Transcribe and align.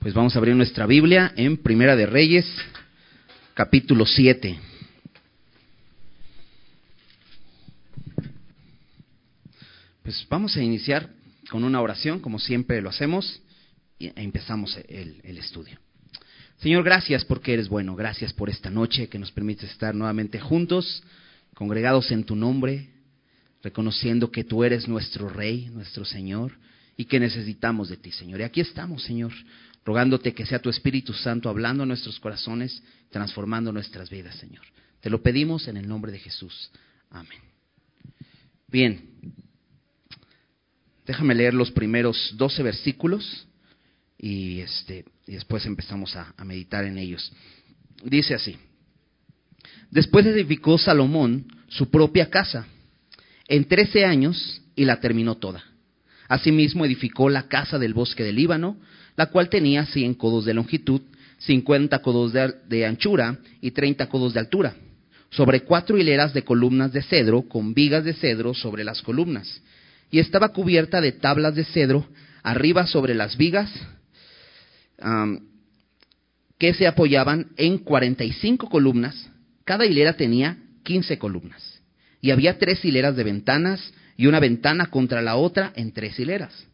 Pues 0.00 0.14
vamos 0.14 0.36
a 0.36 0.38
abrir 0.38 0.54
nuestra 0.54 0.86
Biblia 0.86 1.32
en 1.34 1.56
Primera 1.56 1.96
de 1.96 2.06
Reyes, 2.06 2.46
capítulo 3.52 4.06
7. 4.06 4.56
Pues 10.04 10.24
vamos 10.30 10.56
a 10.56 10.62
iniciar 10.62 11.10
con 11.50 11.64
una 11.64 11.80
oración, 11.80 12.20
como 12.20 12.38
siempre 12.38 12.80
lo 12.80 12.90
hacemos, 12.90 13.42
y 13.98 14.12
empezamos 14.14 14.78
el, 14.88 15.36
estudio. 15.36 15.80
Señor, 16.58 16.84
gracias 16.84 17.24
porque 17.24 17.54
eres 17.54 17.68
bueno, 17.68 17.96
gracias 17.96 18.32
por 18.32 18.50
esta 18.50 18.70
noche 18.70 19.08
que 19.08 19.18
nos 19.18 19.32
permite 19.32 19.66
estar 19.66 19.96
nuevamente 19.96 20.38
juntos, 20.38 21.02
congregados 21.54 22.12
en 22.12 22.22
tu 22.22 22.36
nombre, 22.36 22.88
reconociendo 23.64 24.30
que 24.30 24.44
tú 24.44 24.62
eres 24.62 24.86
nuestro 24.86 25.28
Rey, 25.28 25.70
nuestro 25.72 26.04
Señor, 26.04 26.52
y 26.96 27.04
que 27.04 27.20
necesitamos 27.20 27.88
de 27.88 27.96
ti, 27.96 28.12
Señor. 28.12 28.40
Y 28.40 28.42
aquí 28.44 28.60
estamos, 28.60 29.02
Señor, 29.04 29.32
rogándote 29.88 30.34
que 30.34 30.44
sea 30.44 30.58
tu 30.58 30.68
Espíritu 30.68 31.14
Santo 31.14 31.48
hablando 31.48 31.82
a 31.82 31.86
nuestros 31.86 32.20
corazones, 32.20 32.82
transformando 33.08 33.72
nuestras 33.72 34.10
vidas, 34.10 34.36
Señor. 34.36 34.62
Te 35.00 35.08
lo 35.08 35.22
pedimos 35.22 35.66
en 35.66 35.78
el 35.78 35.88
nombre 35.88 36.12
de 36.12 36.18
Jesús. 36.18 36.70
Amén. 37.08 37.40
Bien, 38.66 39.08
déjame 41.06 41.34
leer 41.34 41.54
los 41.54 41.70
primeros 41.70 42.34
12 42.36 42.62
versículos 42.62 43.48
y, 44.18 44.60
este, 44.60 45.06
y 45.26 45.32
después 45.32 45.64
empezamos 45.64 46.14
a, 46.16 46.34
a 46.36 46.44
meditar 46.44 46.84
en 46.84 46.98
ellos. 46.98 47.32
Dice 48.04 48.34
así, 48.34 48.58
después 49.90 50.26
edificó 50.26 50.76
Salomón 50.76 51.46
su 51.68 51.88
propia 51.88 52.28
casa 52.28 52.66
en 53.46 53.66
trece 53.66 54.04
años 54.04 54.60
y 54.76 54.84
la 54.84 55.00
terminó 55.00 55.38
toda. 55.38 55.64
Asimismo 56.28 56.84
edificó 56.84 57.30
la 57.30 57.48
casa 57.48 57.78
del 57.78 57.94
bosque 57.94 58.22
del 58.22 58.36
Líbano, 58.36 58.76
la 59.18 59.26
cual 59.26 59.48
tenía 59.48 59.84
cien 59.84 60.14
codos 60.14 60.44
de 60.44 60.54
longitud, 60.54 61.00
cincuenta 61.38 61.98
codos 61.98 62.32
de, 62.32 62.86
anchura 62.86 63.36
y 63.60 63.72
treinta 63.72 64.08
codos 64.08 64.32
de 64.32 64.38
altura, 64.38 64.76
sobre 65.30 65.62
cuatro 65.62 65.98
hileras 65.98 66.32
de 66.32 66.44
columnas 66.44 66.92
de 66.92 67.02
cedro, 67.02 67.42
con 67.48 67.74
vigas 67.74 68.04
de 68.04 68.12
cedro 68.12 68.54
sobre 68.54 68.84
las 68.84 69.02
columnas, 69.02 69.60
y 70.12 70.20
estaba 70.20 70.50
cubierta 70.50 71.00
de 71.00 71.10
tablas 71.10 71.56
de 71.56 71.64
cedro 71.64 72.06
arriba 72.44 72.86
sobre 72.86 73.16
las 73.16 73.36
vigas, 73.36 73.68
que 76.56 76.74
se 76.74 76.86
apoyaban 76.86 77.48
en 77.56 77.78
cuarenta 77.78 78.22
y 78.22 78.30
cinco 78.34 78.70
columnas, 78.70 79.28
cada 79.64 79.84
hilera 79.84 80.12
tenía 80.12 80.58
quince 80.84 81.18
columnas 81.18 81.80
y 82.20 82.30
había 82.30 82.56
tres 82.56 82.84
hileras 82.84 83.16
de 83.16 83.24
ventanas 83.24 83.92
y 84.16 84.26
una 84.26 84.38
ventana 84.38 84.86
contra 84.86 85.22
la 85.22 85.34
otra 85.34 85.72
en 85.74 85.90
tres 85.90 86.20
hileras. 86.20 86.67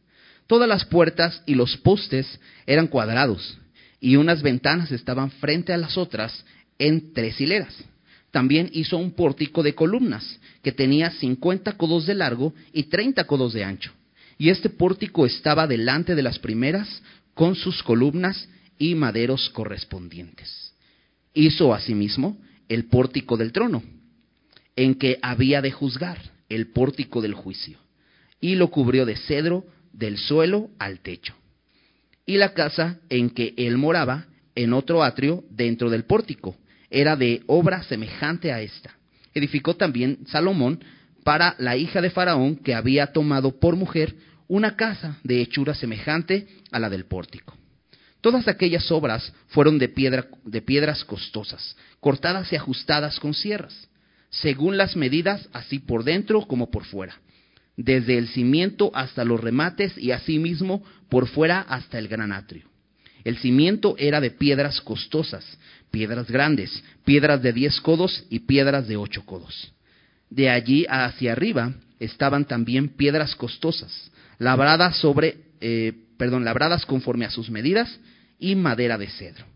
Todas 0.47 0.69
las 0.69 0.85
puertas 0.85 1.43
y 1.47 1.55
los 1.55 1.77
postes 1.79 2.39
eran 2.67 2.87
cuadrados 2.87 3.59
y 4.01 4.17
unas 4.17 4.43
ventanas 4.43 4.93
estaban 4.93 5.31
frente 5.31 5.73
a 5.73 5.79
las 5.79 5.97
otras 5.97 6.45
en 6.79 7.13
tres 7.15 7.41
hileras. 7.41 7.75
También 8.31 8.69
hizo 8.73 8.99
un 8.99 9.13
pórtico 9.13 9.63
de 9.63 9.75
columnas 9.75 10.41
que 10.63 10.73
tenía 10.73 11.11
cincuenta 11.13 11.77
codos 11.77 12.07
de 12.07 12.15
largo 12.15 12.53
y 12.73 12.85
treinta 12.85 13.27
codos 13.27 13.53
de 13.53 13.65
ancho. 13.65 13.93
Y 14.37 14.51
este 14.51 14.69
pórtico 14.69 15.25
estaba 15.25 15.67
delante 15.67 16.15
de 16.15 16.23
las 16.23 16.39
primeras 16.39 17.03
con 17.35 17.55
sus 17.55 17.83
columnas 17.83 18.49
y 18.79 18.95
maderos 18.95 19.49
correspondientes. 19.51 20.73
Hizo 21.33 21.73
asimismo 21.73 22.37
el 22.69 22.87
pórtico 22.87 23.37
del 23.37 23.53
trono 23.53 23.83
en 24.77 24.97
que 24.97 25.19
había 25.23 25.63
de 25.63 25.71
juzgar 25.71 26.19
el 26.49 26.73
pórtico 26.73 27.23
del 27.23 27.35
juicio, 27.35 27.79
y 28.41 28.57
lo 28.57 28.69
cubrió 28.69 29.07
de 29.07 29.17
cedro 29.17 29.65
del 29.95 30.19
suelo 30.19 30.71
al 30.79 31.01
techo. 31.01 31.35
Y 32.27 32.37
la 32.37 32.53
casa 32.53 32.99
en 33.09 33.31
que 33.31 33.55
él 33.57 33.79
moraba, 33.79 34.27
en 34.55 34.73
otro 34.73 35.03
atrio 35.03 35.45
dentro 35.51 35.91
del 35.91 36.05
pórtico, 36.05 36.57
era 36.91 37.17
de 37.17 37.43
obra 37.47 37.83
semejante 37.83 38.53
a 38.53 38.61
esta. 38.61 38.97
Edificó 39.33 39.75
también 39.75 40.19
Salomón 40.27 40.83
para 41.25 41.57
la 41.59 41.77
hija 41.77 42.01
de 42.01 42.11
Faraón, 42.11 42.57
que 42.57 42.75
había 42.75 43.09
tomado 43.09 43.59
por 43.59 43.77
mujer 43.77 44.15
una 44.47 44.77
casa 44.77 45.19
de 45.25 45.41
hechura 45.41 45.75
semejante 45.75 46.47
a 46.71 46.79
la 46.79 46.91
del 46.91 47.07
pórtico. 47.07 47.57
Todas 48.21 48.47
aquellas 48.49 48.91
obras 48.91 49.33
fueron 49.49 49.79
de, 49.79 49.89
piedra, 49.89 50.29
de 50.45 50.63
piedras 50.63 51.05
costosas, 51.05 51.77
cortadas 52.01 52.53
y 52.53 52.57
ajustadas 52.57 53.19
con 53.19 53.35
sierras 53.35 53.89
según 54.41 54.77
las 54.77 54.97
medidas, 54.97 55.49
así 55.53 55.79
por 55.79 56.05
dentro 56.05 56.47
como 56.47 56.71
por 56.71 56.85
fuera, 56.85 57.15
desde 57.77 58.19
el 58.19 58.29
cimiento 58.29 58.91
hasta 58.95 59.25
los 59.25 59.41
remates 59.41 59.97
y 59.99 60.13
asimismo 60.13 60.85
por 61.09 61.29
fuera 61.29 61.61
hasta 61.61 61.99
el 61.99 62.09
gran 62.09 62.33
atrio. 62.33 62.69
El 63.25 63.39
cimiento 63.39 63.97
era 63.99 64.21
de 64.21 64.31
piedras 64.31 64.81
costosas, 64.81 65.45
piedras 65.91 66.31
grandes, 66.31 66.83
piedras 67.05 67.43
de 67.43 67.53
diez 67.53 67.81
codos 67.81 68.25
y 68.31 68.41
piedras 68.41 68.87
de 68.87 68.97
ocho 68.97 69.25
codos. 69.25 69.73
De 70.29 70.51
allí 70.51 70.87
hacia 70.89 71.33
arriba 71.33 71.75
estaban 71.99 72.45
también 72.45 72.91
piedras 72.91 73.35
costosas, 73.35 74.11
labradas 74.39 74.99
sobre, 74.99 75.39
eh, 75.61 75.93
perdón, 76.19 76.45
labradas 76.45 76.85
conforme 76.85 77.25
a 77.25 77.31
sus 77.31 77.51
medidas 77.51 77.99
y 78.39 78.55
madera 78.57 78.99
de 78.99 79.09
cedro. 79.09 79.47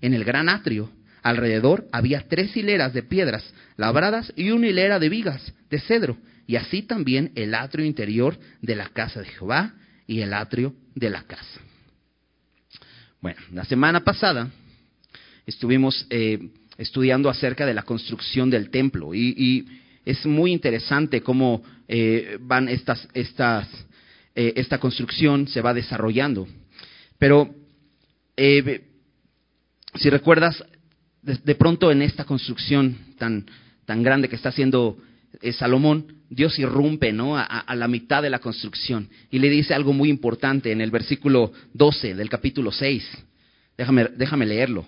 En 0.00 0.14
el 0.14 0.24
gran 0.24 0.48
atrio 0.48 0.90
Alrededor 1.22 1.86
había 1.92 2.26
tres 2.28 2.56
hileras 2.56 2.92
de 2.92 3.04
piedras 3.04 3.44
labradas 3.76 4.32
y 4.36 4.50
una 4.50 4.66
hilera 4.66 4.98
de 4.98 5.08
vigas 5.08 5.52
de 5.70 5.78
cedro, 5.78 6.16
y 6.52 6.56
así 6.56 6.82
también 6.82 7.32
el 7.34 7.54
atrio 7.54 7.82
interior 7.82 8.38
de 8.60 8.76
la 8.76 8.90
casa 8.90 9.20
de 9.20 9.26
Jehová 9.26 9.72
y 10.06 10.20
el 10.20 10.34
atrio 10.34 10.74
de 10.94 11.08
la 11.08 11.22
casa. 11.22 11.62
Bueno, 13.22 13.40
la 13.54 13.64
semana 13.64 14.04
pasada 14.04 14.50
estuvimos 15.46 16.06
eh, 16.10 16.50
estudiando 16.76 17.30
acerca 17.30 17.64
de 17.64 17.72
la 17.72 17.84
construcción 17.84 18.50
del 18.50 18.68
templo 18.68 19.14
y, 19.14 19.66
es 20.04 20.26
muy 20.26 20.52
interesante 20.52 21.22
cómo 21.22 21.62
eh, 21.88 22.36
van 22.38 22.68
estas, 22.68 23.08
estas, 23.14 23.66
eh, 24.34 24.52
esta 24.56 24.76
construcción 24.76 25.48
se 25.48 25.62
va 25.62 25.72
desarrollando. 25.72 26.46
Pero 27.18 27.54
si 28.36 30.10
recuerdas, 30.10 30.62
de, 31.22 31.54
pronto 31.54 31.90
en 31.90 32.02
esta 32.02 32.24
construcción 32.24 32.98
tan, 33.16 33.46
tan 33.86 34.02
grande 34.02 34.28
que 34.28 34.36
está 34.36 34.50
haciendo 34.50 34.98
eh, 35.40 35.52
Salomón, 35.52 36.22
Dios 36.28 36.58
irrumpe 36.58 37.12
¿no? 37.12 37.36
A, 37.36 37.74
la 37.74 37.88
mitad 37.88 38.22
de 38.22 38.30
la 38.30 38.38
construcción 38.38 39.08
y 39.30 39.38
le 39.38 39.50
dice 39.50 39.74
algo 39.74 39.92
muy 39.92 40.08
importante 40.08 40.72
en 40.72 40.80
el 40.80 40.90
versículo 40.90 41.52
12 41.74 42.14
del 42.14 42.28
capítulo 42.28 42.72
6. 42.72 43.06
Déjame, 43.76 44.08
déjame 44.16 44.46
leerlo. 44.46 44.86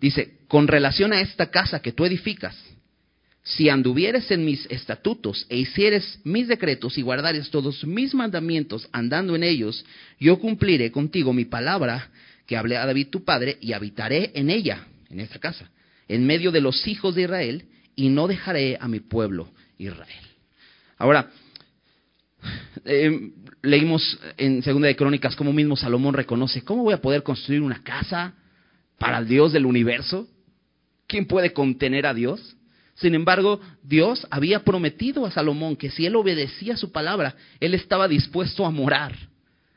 Dice, 0.00 0.38
con 0.48 0.68
relación 0.68 1.12
a 1.12 1.20
esta 1.20 1.50
casa 1.50 1.80
que 1.80 1.92
tú 1.92 2.04
edificas, 2.04 2.56
si 3.42 3.68
anduvieres 3.68 4.30
en 4.30 4.44
mis 4.44 4.66
estatutos 4.70 5.46
e 5.48 5.56
hicieres 5.56 6.18
mis 6.24 6.48
decretos 6.48 6.98
y 6.98 7.02
guardares 7.02 7.48
todos 7.50 7.86
mis 7.86 8.12
mandamientos 8.12 8.88
andando 8.92 9.36
en 9.36 9.44
ellos, 9.44 9.84
yo 10.18 10.38
cumpliré 10.38 10.90
contigo 10.90 11.32
mi 11.32 11.44
palabra 11.44 12.10
que 12.46 12.56
hablé 12.56 12.76
a 12.76 12.86
David 12.86 13.08
tu 13.08 13.24
padre 13.24 13.56
y 13.60 13.72
habitaré 13.72 14.32
en 14.34 14.50
ella 14.50 14.86
en 15.10 15.20
esta 15.20 15.38
casa, 15.38 15.70
en 16.08 16.26
medio 16.26 16.50
de 16.50 16.60
los 16.60 16.86
hijos 16.86 17.14
de 17.14 17.22
Israel, 17.22 17.64
y 17.94 18.08
no 18.08 18.26
dejaré 18.26 18.76
a 18.80 18.88
mi 18.88 19.00
pueblo 19.00 19.48
Israel. 19.78 20.24
Ahora, 20.98 21.30
eh, 22.84 23.30
leímos 23.62 24.18
en 24.36 24.62
Segunda 24.62 24.88
de 24.88 24.96
Crónicas 24.96 25.36
cómo 25.36 25.52
mismo 25.52 25.76
Salomón 25.76 26.14
reconoce, 26.14 26.62
¿cómo 26.62 26.84
voy 26.84 26.94
a 26.94 27.02
poder 27.02 27.22
construir 27.22 27.60
una 27.60 27.82
casa 27.82 28.34
para 28.98 29.18
el 29.18 29.28
Dios 29.28 29.52
del 29.52 29.66
universo? 29.66 30.28
¿Quién 31.06 31.26
puede 31.26 31.52
contener 31.52 32.06
a 32.06 32.14
Dios? 32.14 32.56
Sin 32.94 33.14
embargo, 33.14 33.60
Dios 33.82 34.26
había 34.30 34.64
prometido 34.64 35.26
a 35.26 35.30
Salomón 35.30 35.76
que 35.76 35.90
si 35.90 36.06
él 36.06 36.16
obedecía 36.16 36.76
su 36.76 36.92
palabra, 36.92 37.36
él 37.60 37.74
estaba 37.74 38.08
dispuesto 38.08 38.64
a 38.64 38.70
morar, 38.70 39.14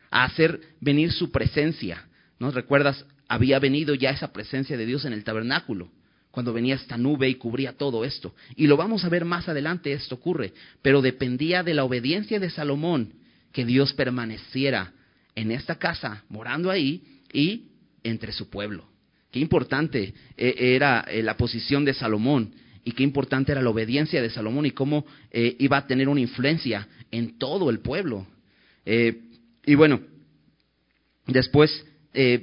a 0.10 0.24
hacer 0.24 0.62
venir 0.80 1.12
su 1.12 1.30
presencia. 1.30 2.08
¿No 2.40 2.52
recuerdas 2.52 3.06
había 3.28 3.60
venido 3.60 3.94
ya 3.94 4.10
esa 4.10 4.32
presencia 4.32 4.78
de 4.78 4.86
Dios 4.86 5.06
en 5.06 5.14
el 5.14 5.24
tabernáculo, 5.24 5.92
cuando 6.32 6.54
venía 6.54 6.76
esta 6.76 6.98
nube 6.98 7.30
y 7.30 7.36
cubría 7.36 7.74
todo 7.74 8.06
esto. 8.06 8.36
Y 8.56 8.68
lo 8.68 8.78
vamos 8.78 9.04
a 9.04 9.10
ver 9.10 9.26
más 9.26 9.50
adelante, 9.50 9.94
esto 9.94 10.16
ocurre, 10.16 10.54
pero 10.82 11.02
dependía 11.02 11.64
de 11.64 11.74
la 11.74 11.84
obediencia 11.84 12.40
de 12.40 12.50
Salomón 12.50 13.14
que 13.52 13.66
Dios 13.66 13.94
permaneciera 13.94 14.94
en 15.36 15.52
esta 15.52 15.76
casa, 15.76 16.24
morando 16.30 16.70
ahí 16.70 17.04
y 17.34 17.70
entre 18.04 18.32
su 18.32 18.50
pueblo. 18.50 18.88
Qué 19.32 19.40
importante 19.40 20.14
eh, 20.38 20.56
era 20.58 21.02
eh, 21.02 21.22
la 21.24 21.38
posición 21.38 21.86
de 21.86 21.94
Salomón 21.94 22.54
y 22.84 22.92
qué 22.94 23.04
importante 23.04 23.52
era 23.52 23.62
la 23.62 23.70
obediencia 23.70 24.22
de 24.22 24.30
Salomón 24.30 24.66
y 24.66 24.72
cómo 24.72 25.06
eh, 25.32 25.56
iba 25.60 25.78
a 25.78 25.88
tener 25.88 26.10
una 26.10 26.22
influencia 26.22 26.88
en 27.12 27.38
todo 27.38 27.70
el 27.70 27.80
pueblo. 27.80 28.26
y 28.86 29.76
bueno, 29.76 30.02
después 31.28 31.86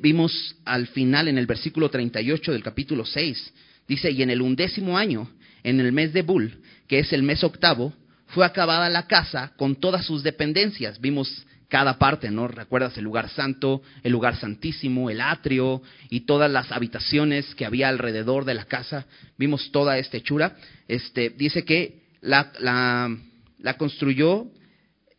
vimos 0.00 0.56
al 0.64 0.86
final 0.88 1.26
en 1.26 1.38
el 1.38 1.46
versículo 1.46 1.88
38 1.88 2.52
del 2.52 2.62
capítulo 2.62 3.04
6, 3.04 3.52
dice, 3.88 4.10
y 4.10 4.22
en 4.22 4.30
el 4.30 4.42
undécimo 4.42 4.98
año, 4.98 5.30
en 5.62 5.80
el 5.80 5.92
mes 5.92 6.12
de 6.12 6.22
Bul, 6.22 6.60
que 6.88 6.98
es 6.98 7.12
el 7.12 7.22
mes 7.22 7.42
octavo, 7.44 7.92
fue 8.28 8.44
acabada 8.44 8.88
la 8.90 9.06
casa 9.06 9.52
con 9.56 9.76
todas 9.76 10.04
sus 10.04 10.22
dependencias. 10.22 11.00
Vimos 11.00 11.46
cada 11.68 11.98
parte, 11.98 12.30
¿no? 12.30 12.48
Recuerdas 12.48 12.96
el 12.96 13.04
lugar 13.04 13.28
santo, 13.28 13.82
el 14.02 14.12
lugar 14.12 14.36
santísimo, 14.36 15.10
el 15.10 15.20
atrio 15.20 15.82
y 16.10 16.20
todas 16.20 16.50
las 16.50 16.70
habitaciones 16.70 17.54
que 17.54 17.66
había 17.66 17.88
alrededor 17.88 18.44
de 18.44 18.54
la 18.54 18.64
casa. 18.64 19.06
Vimos 19.36 19.70
toda 19.72 19.98
esta 19.98 20.16
hechura. 20.16 20.56
Este, 20.86 21.30
dice 21.30 21.64
que 21.64 22.02
la, 22.20 22.52
la, 22.60 23.16
la 23.58 23.76
construyó 23.76 24.46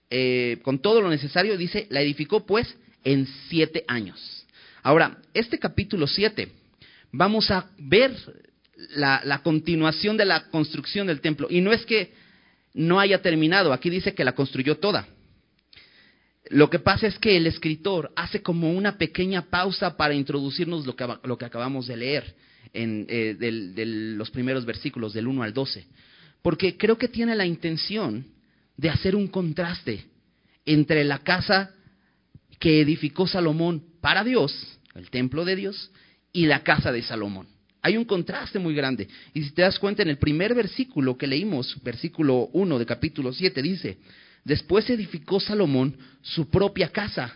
eh, 0.09 0.59
con 0.63 0.79
todo 0.79 1.01
lo 1.01 1.09
necesario, 1.09 1.57
dice, 1.57 1.87
la 1.89 2.01
edificó 2.01 2.45
pues 2.45 2.75
en 3.03 3.27
siete 3.49 3.83
años. 3.87 4.45
Ahora, 4.83 5.17
este 5.33 5.59
capítulo 5.59 6.07
siete, 6.07 6.49
vamos 7.11 7.51
a 7.51 7.69
ver 7.77 8.15
la, 8.95 9.41
continuación 9.44 10.18
de 10.18 10.25
la 10.25 10.50
construcción 10.50 11.07
del 11.07 11.21
templo. 11.21 11.47
Y 11.50 11.62
no 11.62 11.74
es 11.74 11.85
que 11.85 12.13
no 12.74 13.00
haya 13.00 13.21
terminado, 13.21 13.74
aquí 13.74 13.89
dice 13.89 14.13
que 14.13 14.24
la 14.24 14.33
construyó 14.33 14.77
toda. 14.77 15.07
Lo 16.50 16.69
que 16.69 16.79
pasa 16.79 17.07
es 17.07 17.19
que 17.19 17.35
el 17.35 17.47
escritor 17.47 18.12
hace 18.15 18.41
como 18.41 18.71
una 18.71 18.97
pequeña 18.97 19.44
pausa 19.50 19.97
para 19.97 20.13
introducirnos 20.13 20.85
lo 20.85 20.95
que, 20.95 21.07
lo 21.24 21.38
que 21.38 21.45
acabamos 21.45 21.88
de 21.88 21.97
leer 21.97 22.35
en 22.74 23.06
eh, 23.09 23.35
los 24.15 24.29
primeros 24.31 24.65
versículos, 24.65 25.13
del 25.13 25.27
1 25.27 25.44
al 25.44 25.53
12. 25.53 25.85
Porque 26.41 26.77
creo 26.77 26.97
que 26.97 27.07
tiene 27.07 27.35
la 27.35 27.45
intención 27.45 28.25
de 28.77 28.89
hacer 28.89 29.15
un 29.15 29.27
contraste 29.27 30.06
entre 30.65 31.03
la 31.03 31.19
casa 31.19 31.71
que 32.59 32.81
edificó 32.81 33.27
Salomón 33.27 33.83
para 34.01 34.23
Dios, 34.23 34.80
el 34.95 35.09
templo 35.09 35.44
de 35.45 35.56
Dios, 35.56 35.91
y 36.31 36.45
la 36.45 36.63
casa 36.63 36.91
de 36.91 37.01
Salomón. 37.01 37.47
Hay 37.87 37.95
un 37.95 38.03
contraste 38.03 38.59
muy 38.59 38.75
grande. 38.75 39.07
Y 39.33 39.43
si 39.43 39.51
te 39.51 39.61
das 39.61 39.79
cuenta, 39.79 40.01
en 40.01 40.09
el 40.09 40.17
primer 40.17 40.53
versículo 40.53 41.17
que 41.17 41.25
leímos, 41.25 41.81
versículo 41.83 42.49
1 42.51 42.79
de 42.79 42.85
capítulo 42.85 43.31
7, 43.31 43.61
dice, 43.61 43.97
Después 44.43 44.89
edificó 44.89 45.39
Salomón 45.39 45.95
su 46.21 46.49
propia 46.49 46.89
casa 46.89 47.33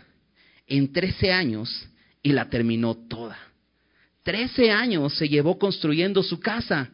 en 0.66 0.92
trece 0.92 1.32
años 1.32 1.88
y 2.22 2.32
la 2.32 2.50
terminó 2.50 2.94
toda. 2.94 3.38
Trece 4.22 4.70
años 4.70 5.14
se 5.14 5.26
llevó 5.26 5.58
construyendo 5.58 6.22
su 6.22 6.38
casa, 6.38 6.90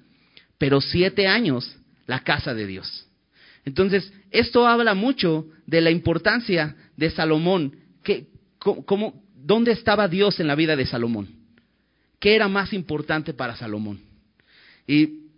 pero 0.57 0.81
siete 0.81 1.27
años 1.27 1.77
la 2.07 2.21
casa 2.21 2.55
de 2.55 2.65
Dios. 2.65 3.09
Entonces, 3.65 4.13
esto 4.31 4.69
habla 4.69 4.95
mucho 4.95 5.49
de 5.67 5.81
la 5.81 5.91
importancia 5.91 6.77
de 6.97 7.11
Salomón. 7.11 7.75
Que, 8.05 8.29
cómo, 8.61 9.21
¿Dónde 9.35 9.73
estaba 9.73 10.07
Dios 10.07 10.39
en 10.39 10.47
la 10.47 10.55
vida 10.55 10.77
de 10.77 10.87
Salomón? 10.87 11.38
¿Qué 12.19 12.35
era 12.35 12.49
más 12.49 12.73
importante 12.73 13.33
para 13.33 13.57
Salomón? 13.57 14.01
Y 14.87 15.29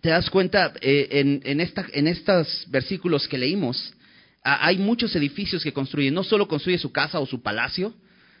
te 0.00 0.10
das 0.10 0.30
cuenta, 0.30 0.72
eh, 0.80 1.08
en, 1.10 1.42
en, 1.44 1.60
esta, 1.60 1.86
en 1.92 2.06
estos 2.06 2.64
versículos 2.68 3.26
que 3.28 3.38
leímos, 3.38 3.94
hay 4.42 4.78
muchos 4.78 5.14
edificios 5.16 5.62
que 5.62 5.72
construye. 5.72 6.10
No 6.10 6.24
solo 6.24 6.48
construye 6.48 6.78
su 6.78 6.92
casa 6.92 7.20
o 7.20 7.26
su 7.26 7.42
palacio, 7.42 7.92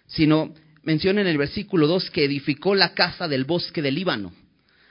sino 0.06 0.54
menciona 0.82 1.20
en 1.20 1.26
el 1.26 1.36
versículo 1.36 1.86
2 1.86 2.10
que 2.10 2.24
edificó 2.24 2.74
la 2.74 2.94
casa 2.94 3.28
del 3.28 3.44
bosque 3.44 3.82
del 3.82 3.96
Líbano. 3.96 4.32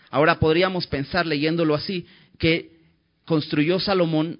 Ahora 0.09 0.39
podríamos 0.39 0.85
pensar 0.87 1.25
leyéndolo 1.25 1.73
así, 1.73 2.05
que 2.37 2.71
construyó 3.25 3.79
Salomón 3.79 4.39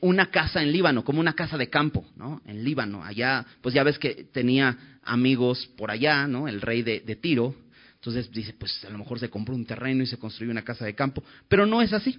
una 0.00 0.30
casa 0.30 0.62
en 0.62 0.72
Líbano, 0.72 1.04
como 1.04 1.20
una 1.20 1.34
casa 1.34 1.56
de 1.56 1.70
campo, 1.70 2.06
¿no? 2.16 2.42
En 2.44 2.64
Líbano, 2.64 3.04
allá, 3.04 3.46
pues 3.62 3.74
ya 3.74 3.82
ves 3.82 3.98
que 3.98 4.28
tenía 4.32 4.76
amigos 5.02 5.70
por 5.76 5.90
allá, 5.90 6.26
¿no? 6.26 6.48
El 6.48 6.60
rey 6.60 6.82
de, 6.82 7.00
de 7.00 7.16
Tiro, 7.16 7.54
entonces 7.94 8.30
dice, 8.30 8.54
pues 8.58 8.84
a 8.84 8.90
lo 8.90 8.98
mejor 8.98 9.18
se 9.18 9.28
compró 9.28 9.54
un 9.54 9.66
terreno 9.66 10.02
y 10.02 10.06
se 10.06 10.18
construyó 10.18 10.50
una 10.50 10.62
casa 10.62 10.84
de 10.84 10.94
campo, 10.94 11.22
pero 11.48 11.66
no 11.66 11.82
es 11.82 11.92
así. 11.92 12.18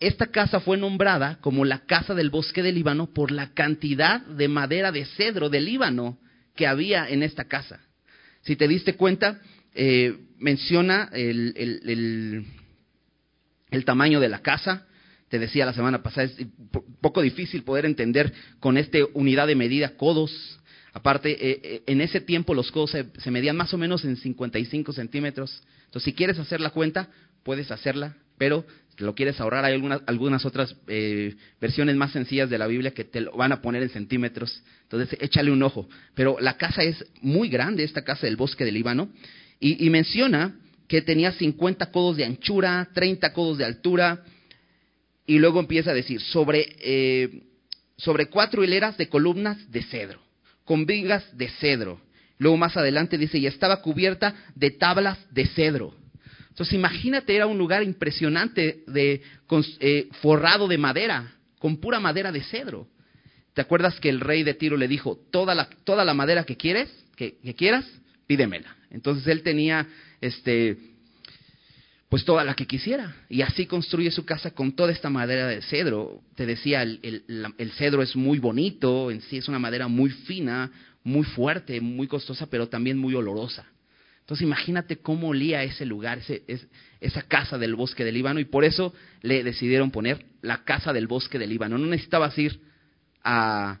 Esta 0.00 0.26
casa 0.26 0.60
fue 0.60 0.76
nombrada 0.76 1.38
como 1.40 1.64
la 1.64 1.80
casa 1.80 2.14
del 2.14 2.30
bosque 2.30 2.62
del 2.62 2.74
Líbano 2.74 3.12
por 3.12 3.30
la 3.30 3.54
cantidad 3.54 4.20
de 4.20 4.48
madera 4.48 4.92
de 4.92 5.04
cedro 5.04 5.48
del 5.48 5.66
Líbano 5.66 6.18
que 6.56 6.66
había 6.66 7.08
en 7.08 7.22
esta 7.22 7.44
casa. 7.44 7.80
Si 8.42 8.56
te 8.56 8.68
diste 8.68 8.96
cuenta, 8.96 9.40
eh, 9.74 10.16
menciona 10.38 11.08
el, 11.12 12.44
el, 13.70 13.84
tamaño 13.84 14.20
de 14.20 14.28
la 14.28 14.40
casa. 14.40 14.86
Te 15.34 15.40
decía 15.40 15.66
la 15.66 15.72
semana 15.72 16.00
pasada, 16.00 16.28
es 16.28 16.46
poco 17.00 17.20
difícil 17.20 17.64
poder 17.64 17.86
entender 17.86 18.32
con 18.60 18.78
esta 18.78 18.98
unidad 19.14 19.48
de 19.48 19.56
medida 19.56 19.96
codos, 19.96 20.60
Aparte, 20.92 21.32
eh, 21.32 21.60
eh, 21.60 21.82
en 21.88 22.00
ese 22.00 22.20
tiempo 22.20 22.54
los 22.54 22.70
codos 22.70 22.92
se, 22.92 23.30
medían 23.32 23.56
más 23.56 23.74
o 23.74 23.76
menos 23.76 24.04
en 24.04 24.16
55 24.16 24.92
centímetros. 24.92 25.60
Entonces, 25.86 26.04
si 26.04 26.12
quieres 26.12 26.38
hacer 26.38 26.60
la 26.60 26.70
cuenta, 26.70 27.08
puedes 27.42 27.72
hacerla, 27.72 28.14
pero 28.38 28.64
si 28.96 29.02
lo 29.02 29.16
quieres 29.16 29.40
ahorrar, 29.40 29.64
hay 29.64 29.74
algunas, 29.74 30.02
algunas 30.06 30.44
otras 30.44 30.76
eh, 30.86 31.34
versiones 31.60 31.96
más 31.96 32.12
sencillas 32.12 32.48
de 32.48 32.58
la 32.58 32.68
Biblia 32.68 32.92
que 32.92 33.02
te 33.02 33.22
lo 33.22 33.32
van 33.32 33.50
a 33.50 33.60
poner 33.60 33.82
en 33.82 33.88
centímetros. 33.88 34.62
Entonces, 34.82 35.18
échale 35.20 35.50
un 35.50 35.64
ojo. 35.64 35.88
Pero 36.14 36.36
la 36.38 36.56
casa 36.58 36.84
es 36.84 37.04
muy 37.22 37.48
grande, 37.48 37.82
esta 37.82 38.04
casa 38.04 38.28
del 38.28 38.36
bosque 38.36 38.64
del 38.64 38.74
Líbano, 38.74 39.08
y, 39.58 39.84
y 39.84 39.90
menciona 39.90 40.54
que 40.86 41.02
tenía 41.02 41.32
50 41.32 41.90
codos 41.90 42.18
de 42.18 42.24
anchura, 42.24 42.88
30 42.94 43.32
codos 43.32 43.58
de 43.58 43.64
altura, 43.64 44.22
y 45.26 45.38
luego 45.38 45.60
empieza 45.60 45.90
a 45.90 45.94
decir, 45.94 46.20
sobre, 46.20 47.40
sobre 47.96 48.26
cuatro 48.26 48.64
hileras 48.64 48.96
de 48.96 49.08
columnas 49.08 49.70
de 49.70 49.82
cedro 49.82 50.24
con 50.64 50.86
vigas 50.86 51.24
de 51.36 51.48
cedro. 51.48 52.00
Luego 52.38 52.56
más 52.56 52.76
adelante 52.76 53.18
dice, 53.18 53.38
y 53.38 53.46
estaba 53.46 53.80
cubierta 53.80 54.34
de 54.54 54.70
tablas 54.70 55.18
de 55.32 55.46
cedro. 55.46 55.94
Entonces 56.48 56.74
imagínate, 56.74 57.34
era 57.34 57.46
un 57.46 57.58
lugar 57.58 57.82
impresionante 57.82 58.82
de, 58.86 59.22
eh, 59.80 60.08
forrado 60.20 60.68
de 60.68 60.78
madera, 60.78 61.32
con 61.58 61.78
pura 61.78 62.00
madera 62.00 62.32
de 62.32 62.42
cedro. 62.42 62.88
¿Te 63.54 63.60
acuerdas 63.60 64.00
que 64.00 64.08
el 64.08 64.20
rey 64.20 64.42
de 64.42 64.54
Tiro 64.54 64.76
le 64.76 64.88
dijo, 64.88 65.18
toda 65.30 65.54
la, 65.54 65.68
toda 65.84 66.04
la 66.04 66.14
madera 66.14 66.44
que 66.44 66.56
quieres, 66.56 66.90
que, 67.16 67.38
que 67.38 67.54
quieras, 67.54 67.84
pídemela? 68.26 68.76
Entonces 68.90 69.26
él 69.28 69.42
tenía 69.42 69.86
este, 70.20 70.76
pues 72.14 72.24
toda 72.24 72.44
la 72.44 72.54
que 72.54 72.68
quisiera. 72.68 73.12
Y 73.28 73.42
así 73.42 73.66
construye 73.66 74.08
su 74.12 74.24
casa 74.24 74.52
con 74.52 74.70
toda 74.70 74.92
esta 74.92 75.10
madera 75.10 75.48
de 75.48 75.60
cedro. 75.62 76.20
Te 76.36 76.46
decía, 76.46 76.80
el, 76.80 77.24
el, 77.58 77.72
cedro 77.72 78.02
es 78.02 78.14
muy 78.14 78.38
bonito, 78.38 79.10
en 79.10 79.20
sí 79.22 79.38
es 79.38 79.48
una 79.48 79.58
madera 79.58 79.88
muy 79.88 80.10
fina, 80.10 80.70
muy 81.02 81.24
fuerte, 81.24 81.80
muy 81.80 82.06
costosa, 82.06 82.46
pero 82.46 82.68
también 82.68 82.98
muy 82.98 83.16
olorosa. 83.16 83.66
Entonces 84.20 84.44
imagínate 84.44 84.98
cómo 84.98 85.30
olía 85.30 85.64
ese 85.64 85.84
lugar, 85.86 86.18
ese, 86.18 86.44
esa 87.00 87.22
casa 87.22 87.58
del 87.58 87.74
bosque 87.74 88.04
del 88.04 88.14
Líbano, 88.14 88.38
y 88.38 88.44
por 88.44 88.64
eso 88.64 88.94
le 89.22 89.42
decidieron 89.42 89.90
poner 89.90 90.24
la 90.40 90.62
casa 90.62 90.92
del 90.92 91.08
bosque 91.08 91.40
del 91.40 91.50
Líbano. 91.50 91.78
No 91.78 91.86
necesitabas 91.88 92.38
ir 92.38 92.60
a, 93.24 93.80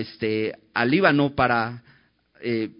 este, 0.00 0.56
al 0.74 0.90
Líbano 0.90 1.36
para 1.36 1.84
eh, 2.40 2.70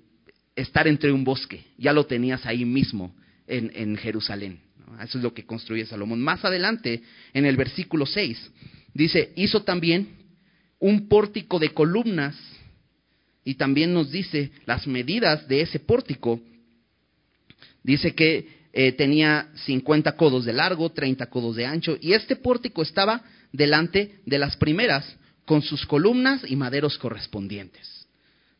estar 0.56 0.88
entre 0.88 1.12
un 1.12 1.22
bosque, 1.22 1.66
ya 1.78 1.92
lo 1.92 2.04
tenías 2.04 2.44
ahí 2.46 2.64
mismo 2.64 3.14
en 3.46 3.96
Jerusalén. 3.96 4.58
Eso 5.00 5.18
es 5.18 5.24
lo 5.24 5.32
que 5.32 5.44
construye 5.44 5.86
Salomón. 5.86 6.20
Más 6.20 6.44
adelante, 6.44 7.02
en 7.32 7.46
el 7.46 7.56
versículo 7.56 8.06
6, 8.06 8.50
dice, 8.94 9.32
hizo 9.36 9.62
también 9.62 10.08
un 10.78 11.08
pórtico 11.08 11.58
de 11.58 11.70
columnas 11.70 12.36
y 13.44 13.54
también 13.54 13.94
nos 13.94 14.10
dice 14.10 14.50
las 14.66 14.86
medidas 14.86 15.46
de 15.48 15.62
ese 15.62 15.78
pórtico. 15.78 16.40
Dice 17.82 18.14
que 18.14 18.62
eh, 18.72 18.92
tenía 18.92 19.48
50 19.64 20.16
codos 20.16 20.44
de 20.44 20.52
largo, 20.52 20.90
30 20.90 21.26
codos 21.26 21.56
de 21.56 21.66
ancho 21.66 21.96
y 22.00 22.12
este 22.12 22.36
pórtico 22.36 22.82
estaba 22.82 23.22
delante 23.52 24.20
de 24.24 24.38
las 24.38 24.56
primeras 24.56 25.16
con 25.44 25.62
sus 25.62 25.84
columnas 25.86 26.42
y 26.46 26.56
maderos 26.56 26.96
correspondientes. 26.98 28.06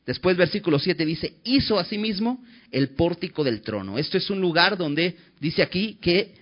Después 0.05 0.37
versículo 0.37 0.79
7 0.79 1.05
dice, 1.07 1.35
hizo 1.45 1.79
asimismo 1.79 2.45
el 2.73 2.91
pórtico 2.91 3.45
del 3.45 3.63
trono. 3.63 3.99
Esto 3.99 4.19
es 4.19 4.31
un 4.31 4.41
lugar 4.41 4.77
donde 4.77 5.17
dice 5.43 5.61
aquí 5.61 5.99
que 6.01 6.35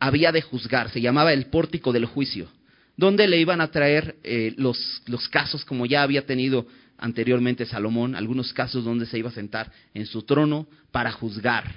había 0.00 0.32
de 0.32 0.42
juzgar, 0.42 0.90
se 0.90 1.00
llamaba 1.00 1.32
el 1.32 1.46
pórtico 1.46 1.92
del 1.92 2.06
juicio, 2.06 2.48
donde 2.96 3.28
le 3.28 3.38
iban 3.40 3.60
a 3.60 3.70
traer 3.70 4.16
eh, 4.24 4.52
los, 4.56 5.00
los 5.06 5.28
casos 5.28 5.64
como 5.64 5.86
ya 5.86 6.02
había 6.02 6.26
tenido 6.26 6.66
anteriormente 6.98 7.66
Salomón, 7.66 8.16
algunos 8.16 8.52
casos 8.52 8.84
donde 8.84 9.06
se 9.06 9.16
iba 9.16 9.30
a 9.30 9.32
sentar 9.32 9.70
en 9.94 10.06
su 10.06 10.22
trono 10.22 10.66
para 10.90 11.12
juzgar 11.12 11.72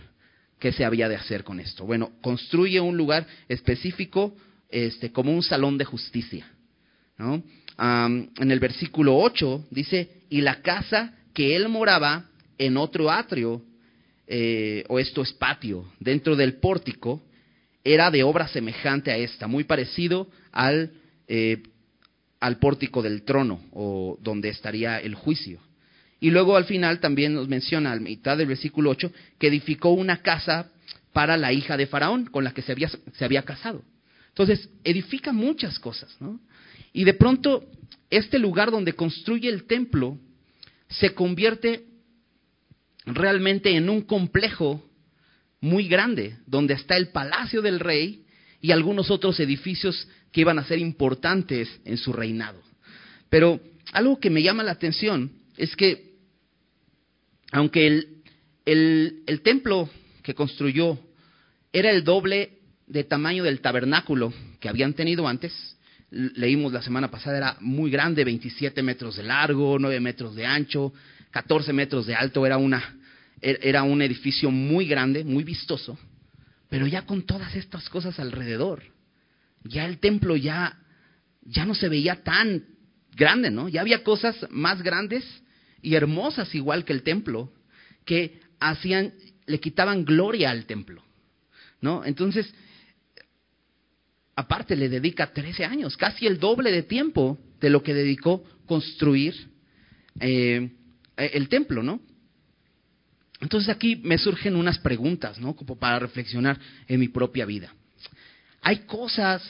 qué 0.58 0.72
se 0.72 0.84
había 0.84 1.08
de 1.08 1.16
hacer 1.16 1.44
con 1.44 1.60
esto. 1.60 1.86
Bueno, 1.86 2.14
construye 2.20 2.80
un 2.80 2.98
lugar 2.98 3.28
específico 3.48 4.36
este, 4.68 5.12
como 5.12 5.32
un 5.32 5.44
salón 5.44 5.78
de 5.78 5.86
justicia. 5.86 6.48
en 7.20 8.52
el 8.52 8.60
versículo 8.60 9.18
8 9.18 9.68
dice, 9.70 10.24
y 10.32 10.42
la 10.42 10.64
casa 10.64 11.14
que 11.36 11.56
él 11.56 11.70
moraba 11.70 12.26
en 12.58 12.78
otro 12.78 13.12
atrio, 13.12 13.62
eh, 14.34 14.86
o 14.88 14.98
esto 14.98 15.22
es 15.22 15.34
patio, 15.34 15.92
dentro 16.00 16.38
del 16.38 16.54
pórtico, 16.54 17.22
era 17.84 18.10
de 18.10 18.24
obra 18.24 18.48
semejante 18.48 19.12
a 19.12 19.18
esta, 19.18 19.46
muy 19.46 19.66
parecido 19.66 20.30
al, 20.54 20.94
eh, 21.28 21.62
al 22.40 22.58
pórtico 22.58 23.02
del 23.02 23.24
trono, 23.24 23.62
o 23.74 24.18
donde 24.22 24.48
estaría 24.48 25.00
el 25.00 25.16
juicio. 25.16 25.60
Y 26.22 26.30
luego 26.30 26.56
al 26.56 26.64
final 26.64 27.02
también 27.02 27.34
nos 27.34 27.50
menciona, 27.50 27.92
a 27.92 27.98
mitad 27.98 28.38
del 28.38 28.48
versículo 28.48 28.92
8, 28.92 29.12
que 29.38 29.48
edificó 29.48 29.90
una 29.90 30.22
casa 30.22 30.72
para 31.12 31.36
la 31.36 31.52
hija 31.52 31.76
de 31.76 31.88
Faraón, 31.88 32.28
con 32.28 32.46
la 32.46 32.54
que 32.54 32.62
se 32.62 32.72
había, 32.72 32.88
se 32.88 33.26
había 33.26 33.44
casado. 33.44 33.84
Entonces, 34.30 34.70
edifica 34.86 35.34
muchas 35.34 35.78
cosas, 35.78 36.16
¿no? 36.22 36.40
Y 36.94 37.04
de 37.04 37.16
pronto, 37.16 37.66
este 38.10 38.40
lugar 38.40 38.72
donde 38.72 38.94
construye 38.94 39.50
el 39.50 39.66
templo 39.66 40.18
se 40.88 41.14
convierte 41.14 41.91
realmente 43.06 43.76
en 43.76 43.90
un 43.90 44.02
complejo 44.02 44.84
muy 45.60 45.88
grande, 45.88 46.38
donde 46.46 46.74
está 46.74 46.98
el 46.98 47.10
palacio 47.10 47.62
del 47.62 47.80
rey 47.80 48.26
y 48.62 48.72
algunos 48.72 49.10
otros 49.12 49.40
edificios 49.40 50.08
que 50.32 50.42
iban 50.42 50.60
a 50.60 50.66
ser 50.66 50.80
importantes 50.80 51.70
en 51.86 51.98
su 51.98 52.14
reinado. 52.14 52.62
Pero 53.30 53.60
algo 53.94 54.20
que 54.20 54.30
me 54.30 54.44
llama 54.44 54.64
la 54.64 54.72
atención 54.72 55.32
es 55.58 55.76
que, 55.76 56.16
aunque 57.52 57.88
el, 57.88 58.24
el, 58.66 59.42
templo 59.42 59.90
que 60.24 60.34
construyó 60.34 61.00
era 61.74 61.92
el 61.92 62.04
doble 62.04 62.60
de 62.88 63.04
tamaño 63.04 63.44
del 63.44 63.62
tabernáculo 63.62 64.34
que 64.60 64.70
habían 64.70 64.94
tenido 64.94 65.28
antes, 65.28 65.78
leímos 66.10 66.74
la 66.74 66.82
semana 66.82 67.10
pasada, 67.10 67.38
era 67.38 67.58
muy 67.62 67.90
grande, 67.90 68.24
27 68.24 68.82
metros 68.84 69.18
de 69.18 69.24
largo, 69.24 69.78
9 69.80 70.00
metros 70.00 70.36
de 70.36 70.46
ancho, 70.46 70.94
14 71.32 71.74
metros 71.74 72.06
de 72.06 72.16
alto, 72.16 72.46
era, 72.46 72.58
una, 72.58 72.98
era 73.42 73.84
un 73.84 74.02
edificio 74.02 74.52
muy 74.52 74.86
grande, 74.86 75.24
muy 75.24 75.44
vistoso, 75.44 75.98
pero 76.70 76.88
ya 76.88 77.06
con 77.06 77.24
todas 77.24 77.56
estas 77.56 77.90
cosas 77.90 78.20
alrededor, 78.20 78.84
ya 79.64 79.86
el 79.86 80.00
templo 80.00 80.36
ya, 80.36 80.78
ya 81.44 81.66
no 81.66 81.76
se 81.76 81.90
veía 81.90 82.24
tan 82.24 82.66
grande, 83.16 83.52
¿no? 83.52 83.70
Ya 83.70 83.82
había 83.82 84.04
cosas 84.04 84.36
más 84.50 84.82
grandes 84.82 85.26
y 85.82 85.96
hermosas 85.96 86.54
igual 86.56 86.86
que 86.86 86.94
el 86.94 87.04
templo, 87.04 87.52
que 88.06 88.40
hacían, 88.60 89.14
le 89.46 89.60
quitaban 89.60 90.06
gloria 90.06 90.52
al 90.52 90.66
templo, 90.66 91.04
¿no? 91.82 92.06
Entonces, 92.06 92.54
aparte 94.36 94.76
le 94.76 94.90
dedica 94.90 95.34
13 95.34 95.66
años, 95.66 95.98
casi 95.98 96.28
el 96.28 96.40
doble 96.40 96.72
de 96.72 96.84
tiempo 96.84 97.40
de 97.60 97.70
lo 97.70 97.84
que 97.84 97.94
dedicó 97.94 98.44
construir 98.66 99.50
eh, 100.20 100.72
el 101.26 101.50
templo, 101.50 101.84
¿no? 101.84 102.02
Entonces 103.42 103.70
aquí 103.70 103.96
me 103.96 104.18
surgen 104.18 104.56
unas 104.56 104.78
preguntas, 104.78 105.40
¿no? 105.40 105.56
Como 105.56 105.76
para 105.76 106.00
reflexionar 106.00 106.60
en 106.88 107.00
mi 107.00 107.08
propia 107.08 107.46
vida. 107.46 107.74
Hay 108.62 108.80
cosas 108.86 109.44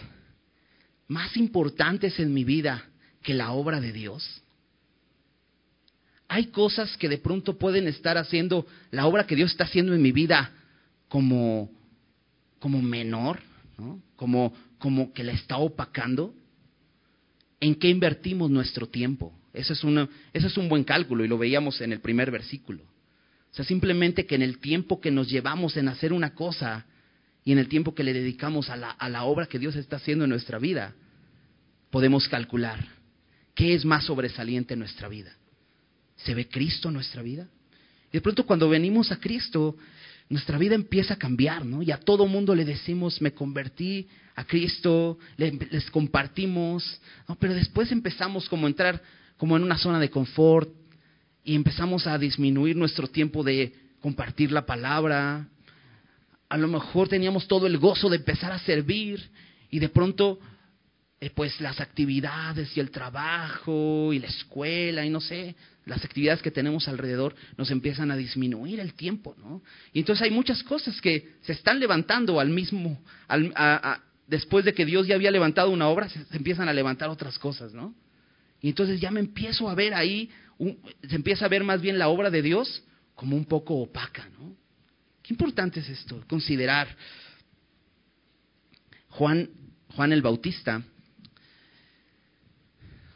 más 1.08 1.36
importantes 1.36 2.18
en 2.20 2.34
mi 2.34 2.46
vida 2.46 2.86
que 3.22 3.34
la 3.34 3.52
obra 3.52 3.82
de 3.82 3.92
Dios. 3.92 4.42
Hay 6.30 6.46
cosas 6.48 6.96
que 6.96 7.10
de 7.10 7.18
pronto 7.18 7.58
pueden 7.58 7.90
estar 7.90 8.18
haciendo 8.18 8.66
la 8.92 9.06
obra 9.06 9.28
que 9.28 9.36
Dios 9.36 9.52
está 9.52 9.66
haciendo 9.66 9.94
en 9.94 10.02
mi 10.02 10.14
vida 10.14 10.54
como, 11.10 11.70
como 12.60 12.82
menor, 12.82 13.42
¿no? 13.78 14.02
como, 14.16 14.54
como 14.80 15.12
que 15.12 15.26
la 15.26 15.34
está 15.34 15.58
opacando. 15.58 16.34
¿En 17.60 17.76
qué 17.76 17.90
invertimos 17.90 18.50
nuestro 18.50 18.88
tiempo? 18.88 19.34
Eso 19.54 19.74
es, 19.74 19.84
una, 19.84 20.08
eso 20.34 20.48
es 20.48 20.58
un 20.58 20.70
buen 20.70 20.84
cálculo 20.84 21.26
y 21.26 21.28
lo 21.28 21.38
veíamos 21.38 21.82
en 21.82 21.92
el 21.92 22.00
primer 22.00 22.32
versículo. 22.32 22.84
O 22.84 23.54
sea, 23.54 23.66
simplemente 23.66 24.26
que 24.26 24.36
en 24.36 24.42
el 24.42 24.60
tiempo 24.60 25.02
que 25.02 25.12
nos 25.12 25.30
llevamos 25.30 25.76
en 25.76 25.90
hacer 25.90 26.14
una 26.14 26.34
cosa 26.34 26.86
y 27.44 27.52
en 27.52 27.58
el 27.58 27.68
tiempo 27.68 27.94
que 27.94 28.04
le 28.04 28.14
dedicamos 28.14 28.70
a 28.70 28.78
la, 28.78 28.92
a 28.92 29.10
la 29.10 29.24
obra 29.24 29.48
que 29.48 29.60
Dios 29.60 29.76
está 29.76 29.98
haciendo 29.98 30.24
en 30.24 30.30
nuestra 30.30 30.58
vida, 30.58 30.94
podemos 31.90 32.30
calcular 32.30 32.88
qué 33.54 33.74
es 33.74 33.84
más 33.84 34.06
sobresaliente 34.06 34.74
en 34.74 34.80
nuestra 34.80 35.10
vida. 35.10 35.36
¿Se 36.16 36.34
ve 36.34 36.48
Cristo 36.48 36.88
en 36.88 36.94
nuestra 36.94 37.22
vida? 37.22 37.48
Y 38.10 38.14
de 38.14 38.22
pronto 38.22 38.46
cuando 38.46 38.70
venimos 38.70 39.12
a 39.12 39.20
Cristo, 39.20 39.76
nuestra 40.30 40.58
vida 40.58 40.76
empieza 40.76 41.16
a 41.16 41.18
cambiar, 41.18 41.66
¿no? 41.66 41.82
Y 41.82 41.92
a 41.92 41.98
todo 41.98 42.26
mundo 42.28 42.56
le 42.56 42.64
decimos, 42.64 43.22
me 43.22 43.34
convertí 43.34 44.08
a 44.36 44.46
Cristo, 44.46 45.20
les 45.36 45.92
compartimos, 45.92 47.02
¿no? 47.28 47.36
Pero 47.36 47.54
después 47.54 47.92
empezamos 47.92 48.48
como 48.48 48.66
a 48.66 48.70
entrar 48.70 49.02
como 49.42 49.58
en 49.58 49.64
una 49.64 49.80
zona 49.80 50.00
de 50.00 50.12
confort, 50.12 50.70
y 51.44 51.56
empezamos 51.56 52.06
a 52.06 52.20
disminuir 52.20 52.76
nuestro 52.76 53.08
tiempo 53.08 53.44
de 53.44 53.74
compartir 54.00 54.52
la 54.52 54.68
palabra. 54.68 55.48
A 56.48 56.58
lo 56.58 56.68
mejor 56.68 57.10
teníamos 57.10 57.48
todo 57.48 57.66
el 57.66 57.80
gozo 57.80 58.08
de 58.08 58.18
empezar 58.18 58.52
a 58.52 58.60
servir 58.60 59.32
y 59.72 59.80
de 59.80 59.90
pronto 59.90 60.38
eh, 61.20 61.32
pues 61.32 61.60
las 61.60 61.82
actividades 61.82 62.78
y 62.78 62.82
el 62.82 62.92
trabajo 62.92 64.14
y 64.14 64.20
la 64.20 64.28
escuela 64.28 65.04
y 65.04 65.10
no 65.10 65.22
sé, 65.22 65.56
las 65.88 66.06
actividades 66.06 66.44
que 66.44 66.52
tenemos 66.52 66.88
alrededor 66.88 67.34
nos 67.58 67.72
empiezan 67.72 68.12
a 68.12 68.18
disminuir 68.18 68.80
el 68.80 68.94
tiempo, 68.94 69.36
¿no? 69.40 69.64
Y 69.92 70.02
entonces 70.02 70.22
hay 70.22 70.30
muchas 70.30 70.62
cosas 70.62 71.02
que 71.02 71.32
se 71.42 71.54
están 71.54 71.80
levantando 71.80 72.40
al 72.40 72.52
mismo, 72.52 73.04
al, 73.28 73.52
después 74.28 74.66
de 74.66 74.76
que 74.76 74.86
Dios 74.86 75.08
ya 75.08 75.16
había 75.16 75.32
levantado 75.32 75.72
una 75.72 75.88
obra, 75.88 76.10
se 76.10 76.38
empiezan 76.38 76.70
a 76.70 76.74
levantar 76.74 77.10
otras 77.10 77.40
cosas, 77.40 77.74
¿no? 77.74 77.96
Y 78.62 78.70
entonces 78.70 79.02
ya 79.02 79.12
me 79.12 79.20
empiezo 79.20 79.70
a 79.70 79.76
ver 79.76 79.94
ahí 79.94 80.30
se 81.08 81.16
empieza 81.16 81.46
a 81.46 81.50
ver 81.50 81.64
más 81.64 81.82
bien 81.82 81.98
la 81.98 82.10
obra 82.10 82.30
de 82.30 82.42
Dios 82.42 82.84
como 83.16 83.36
un 83.36 83.46
poco 83.46 83.76
opaca, 83.76 84.28
¿no? 84.38 84.56
Qué 85.24 85.34
importante 85.34 85.80
es 85.80 85.90
esto, 85.90 86.24
considerar. 86.28 86.96
Juan, 89.10 89.50
Juan 89.96 90.14
el 90.14 90.22
Bautista, 90.22 90.82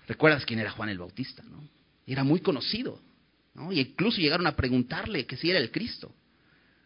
recuerdas 0.08 0.46
quién 0.46 0.60
era 0.60 0.72
Juan 0.72 0.90
el 0.90 0.98
Bautista, 0.98 1.44
¿no? 1.44 1.68
Era 2.06 2.24
muy 2.24 2.40
conocido, 2.40 3.00
¿no? 3.54 3.72
Y 3.72 3.80
incluso 3.80 4.20
llegaron 4.20 4.48
a 4.48 4.56
preguntarle 4.56 5.26
que 5.26 5.38
si 5.38 5.50
era 5.50 5.60
el 5.60 5.72
Cristo. 5.72 6.14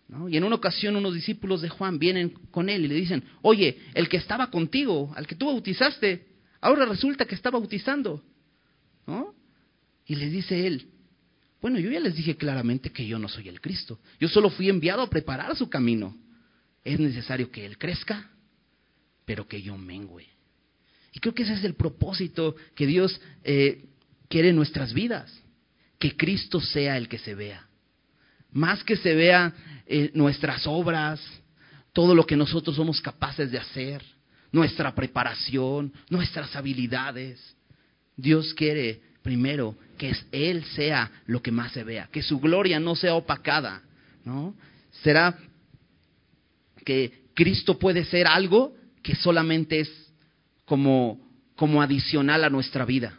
¿no? 0.07 0.27
Y 0.27 0.37
en 0.37 0.43
una 0.43 0.55
ocasión 0.55 0.95
unos 0.95 1.13
discípulos 1.13 1.61
de 1.61 1.69
Juan 1.69 1.99
vienen 1.99 2.29
con 2.51 2.69
él 2.69 2.85
y 2.85 2.87
le 2.87 2.95
dicen, 2.95 3.23
oye, 3.41 3.77
el 3.93 4.09
que 4.09 4.17
estaba 4.17 4.49
contigo, 4.49 5.13
al 5.15 5.27
que 5.27 5.35
tú 5.35 5.45
bautizaste, 5.45 6.25
ahora 6.61 6.85
resulta 6.85 7.25
que 7.25 7.35
está 7.35 7.51
bautizando. 7.51 8.23
Y 10.09 10.15
le 10.15 10.27
dice 10.27 10.65
él, 10.65 10.87
bueno, 11.61 11.77
yo 11.77 11.91
ya 11.91 11.99
les 11.99 12.15
dije 12.15 12.35
claramente 12.35 12.91
que 12.91 13.05
yo 13.05 13.19
no 13.19 13.29
soy 13.29 13.47
el 13.47 13.61
Cristo. 13.61 13.99
Yo 14.19 14.27
solo 14.27 14.49
fui 14.49 14.67
enviado 14.67 15.03
a 15.03 15.09
preparar 15.09 15.55
su 15.55 15.69
camino. 15.69 16.17
Es 16.83 16.99
necesario 16.99 17.51
que 17.51 17.63
Él 17.63 17.77
crezca, 17.77 18.27
pero 19.23 19.47
que 19.47 19.61
yo 19.61 19.77
mengüe. 19.77 20.25
Y 21.13 21.19
creo 21.19 21.35
que 21.35 21.43
ese 21.43 21.53
es 21.53 21.63
el 21.63 21.75
propósito 21.75 22.55
que 22.75 22.87
Dios 22.87 23.21
eh, 23.43 23.85
quiere 24.27 24.49
en 24.49 24.55
nuestras 24.55 24.93
vidas. 24.93 25.31
Que 25.99 26.17
Cristo 26.17 26.59
sea 26.59 26.97
el 26.97 27.07
que 27.07 27.19
se 27.19 27.35
vea. 27.35 27.67
Más 28.51 28.83
que 28.83 28.95
se 28.95 29.13
vea 29.13 29.53
eh, 29.85 30.09
nuestras 30.15 30.65
obras, 30.65 31.21
todo 31.93 32.15
lo 32.15 32.25
que 32.25 32.35
nosotros 32.35 32.75
somos 32.75 32.99
capaces 32.99 33.51
de 33.51 33.59
hacer, 33.59 34.03
nuestra 34.51 34.95
preparación, 34.95 35.93
nuestras 36.09 36.55
habilidades. 36.55 37.55
Dios 38.17 38.55
quiere 38.55 39.08
primero 39.21 39.75
que 39.97 40.15
Él 40.31 40.63
sea 40.75 41.11
lo 41.25 41.41
que 41.41 41.51
más 41.51 41.71
se 41.73 41.83
vea, 41.83 42.07
que 42.11 42.21
su 42.21 42.39
gloria 42.39 42.79
no 42.79 42.95
sea 42.95 43.15
opacada, 43.15 43.81
¿no? 44.23 44.55
Será 45.03 45.37
que 46.85 47.29
Cristo 47.33 47.77
puede 47.77 48.05
ser 48.05 48.27
algo 48.27 48.75
que 49.03 49.15
solamente 49.15 49.81
es 49.81 49.89
como, 50.65 51.19
como 51.55 51.81
adicional 51.81 52.43
a 52.43 52.49
nuestra 52.49 52.85
vida, 52.85 53.17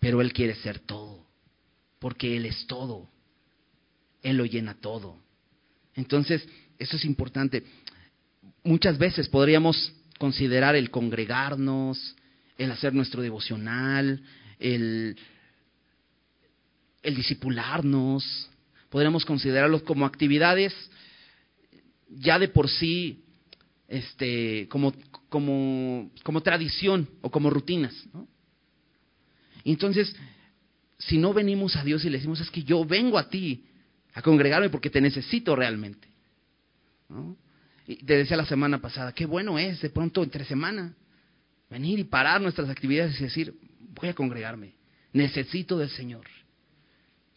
pero 0.00 0.20
Él 0.20 0.32
quiere 0.32 0.54
ser 0.54 0.78
todo, 0.78 1.26
porque 1.98 2.36
Él 2.36 2.46
es 2.46 2.66
todo, 2.66 3.08
Él 4.22 4.36
lo 4.36 4.46
llena 4.46 4.74
todo. 4.74 5.16
Entonces, 5.94 6.46
eso 6.78 6.96
es 6.96 7.04
importante. 7.04 7.64
Muchas 8.62 8.98
veces 8.98 9.28
podríamos 9.28 9.92
considerar 10.18 10.76
el 10.76 10.90
congregarnos, 10.90 12.16
el 12.56 12.70
hacer 12.70 12.94
nuestro 12.94 13.22
devocional, 13.22 14.22
el, 14.58 15.16
el 17.02 17.14
podríamos 18.90 19.24
considerarlos 19.24 19.82
como 19.82 20.06
actividades 20.06 20.74
ya 22.08 22.38
de 22.38 22.48
por 22.48 22.68
sí 22.68 23.24
este, 23.86 24.68
como, 24.68 24.92
como, 25.28 26.10
como 26.22 26.42
tradición 26.42 27.08
o 27.22 27.30
como 27.30 27.50
rutinas. 27.50 27.94
entonces, 29.64 30.14
si 30.98 31.18
no 31.18 31.32
venimos 31.32 31.76
a 31.76 31.84
Dios 31.84 32.04
y 32.04 32.10
le 32.10 32.18
decimos, 32.18 32.40
es 32.40 32.50
que 32.50 32.64
yo 32.64 32.84
vengo 32.84 33.18
a 33.18 33.28
ti 33.28 33.64
a 34.14 34.22
congregarme 34.22 34.70
porque 34.70 34.90
te 34.90 35.00
necesito 35.00 35.54
realmente. 35.54 36.08
Y 37.86 37.96
te 37.96 38.16
decía 38.16 38.36
la 38.36 38.46
semana 38.46 38.80
pasada, 38.80 39.12
qué 39.12 39.26
bueno 39.26 39.58
es 39.58 39.80
de 39.80 39.90
pronto 39.90 40.22
entre 40.22 40.44
semana 40.44 40.94
venir 41.70 41.98
y 41.98 42.04
parar 42.04 42.40
nuestras 42.40 42.68
actividades 42.68 43.18
y 43.20 43.24
decir, 43.24 43.54
voy 44.00 44.08
a 44.10 44.14
congregarme, 44.14 44.74
necesito 45.12 45.78
del 45.78 45.90
Señor. 45.90 46.26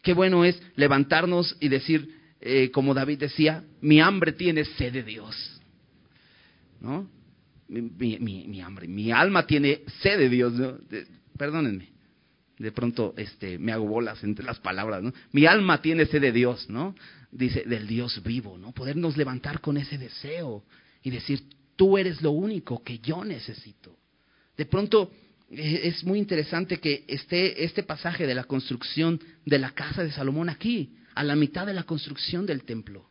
Qué 0.01 0.13
bueno 0.13 0.45
es 0.45 0.61
levantarnos 0.75 1.57
y 1.59 1.69
decir, 1.69 2.19
eh, 2.39 2.71
como 2.71 2.93
David 2.93 3.19
decía, 3.19 3.63
mi 3.81 3.99
hambre 3.99 4.33
tiene 4.33 4.65
sed 4.65 4.93
de 4.93 5.03
Dios. 5.03 5.61
¿No? 6.79 7.07
Mi, 7.67 8.61
hambre, 8.61 8.87
mi 8.87 9.11
alma 9.11 9.45
tiene 9.47 9.83
sed 10.01 10.17
de 10.17 10.29
Dios. 10.29 10.53
perdónenme, 11.37 11.89
de 12.57 12.71
pronto 12.71 13.13
este, 13.15 13.57
me 13.57 13.71
hago 13.71 13.87
bolas 13.87 14.23
entre 14.23 14.43
las 14.43 14.59
palabras. 14.59 15.01
¿no? 15.01 15.13
Mi 15.31 15.45
alma 15.45 15.81
tiene 15.81 16.05
sed 16.05 16.21
de 16.21 16.31
Dios, 16.31 16.69
¿no? 16.69 16.95
Dice, 17.31 17.63
del 17.63 17.87
Dios 17.87 18.21
vivo, 18.23 18.57
¿no? 18.57 18.73
Podernos 18.73 19.15
levantar 19.15 19.61
con 19.61 19.77
ese 19.77 19.97
deseo 19.97 20.65
y 21.01 21.11
decir, 21.11 21.43
tú 21.77 21.97
eres 21.97 22.21
lo 22.21 22.31
único 22.31 22.83
que 22.83 22.99
yo 22.99 23.23
necesito. 23.23 23.95
De 24.57 24.65
pronto 24.65 25.11
es 25.51 26.03
muy 26.03 26.17
interesante 26.19 26.77
que 26.77 27.03
esté 27.07 27.63
este 27.63 27.83
pasaje 27.83 28.25
de 28.25 28.35
la 28.35 28.45
construcción 28.45 29.19
de 29.45 29.59
la 29.59 29.71
casa 29.71 30.03
de 30.03 30.11
Salomón 30.11 30.49
aquí, 30.49 30.93
a 31.13 31.23
la 31.23 31.35
mitad 31.35 31.65
de 31.65 31.73
la 31.73 31.83
construcción 31.83 32.45
del 32.45 32.63
templo. 32.63 33.05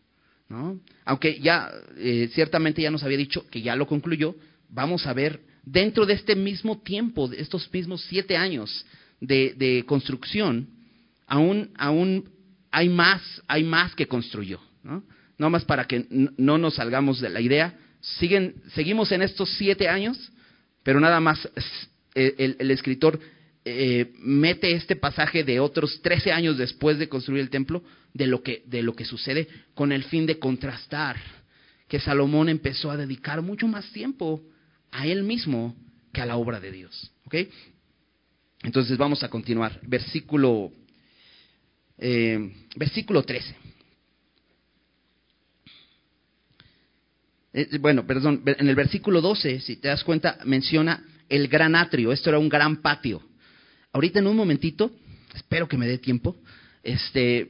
¿no? 0.49 0.81
Aunque 1.05 1.39
ya 1.39 1.71
eh, 1.97 2.31
ciertamente 2.33 2.83
ya 2.83 2.91
nos 2.91 3.05
había 3.05 3.19
dicho 3.19 3.47
que 3.51 3.61
ya 3.63 3.77
lo 3.77 3.87
concluyó, 3.87 4.35
vamos 4.69 5.07
a 5.07 5.13
ver 5.13 5.41
dentro 5.65 6.07
de 6.07 6.15
este 6.15 6.35
mismo 6.35 6.81
tiempo, 6.81 7.29
de 7.29 7.41
estos 7.41 7.73
mismos 7.73 8.03
siete 8.09 8.37
años 8.37 8.87
de, 9.21 9.85
construcción, 9.87 10.69
aún, 11.27 11.71
aún 11.77 12.31
hay 12.71 12.89
más, 12.89 13.23
hay 13.47 13.65
más 13.65 13.95
que 13.95 14.07
construyó. 14.07 14.61
¿no? 14.83 15.05
no 15.37 15.51
más 15.51 15.65
para 15.65 15.87
que 15.87 16.07
no 16.11 16.57
nos 16.57 16.77
salgamos 16.77 17.21
de 17.21 17.29
la 17.29 17.41
idea, 17.41 17.79
siguen, 18.01 18.55
seguimos 18.75 19.13
en 19.13 19.23
estos 19.23 19.51
siete 19.59 19.89
años, 19.89 20.33
pero 20.83 21.01
nada 21.01 21.21
más 21.21 21.47
el, 22.15 22.71
escritor 22.71 23.21
eh, 23.65 24.13
mete 24.19 24.73
este 24.73 24.97
pasaje 24.97 25.45
de 25.45 25.61
otros 25.61 26.01
13 26.03 26.33
años 26.33 26.59
después 26.59 26.99
de 26.99 27.09
construir 27.09 27.41
el 27.41 27.51
templo, 27.51 27.83
de 28.15 28.27
lo, 28.27 28.43
que, 28.43 28.63
de 28.67 28.83
lo 28.83 28.95
que 28.95 29.05
sucede 29.05 29.49
con 29.75 29.93
el 29.93 30.05
fin 30.05 30.27
de 30.27 30.39
contrastar 30.39 31.17
que 31.89 32.01
Salomón 32.01 32.49
empezó 32.49 32.91
a 32.91 32.97
dedicar 32.97 33.43
mucho 33.43 33.67
más 33.67 33.91
tiempo 33.93 34.43
a 34.93 35.07
él 35.07 35.25
mismo 35.25 35.77
que 36.13 36.21
a 36.21 36.27
la 36.27 36.37
obra 36.37 36.61
de 36.61 36.71
Dios. 36.71 37.13
Entonces 38.63 38.97
vamos 38.97 39.23
a 39.23 39.29
continuar. 39.29 39.81
Versículo, 39.83 40.73
eh, 41.99 42.53
versículo 42.77 43.23
13. 43.23 43.57
Eh, 47.53 47.79
bueno, 47.79 48.07
perdón, 48.07 48.43
en 48.47 48.69
el 48.69 48.77
versículo 48.77 49.21
12, 49.21 49.61
si 49.61 49.77
te 49.77 49.89
das 49.89 50.05
cuenta, 50.05 50.39
menciona 50.45 51.05
el 51.31 51.49
gran 51.49 51.75
atrio. 51.75 52.13
Esto 52.13 52.29
era 52.29 52.39
un 52.39 52.49
gran 52.49 52.83
patio. 52.83 53.23
Ahorita 53.93 54.19
en 54.19 54.27
un 54.27 54.37
momentito, 54.37 54.91
espero 55.35 55.67
que 55.67 55.79
me 55.79 55.87
dé 55.87 55.99
tiempo, 55.99 56.37
este, 56.83 57.49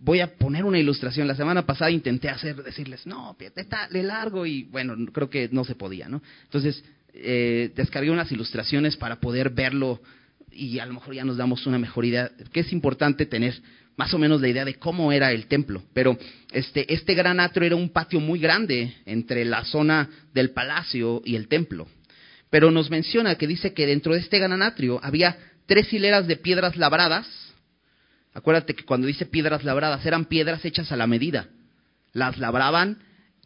voy 0.00 0.20
a 0.20 0.34
poner 0.36 0.64
una 0.64 0.78
ilustración. 0.78 1.28
La 1.28 1.36
semana 1.36 1.64
pasada 1.64 1.90
intenté 1.90 2.28
hacer, 2.28 2.62
decirles, 2.62 3.06
no, 3.06 3.36
está 3.38 3.88
de 3.88 4.02
largo 4.02 4.44
y 4.46 4.64
bueno, 4.64 4.96
creo 5.12 5.30
que 5.30 5.48
no 5.52 5.64
se 5.64 5.74
podía, 5.74 6.08
¿no? 6.08 6.22
Entonces, 6.44 6.84
eh, 7.14 7.70
descargué 7.74 8.10
unas 8.10 8.30
ilustraciones 8.32 8.96
para 8.96 9.20
poder 9.20 9.50
verlo 9.50 10.00
y 10.50 10.78
a 10.78 10.86
lo 10.86 10.94
mejor 10.94 11.14
ya 11.14 11.24
nos 11.24 11.36
damos 11.36 11.66
una 11.66 11.78
mejor 11.78 12.04
idea, 12.04 12.30
que 12.52 12.60
es 12.60 12.72
importante 12.72 13.26
tener 13.26 13.54
más 13.96 14.14
o 14.14 14.18
menos 14.18 14.40
la 14.40 14.48
idea 14.48 14.64
de 14.64 14.74
cómo 14.74 15.12
era 15.12 15.32
el 15.32 15.46
templo. 15.46 15.82
Pero 15.92 16.16
este, 16.52 16.92
este 16.92 17.14
gran 17.14 17.40
atrio 17.40 17.66
era 17.66 17.76
un 17.76 17.90
patio 17.90 18.20
muy 18.20 18.38
grande 18.38 18.94
entre 19.06 19.44
la 19.44 19.64
zona 19.64 20.08
del 20.32 20.50
palacio 20.50 21.22
y 21.24 21.34
el 21.34 21.48
templo. 21.48 21.88
Pero 22.50 22.70
nos 22.70 22.90
menciona 22.90 23.34
que 23.34 23.46
dice 23.46 23.74
que 23.74 23.86
dentro 23.86 24.14
de 24.14 24.20
este 24.20 24.38
gran 24.38 24.62
atrio 24.62 25.00
había 25.02 25.36
tres 25.66 25.92
hileras 25.92 26.26
de 26.26 26.36
piedras 26.36 26.76
labradas. 26.76 27.26
Acuérdate 28.32 28.74
que 28.74 28.84
cuando 28.84 29.06
dice 29.06 29.26
piedras 29.26 29.64
labradas 29.64 30.04
eran 30.06 30.24
piedras 30.24 30.64
hechas 30.64 30.90
a 30.92 30.96
la 30.96 31.06
medida. 31.06 31.48
Las 32.12 32.38
labraban 32.38 32.98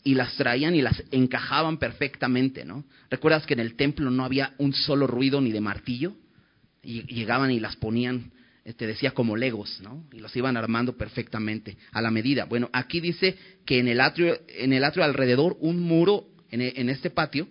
y 0.05 0.15
las 0.15 0.35
traían 0.37 0.75
y 0.75 0.83
las 0.83 1.03
encajaban 1.11 1.79
perfectamente, 1.79 2.65
¿no? 2.65 2.85
¿Recuerdas 3.11 3.47
que 3.47 3.55
en 3.55 3.61
el 3.61 3.75
templo 3.75 4.11
no 4.11 4.25
había 4.25 4.55
un 4.59 4.73
solo 4.73 5.07
ruido 5.07 5.41
ni 5.41 5.53
de 5.53 5.61
martillo? 5.61 6.15
Y 6.83 7.03
llegaban 7.13 7.51
y 7.51 7.61
las 7.61 7.77
ponían, 7.77 8.33
te 8.65 8.71
este, 8.71 8.87
decía 8.87 9.13
como 9.13 9.37
legos, 9.37 9.81
¿no? 9.83 10.05
Y 10.13 10.19
los 10.19 10.35
iban 10.37 10.57
armando 10.57 10.97
perfectamente 10.97 11.77
a 11.93 12.03
la 12.03 12.11
medida. 12.11 12.45
Bueno, 12.45 12.69
aquí 12.73 13.01
dice 13.01 13.37
que 13.65 13.79
en 13.79 13.89
el 13.89 14.01
atrio, 14.01 14.41
en 14.49 14.73
el 14.73 14.85
atrio 14.85 15.05
alrededor, 15.05 15.57
un 15.61 15.81
muro 15.81 16.27
en 16.51 16.91
este 16.91 17.09
patio, 17.09 17.49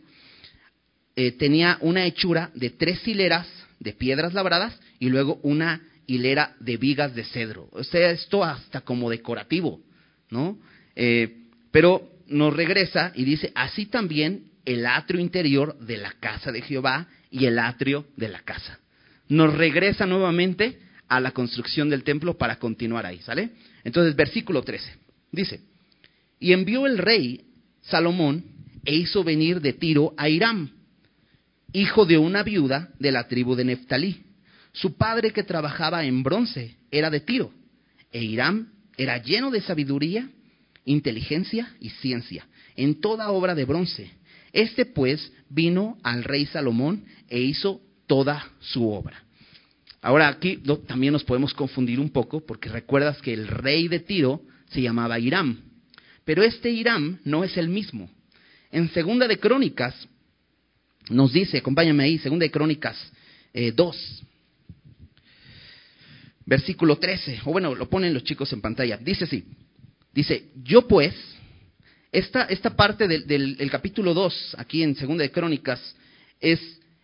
eh, 1.16 1.32
tenía 1.34 1.78
una 1.82 2.06
hechura 2.06 2.52
de 2.56 2.70
tres 2.70 3.06
hileras 3.08 3.48
de 3.80 3.94
piedras 3.94 4.34
labradas 4.34 4.80
y 5.00 5.10
luego 5.10 5.40
una 5.44 5.82
hilera 6.06 6.56
de 6.60 6.78
vigas 6.78 7.16
de 7.16 7.24
cedro. 7.24 7.68
O 7.72 7.84
sea, 7.84 8.12
esto 8.12 8.44
hasta 8.44 8.82
como 8.82 9.10
decorativo, 9.10 9.82
¿no? 10.30 10.60
Eh, 10.96 11.38
pero 11.72 12.10
nos 12.28 12.56
regresa 12.56 13.12
y 13.16 13.24
dice, 13.24 13.52
así 13.56 13.86
también 13.86 14.52
el 14.66 14.86
atrio 14.86 15.20
interior 15.20 15.78
de 15.80 15.98
la 15.98 16.14
casa 16.14 16.52
de 16.52 16.62
Jehová 16.62 17.08
y 17.30 17.46
el 17.46 17.60
atrio 17.60 18.06
de 18.16 18.30
la 18.30 18.40
casa. 18.40 18.80
Nos 19.28 19.54
regresa 19.54 20.06
nuevamente 20.06 20.80
a 21.08 21.20
la 21.20 21.32
construcción 21.32 21.90
del 21.90 22.04
templo 22.04 22.38
para 22.38 22.58
continuar 22.58 23.06
ahí, 23.06 23.20
¿sale? 23.20 23.52
Entonces, 23.84 24.16
versículo 24.16 24.62
13, 24.62 24.94
dice, 25.32 25.62
y 26.40 26.54
envió 26.54 26.86
el 26.86 26.98
rey 26.98 27.42
Salomón 27.82 28.44
e 28.86 28.96
hizo 28.96 29.24
venir 29.24 29.62
de 29.62 29.74
Tiro 29.74 30.14
a 30.18 30.30
Hiram, 30.30 30.70
hijo 31.74 32.06
de 32.06 32.18
una 32.18 32.44
viuda 32.44 32.90
de 33.00 33.12
la 33.12 33.28
tribu 33.28 33.56
de 33.56 33.66
Neftalí. 33.66 34.24
Su 34.74 34.96
padre 34.96 35.32
que 35.32 35.44
trabajaba 35.44 36.04
en 36.06 36.24
bronce 36.24 36.78
era 36.92 37.10
de 37.10 37.20
Tiro, 37.20 37.54
e 38.12 38.24
Hiram 38.24 38.70
era 38.98 39.18
lleno 39.18 39.52
de 39.52 39.62
sabiduría, 39.62 40.30
inteligencia 40.86 41.76
y 41.80 41.90
ciencia 41.90 42.46
en 42.76 43.00
toda 43.00 43.32
obra 43.32 43.56
de 43.56 43.66
bronce. 43.66 44.12
Este 44.54 44.86
pues 44.86 45.32
vino 45.50 45.98
al 46.04 46.24
rey 46.24 46.46
Salomón 46.46 47.06
e 47.30 47.40
hizo 47.40 47.82
toda 48.08 48.50
su 48.60 48.90
obra. 48.90 49.24
Ahora 50.02 50.28
aquí 50.28 50.62
también 50.88 51.14
nos 51.14 51.24
podemos 51.24 51.54
confundir 51.54 52.00
un 52.00 52.10
poco 52.10 52.46
porque 52.46 52.70
recuerdas 52.70 53.22
que 53.22 53.34
el 53.34 53.48
rey 53.48 53.88
de 53.88 54.00
Tiro 54.00 54.42
se 54.70 54.82
llamaba 54.82 55.20
Hiram, 55.20 55.62
pero 56.26 56.44
este 56.44 56.72
Hiram 56.72 57.20
no 57.24 57.44
es 57.44 57.56
el 57.58 57.70
mismo. 57.70 58.10
En 58.72 58.90
Segunda 58.90 59.28
de 59.28 59.38
Crónicas 59.38 60.08
nos 61.12 61.34
dice, 61.34 61.58
acompáñame 61.60 62.04
ahí, 62.04 62.18
segunda 62.18 62.44
de 62.44 62.52
Crónicas 62.52 62.98
2, 63.54 63.96
eh, 63.96 64.26
versículo 66.46 66.98
13, 66.98 67.42
o 67.46 67.52
bueno, 67.52 67.76
lo 67.76 67.90
ponen 67.90 68.14
los 68.14 68.24
chicos 68.24 68.52
en 68.54 68.62
pantalla, 68.62 68.98
dice 68.98 69.26
así, 69.26 69.46
dice, 70.14 70.50
yo 70.64 70.88
pues, 70.88 71.14
esta, 72.12 72.44
esta 72.46 72.76
parte 72.76 73.08
del, 73.08 73.28
del 73.28 73.72
capítulo 73.72 74.14
2, 74.14 74.56
aquí 74.58 74.84
en 74.84 74.96
segunda 74.96 75.24
de 75.24 75.32
Crónicas, 75.32 75.80
es 76.40 76.60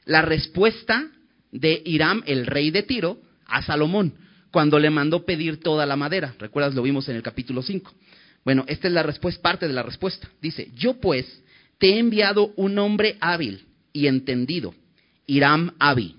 la 0.06 0.22
respuesta 0.22 1.10
de 1.52 1.82
Hiram, 1.86 2.24
el 2.26 2.46
rey 2.46 2.72
de 2.72 2.84
Tiro, 2.84 3.20
a 3.46 3.62
Salomón, 3.62 4.14
cuando 4.52 4.80
le 4.80 4.90
mandó 4.90 5.26
pedir 5.26 5.60
toda 5.60 5.86
la 5.86 5.96
madera. 5.96 6.36
¿Recuerdas? 6.40 6.76
Lo 6.76 6.82
vimos 6.82 7.08
en 7.10 7.16
el 7.16 7.24
capítulo 7.24 7.62
5. 7.62 7.94
Bueno, 8.44 8.66
esta 8.68 8.88
es 8.88 8.94
la 8.94 9.04
respuesta, 9.04 9.42
parte 9.42 9.68
de 9.68 9.74
la 9.74 9.84
respuesta. 9.84 10.30
Dice, 10.42 10.72
yo 10.76 11.00
pues 11.00 11.26
te 11.78 11.90
he 11.90 12.00
enviado 12.00 12.54
un 12.56 12.80
hombre 12.80 13.18
hábil 13.20 13.67
y 13.98 14.06
entendido. 14.06 14.76
Hiram 15.26 15.74
Abi. 15.80 16.16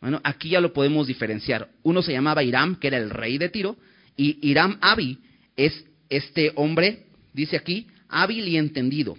Bueno, 0.00 0.20
aquí 0.24 0.50
ya 0.50 0.60
lo 0.60 0.72
podemos 0.72 1.06
diferenciar. 1.06 1.68
Uno 1.84 2.02
se 2.02 2.12
llamaba 2.12 2.42
Hiram, 2.42 2.76
que 2.76 2.88
era 2.88 2.96
el 2.96 3.10
rey 3.10 3.38
de 3.38 3.48
Tiro, 3.48 3.76
y 4.16 4.38
Hiram 4.42 4.76
Abi 4.80 5.18
es 5.56 5.84
este 6.08 6.52
hombre, 6.56 7.06
dice 7.32 7.56
aquí, 7.56 7.86
hábil 8.08 8.48
y 8.48 8.56
entendido. 8.56 9.16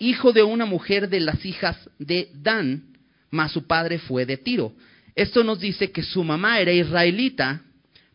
Hijo 0.00 0.32
de 0.32 0.42
una 0.42 0.66
mujer 0.66 1.08
de 1.08 1.20
las 1.20 1.44
hijas 1.44 1.88
de 1.98 2.28
Dan, 2.34 2.96
mas 3.30 3.52
su 3.52 3.66
padre 3.68 3.98
fue 4.00 4.26
de 4.26 4.36
Tiro. 4.36 4.72
Esto 5.14 5.44
nos 5.44 5.60
dice 5.60 5.92
que 5.92 6.02
su 6.02 6.24
mamá 6.24 6.58
era 6.58 6.72
israelita, 6.72 7.62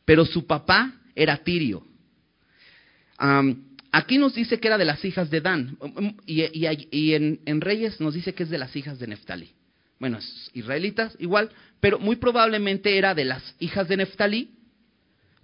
pero 0.04 0.26
su 0.26 0.46
papá 0.46 0.96
era 1.16 1.38
tirio. 1.38 1.86
Aquí 3.96 4.18
nos 4.18 4.36
dice 4.36 4.60
que 4.60 4.68
era 4.68 4.78
de 4.78 4.84
las 4.84 5.06
hijas 5.06 5.30
de 5.30 5.40
Dan, 5.40 5.78
y, 6.26 7.14
en, 7.14 7.62
Reyes 7.62 8.02
nos 8.02 8.14
dice 8.14 8.34
que 8.34 8.44
es 8.44 8.50
de 8.50 8.58
las 8.58 8.76
hijas 8.76 9.00
de 9.00 9.08
Neftalí. 9.08 9.54
Bueno, 10.02 10.18
es 10.18 10.52
israelitas 10.54 11.16
igual, 11.18 11.50
pero 11.80 11.98
muy 11.98 12.18
probablemente 12.18 12.98
era 12.98 13.16
de 13.16 13.24
las 13.24 13.56
hijas 13.58 13.88
de 13.88 13.96
Neftalí, 13.96 14.50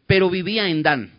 pero 0.06 0.30
vivía 0.30 0.68
en 0.68 0.84
Dan. 0.84 1.12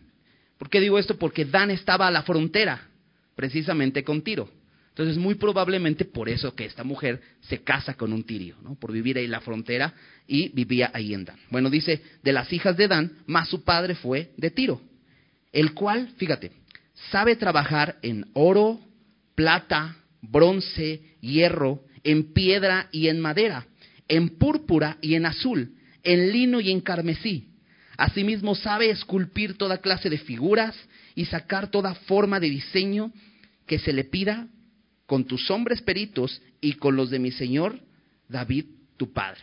¿Por 0.59 0.68
qué 0.68 0.79
digo 0.79 0.99
esto? 0.99 1.16
Porque 1.16 1.47
Dan 1.47 1.71
estaba 1.71 2.07
a 2.07 2.11
la 2.11 2.23
frontera, 2.23 2.87
precisamente 3.35 4.05
con 4.05 4.21
Tiro. 4.21 4.51
Entonces, 4.90 5.16
muy 5.16 5.37
probablemente 5.37 6.05
por 6.05 6.29
eso 6.29 6.55
que 6.55 6.66
esta 6.66 6.85
mujer 6.85 7.23
se 7.40 7.62
casa 7.62 7.95
con 7.95 8.12
un 8.12 8.25
tirio, 8.25 8.57
¿no? 8.61 8.75
Por 8.75 8.92
vivir 8.92 9.16
ahí 9.16 9.25
en 9.25 9.31
la 9.31 9.40
frontera 9.40 9.95
y 10.27 10.51
vivía 10.51 10.90
ahí 10.92 11.14
en 11.14 11.25
Dan. 11.25 11.38
Bueno, 11.49 11.71
dice, 11.71 12.03
de 12.23 12.33
las 12.35 12.53
hijas 12.53 12.77
de 12.77 12.88
Dan, 12.88 13.11
más 13.25 13.49
su 13.49 13.64
padre 13.64 13.95
fue 13.95 14.33
de 14.37 14.51
Tiro, 14.51 14.83
el 15.51 15.73
cual, 15.73 16.11
fíjate, 16.18 16.53
sabe 17.11 17.37
trabajar 17.37 17.99
en 18.03 18.27
oro, 18.35 18.81
plata, 19.35 19.97
bronce, 20.21 21.03
hierro, 21.21 21.85
en 22.05 22.33
piedra 22.33 22.88
y 22.93 23.09
en 23.09 23.21
madera, 23.21 23.67
en 24.09 24.31
púrpura 24.38 24.99
y 25.01 25.15
en 25.15 25.27
azul, 25.27 25.75
en 26.03 26.33
lino 26.33 26.61
y 26.61 26.71
en 26.71 26.81
carmesí. 26.81 27.49
Asimismo 27.97 28.55
sabe 28.55 28.91
esculpir 28.91 29.57
toda 29.57 29.79
clase 29.79 30.11
de 30.11 30.19
figuras 30.19 30.77
y 31.15 31.27
sacar 31.27 31.71
toda 31.71 31.95
forma 31.95 32.41
de 32.41 32.51
diseño 32.51 33.12
que 33.67 33.79
se 33.79 33.93
le 33.93 34.05
pida 34.05 34.49
con 35.07 35.25
tus 35.25 35.51
hombres 35.51 35.83
peritos 35.83 36.41
y 36.61 36.75
con 36.75 36.97
los 36.97 37.11
de 37.11 37.19
mi 37.19 37.33
señor 37.33 37.79
David, 38.29 38.67
tu 38.97 39.12
padre. 39.12 39.43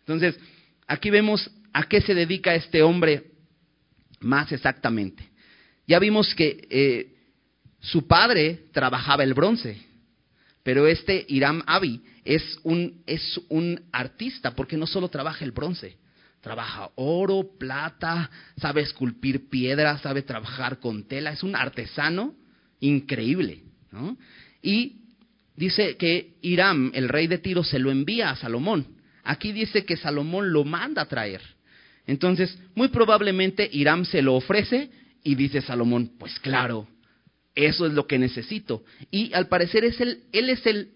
Entonces, 0.00 0.38
aquí 0.86 1.10
vemos 1.10 1.50
a 1.72 1.84
qué 1.84 2.00
se 2.00 2.14
dedica 2.14 2.54
este 2.54 2.82
hombre 2.82 3.32
más 4.20 4.52
exactamente. 4.52 5.28
Ya 5.88 5.98
vimos 5.98 6.34
que 6.34 6.68
eh, 6.68 7.14
su 7.80 8.06
padre 8.06 8.66
trabajaba 8.72 9.24
el 9.24 9.32
bronce, 9.32 9.80
pero 10.62 10.86
este 10.86 11.24
Hiram 11.28 11.62
Abi 11.66 12.02
es 12.26 12.60
un, 12.62 13.02
es 13.06 13.40
un 13.48 13.80
artista 13.90 14.54
porque 14.54 14.76
no 14.76 14.86
solo 14.86 15.08
trabaja 15.08 15.46
el 15.46 15.52
bronce, 15.52 15.96
trabaja 16.42 16.90
oro, 16.96 17.52
plata, 17.58 18.30
sabe 18.58 18.82
esculpir 18.82 19.48
piedra, 19.48 19.96
sabe 19.98 20.20
trabajar 20.20 20.78
con 20.78 21.08
tela, 21.08 21.32
es 21.32 21.42
un 21.42 21.56
artesano 21.56 22.34
increíble. 22.80 23.62
¿no? 23.90 24.18
Y 24.60 24.96
dice 25.56 25.96
que 25.96 26.34
Hiram, 26.42 26.90
el 26.92 27.08
rey 27.08 27.28
de 27.28 27.38
Tiro, 27.38 27.64
se 27.64 27.78
lo 27.78 27.90
envía 27.90 28.28
a 28.28 28.36
Salomón. 28.36 28.86
Aquí 29.24 29.52
dice 29.52 29.86
que 29.86 29.96
Salomón 29.96 30.52
lo 30.52 30.64
manda 30.64 31.00
a 31.00 31.08
traer. 31.08 31.40
Entonces, 32.06 32.58
muy 32.74 32.88
probablemente 32.88 33.70
Hiram 33.72 34.04
se 34.04 34.20
lo 34.20 34.34
ofrece 34.34 34.90
y 35.22 35.34
dice 35.34 35.60
Salomón, 35.60 36.12
pues 36.18 36.38
claro, 36.40 36.88
eso 37.54 37.86
es 37.86 37.92
lo 37.92 38.06
que 38.06 38.18
necesito. 38.18 38.84
Y 39.10 39.32
al 39.34 39.48
parecer 39.48 39.84
es 39.84 40.00
el, 40.00 40.22
él 40.32 40.50
es 40.50 40.64
el, 40.66 40.92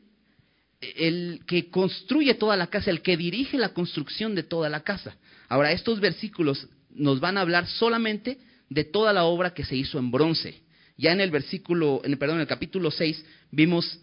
el 0.81 1.41
que 1.47 1.71
construye 1.71 2.35
toda 2.35 2.57
la 2.57 2.69
casa, 2.69 2.91
el 2.91 3.03
que 3.03 3.17
dirige 3.17 3.59
la 3.59 3.71
construcción 3.75 4.35
de 4.35 4.43
toda 4.43 4.69
la 4.69 4.81
casa. 4.81 5.17
Ahora, 5.49 5.73
estos 5.73 6.01
versículos 6.01 6.69
nos 6.91 7.21
van 7.21 7.37
a 7.37 7.41
hablar 7.41 7.67
solamente 7.67 8.39
de 8.69 8.85
toda 8.85 9.13
la 9.13 9.25
obra 9.25 9.55
que 9.55 9.65
se 9.65 9.77
hizo 9.77 9.99
en 9.99 10.11
bronce. 10.11 10.63
Ya 10.97 11.13
en 11.13 11.21
el 11.21 11.31
versículo, 11.31 12.01
en, 12.05 12.17
perdón, 12.17 12.37
en 12.37 12.43
el 12.43 12.47
capítulo 12.47 12.91
6 12.91 13.25
vimos 13.51 14.01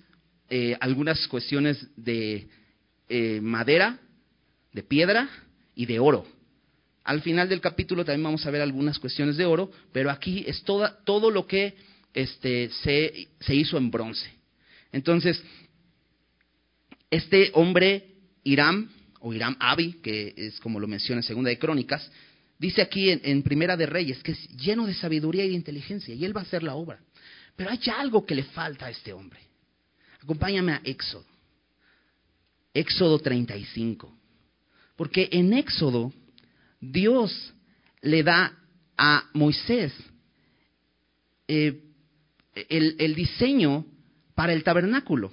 eh, 0.49 0.75
algunas 0.79 1.27
cuestiones 1.27 1.88
de 1.95 2.47
eh, 3.08 3.39
madera, 3.41 3.99
de 4.73 4.84
piedra 4.84 5.29
y 5.75 5.86
de 5.86 5.99
oro. 5.99 6.25
Al 7.10 7.24
final 7.24 7.50
del 7.50 7.60
capítulo 7.60 8.06
también 8.06 8.22
vamos 8.22 8.45
a 8.45 8.52
ver 8.52 8.62
algunas 8.62 9.00
cuestiones 9.00 9.36
de 9.36 9.43
oro, 9.43 9.72
pero 9.91 10.12
aquí 10.12 10.43
es 10.45 10.62
toda, 10.62 10.95
todo 11.06 11.32
lo 11.32 11.48
que 11.48 11.74
este, 12.13 12.69
se, 12.84 13.30
se 13.39 13.56
hizo 13.56 13.80
en 13.80 13.89
bronce. 13.89 14.30
Entonces, 14.91 15.41
este 17.10 17.50
hombre, 17.56 18.12
Hiram, 18.43 18.91
o 19.22 19.34
Hiram 19.34 19.58
Abi, 19.60 19.93
que 20.04 20.36
es 20.38 20.60
como 20.60 20.80
lo 20.80 20.88
menciona 20.88 21.22
en 21.22 21.24
Segunda 21.24 21.50
de 21.50 21.58
Crónicas, 21.58 22.12
dice 22.60 22.84
aquí 22.84 23.10
en, 23.10 23.41
Primera 23.41 23.76
de 23.76 23.88
Reyes 23.88 24.22
que 24.22 24.34
es 24.34 24.48
lleno 24.50 24.86
de 24.86 24.93
sabiduría 24.93 25.43
y 25.45 25.50
de 25.50 25.56
inteligencia, 25.56 26.13
y 26.13 26.24
él 26.24 26.38
va 26.38 26.41
a 26.41 26.43
hacer 26.43 26.62
la 26.62 26.76
obra. 26.76 27.00
Pero 27.56 27.72
hay 27.72 27.80
algo 27.98 28.24
que 28.24 28.36
le 28.36 28.43
falta 28.43 28.86
a 28.86 28.91
este 28.91 29.13
hombre. 29.13 29.39
Acompáñame 30.22 30.74
a 30.74 30.82
Éxodo. 30.84 31.26
Éxodo 32.72 33.17
35. 33.17 34.15
Porque 34.95 35.28
en 35.32 35.54
Éxodo 35.54 36.13
Dios 36.79 37.53
le 38.01 38.23
da 38.23 38.53
a 38.97 39.29
Moisés 39.33 39.93
eh, 41.47 41.81
el, 42.69 43.15
diseño 43.15 43.85
para 44.35 44.53
el 44.53 44.63
tabernáculo. 44.63 45.31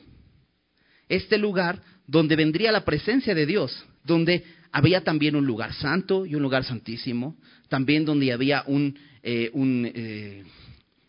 Este 1.09 1.39
lugar 1.39 1.83
donde 2.07 2.37
vendría 2.37 2.73
la 2.73 2.85
presencia 2.85 3.35
de 3.35 3.47
Dios, 3.47 3.85
donde 4.05 4.45
había 4.73 5.03
también 5.03 5.37
un 5.37 5.47
lugar 5.47 5.73
santo 5.75 6.27
y 6.27 6.35
un 6.35 6.43
lugar 6.43 6.65
santísimo, 6.65 7.37
también 7.69 8.05
donde 8.05 8.33
había 8.33 8.65
un, 8.67 8.99
eh, 9.23 9.51
eh, 9.55 10.45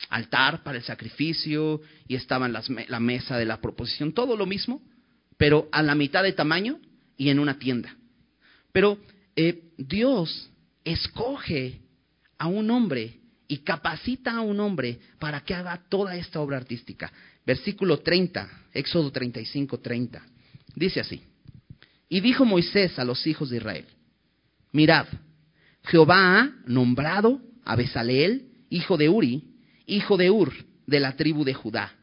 altar 0.10 0.64
para 0.64 0.78
el 0.78 0.84
sacrificio 0.84 1.82
y 2.08 2.16
estaba 2.16 2.48
la 2.48 3.00
mesa 3.00 3.38
de 3.38 3.46
la 3.46 3.62
proposición, 3.62 4.14
todo 4.14 4.38
lo 4.38 4.46
mismo, 4.46 4.82
pero 5.38 5.68
a 5.72 5.84
la 5.84 5.96
mitad 5.96 6.24
de 6.24 6.34
tamaño 6.34 6.80
y 7.18 7.30
en 7.30 7.40
una 7.40 7.60
tienda. 7.60 7.96
Pero 8.72 9.00
eh, 9.38 9.72
Dios 9.78 10.50
escoge 10.84 11.80
a 12.38 12.48
un 12.48 12.70
hombre 12.72 13.20
y 13.48 13.60
capacita 13.60 14.36
a 14.36 14.42
un 14.42 14.60
hombre 14.60 15.00
para 15.20 15.42
que 15.42 15.54
haga 15.54 15.82
toda 15.90 16.18
esta 16.18 16.42
obra 16.42 16.58
artística. 16.58 17.12
Versículo 17.46 18.00
30, 18.00 18.50
Éxodo 18.74 19.12
35, 19.12 19.80
30. 19.80 20.22
Dice 20.76 21.00
así. 21.00 21.22
Y 22.10 22.20
dijo 22.20 22.46
Moisés 22.46 22.98
a 23.00 23.06
los 23.06 23.26
hijos 23.28 23.50
de 23.50 23.58
Israel, 23.58 23.86
mirad, 24.72 25.06
Jehová 25.84 26.40
ha 26.40 26.56
nombrado 26.66 27.42
a 27.64 27.76
Besaleel, 27.76 28.48
hijo 28.70 28.98
de 28.98 29.10
Uri, 29.10 29.44
hijo 29.86 30.18
de 30.18 30.32
Ur, 30.32 30.54
de 30.86 31.00
la 31.00 31.16
tribu 31.16 31.44
de 31.44 31.54
Judá, 31.54 31.94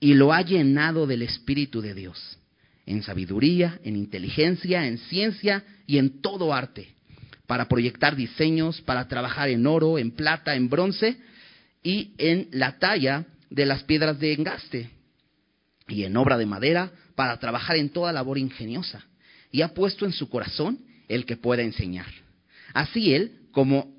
y 0.00 0.14
lo 0.14 0.32
ha 0.32 0.42
llenado 0.42 1.06
del 1.06 1.22
Espíritu 1.22 1.80
de 1.80 1.94
Dios, 1.94 2.38
en 2.86 3.02
sabiduría, 3.02 3.78
en 3.82 3.96
inteligencia, 3.96 4.86
en 4.86 4.98
ciencia 4.98 5.64
y 5.86 5.98
en 5.98 6.22
todo 6.22 6.54
arte 6.54 6.94
para 7.46 7.68
proyectar 7.68 8.16
diseños, 8.16 8.80
para 8.80 9.06
trabajar 9.08 9.48
en 9.48 9.66
oro, 9.66 9.98
en 9.98 10.10
plata, 10.12 10.54
en 10.54 10.68
bronce 10.68 11.16
y 11.82 12.12
en 12.18 12.48
la 12.52 12.78
talla 12.78 13.24
de 13.50 13.66
las 13.66 13.84
piedras 13.84 14.18
de 14.18 14.32
engaste 14.32 14.90
y 15.88 16.04
en 16.04 16.16
obra 16.16 16.36
de 16.36 16.46
madera 16.46 16.90
para 17.14 17.38
trabajar 17.38 17.76
en 17.76 17.90
toda 17.90 18.12
labor 18.12 18.38
ingeniosa. 18.38 19.04
Y 19.52 19.62
ha 19.62 19.74
puesto 19.74 20.04
en 20.04 20.12
su 20.12 20.28
corazón 20.28 20.80
el 21.08 21.24
que 21.24 21.36
pueda 21.36 21.62
enseñar. 21.62 22.06
Así 22.74 23.14
él, 23.14 23.46
como 23.52 23.94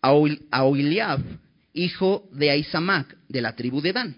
Aoiliab, 0.00 1.20
hijo 1.72 2.28
de 2.32 2.50
Aizamac, 2.50 3.16
de 3.28 3.40
la 3.40 3.54
tribu 3.54 3.80
de 3.80 3.92
Dan, 3.92 4.16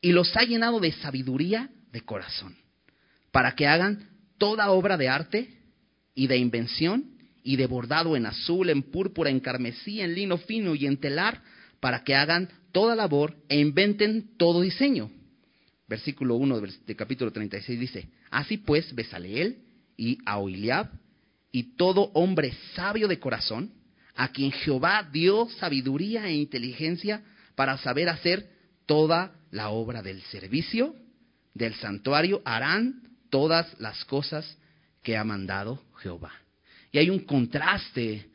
y 0.00 0.10
los 0.12 0.36
ha 0.36 0.42
llenado 0.42 0.80
de 0.80 0.92
sabiduría 0.92 1.70
de 1.92 2.00
corazón, 2.00 2.56
para 3.32 3.54
que 3.56 3.66
hagan 3.66 4.08
toda 4.38 4.70
obra 4.70 4.96
de 4.96 5.08
arte 5.08 5.58
y 6.14 6.26
de 6.26 6.36
invención 6.36 7.12
y 7.42 7.56
de 7.56 7.66
bordado 7.66 8.16
en 8.16 8.26
azul, 8.26 8.70
en 8.70 8.82
púrpura, 8.82 9.30
en 9.30 9.40
carmesí, 9.40 10.00
en 10.00 10.14
lino 10.14 10.38
fino 10.38 10.74
y 10.74 10.86
en 10.86 10.98
telar, 10.98 11.42
para 11.80 12.04
que 12.04 12.14
hagan 12.14 12.48
toda 12.70 12.94
labor 12.94 13.36
e 13.48 13.58
inventen 13.58 14.36
todo 14.36 14.60
diseño. 14.60 15.10
Versículo 15.88 16.36
1 16.36 16.60
del 16.60 16.96
capítulo 16.96 17.32
36 17.32 17.80
dice, 17.80 18.08
Así 18.30 18.58
pues, 18.58 18.94
Besaleel 18.94 19.58
y 19.96 20.18
Ahoiliab 20.24 20.90
y 21.50 21.74
todo 21.76 22.10
hombre 22.14 22.54
sabio 22.74 23.08
de 23.08 23.18
corazón, 23.18 23.72
a 24.14 24.28
quien 24.28 24.52
Jehová 24.52 25.08
dio 25.12 25.48
sabiduría 25.58 26.28
e 26.28 26.34
inteligencia 26.34 27.22
para 27.54 27.76
saber 27.78 28.08
hacer 28.08 28.48
toda 28.86 29.34
la 29.50 29.70
obra 29.70 30.02
del 30.02 30.22
servicio 30.22 30.94
del 31.54 31.74
santuario, 31.74 32.40
harán 32.44 33.11
todas 33.32 33.74
las 33.80 34.04
cosas 34.04 34.58
que 35.02 35.16
ha 35.16 35.24
mandado 35.24 35.82
Jehová. 36.02 36.32
Y 36.92 36.98
hay 36.98 37.08
un 37.08 37.20
contraste 37.20 38.28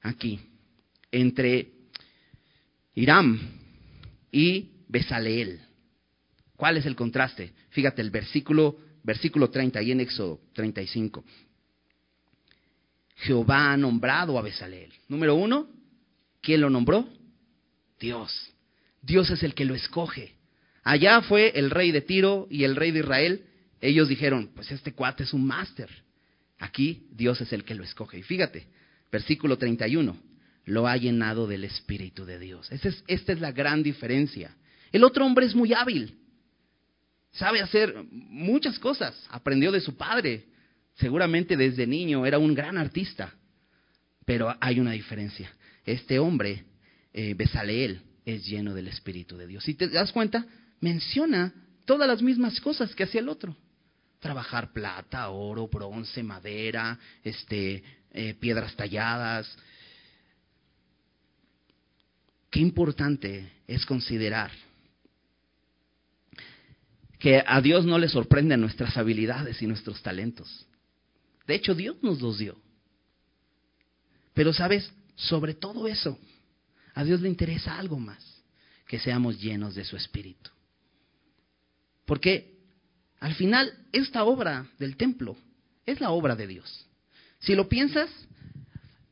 aquí 0.00 0.40
entre 1.10 1.70
Hiram 2.94 3.38
y 4.32 4.70
Besaleel. 4.88 5.60
¿Cuál 6.56 6.78
es 6.78 6.86
el 6.86 6.96
contraste? 6.96 7.52
Fíjate 7.68 8.00
el 8.00 8.10
versículo, 8.10 8.78
versículo 9.02 9.50
30, 9.50 9.78
ahí 9.78 9.92
en 9.92 10.00
Éxodo 10.00 10.40
35. 10.54 11.22
Jehová 13.16 13.74
ha 13.74 13.76
nombrado 13.76 14.38
a 14.38 14.42
Besaleel. 14.42 14.94
Número 15.08 15.34
uno, 15.34 15.68
¿quién 16.40 16.62
lo 16.62 16.70
nombró? 16.70 17.06
Dios. 18.00 18.50
Dios 19.02 19.28
es 19.28 19.42
el 19.42 19.52
que 19.52 19.66
lo 19.66 19.74
escoge. 19.74 20.36
Allá 20.84 21.20
fue 21.20 21.52
el 21.54 21.70
rey 21.70 21.92
de 21.92 22.00
Tiro 22.00 22.46
y 22.50 22.64
el 22.64 22.76
rey 22.76 22.92
de 22.92 23.00
Israel. 23.00 23.46
Ellos 23.82 24.08
dijeron, 24.08 24.52
pues 24.54 24.70
este 24.70 24.92
cuate 24.92 25.24
es 25.24 25.34
un 25.34 25.44
máster. 25.44 25.90
Aquí 26.60 27.08
Dios 27.10 27.40
es 27.40 27.52
el 27.52 27.64
que 27.64 27.74
lo 27.74 27.82
escoge. 27.82 28.16
Y 28.16 28.22
fíjate, 28.22 28.68
versículo 29.10 29.58
31, 29.58 30.16
lo 30.66 30.86
ha 30.86 30.96
llenado 30.96 31.48
del 31.48 31.64
Espíritu 31.64 32.24
de 32.24 32.38
Dios. 32.38 32.70
es, 32.70 33.02
esta 33.08 33.32
es 33.32 33.40
la 33.40 33.50
gran 33.50 33.82
diferencia. 33.82 34.56
El 34.92 35.02
otro 35.02 35.26
hombre 35.26 35.46
es 35.46 35.56
muy 35.56 35.74
hábil, 35.74 36.16
sabe 37.32 37.60
hacer 37.60 37.92
muchas 38.12 38.78
cosas, 38.78 39.20
aprendió 39.30 39.72
de 39.72 39.80
su 39.80 39.96
padre, 39.96 40.46
seguramente 40.94 41.56
desde 41.56 41.84
niño 41.84 42.24
era 42.24 42.38
un 42.38 42.54
gran 42.54 42.78
artista, 42.78 43.34
pero 44.24 44.54
hay 44.60 44.78
una 44.78 44.92
diferencia. 44.92 45.52
Este 45.84 46.20
hombre, 46.20 46.66
eh, 47.12 47.34
Besaleel, 47.34 48.02
es 48.24 48.46
lleno 48.46 48.74
del 48.74 48.86
Espíritu 48.86 49.36
de 49.36 49.48
Dios. 49.48 49.64
Si 49.64 49.74
te 49.74 49.88
das 49.88 50.12
cuenta, 50.12 50.46
menciona 50.80 51.52
todas 51.84 52.06
las 52.06 52.22
mismas 52.22 52.60
cosas 52.60 52.94
que 52.94 53.02
hacía 53.02 53.22
el 53.22 53.28
otro 53.28 53.56
trabajar 54.22 54.72
plata, 54.72 55.28
oro, 55.30 55.66
bronce, 55.66 56.22
madera, 56.22 56.96
este, 57.24 57.82
eh, 58.12 58.34
piedras 58.34 58.74
talladas. 58.76 59.58
Qué 62.48 62.60
importante 62.60 63.50
es 63.66 63.84
considerar 63.84 64.52
que 67.18 67.42
a 67.44 67.60
Dios 67.60 67.84
no 67.84 67.98
le 67.98 68.08
sorprenden 68.08 68.60
nuestras 68.60 68.96
habilidades 68.96 69.60
y 69.60 69.66
nuestros 69.66 70.00
talentos. 70.02 70.66
De 71.46 71.56
hecho, 71.56 71.74
Dios 71.74 71.96
nos 72.02 72.20
los 72.20 72.38
dio. 72.38 72.56
Pero 74.34 74.52
sabes, 74.52 74.92
sobre 75.16 75.54
todo 75.54 75.88
eso, 75.88 76.16
a 76.94 77.02
Dios 77.02 77.20
le 77.20 77.28
interesa 77.28 77.76
algo 77.76 77.98
más, 77.98 78.42
que 78.86 79.00
seamos 79.00 79.40
llenos 79.40 79.74
de 79.74 79.84
su 79.84 79.96
espíritu. 79.96 80.50
Porque 82.04 82.51
al 83.22 83.36
final, 83.36 83.72
esta 83.92 84.24
obra 84.24 84.66
del 84.80 84.96
templo 84.96 85.36
es 85.86 86.00
la 86.00 86.10
obra 86.10 86.34
de 86.34 86.48
Dios. 86.48 86.88
Si 87.38 87.54
lo 87.54 87.68
piensas, 87.68 88.10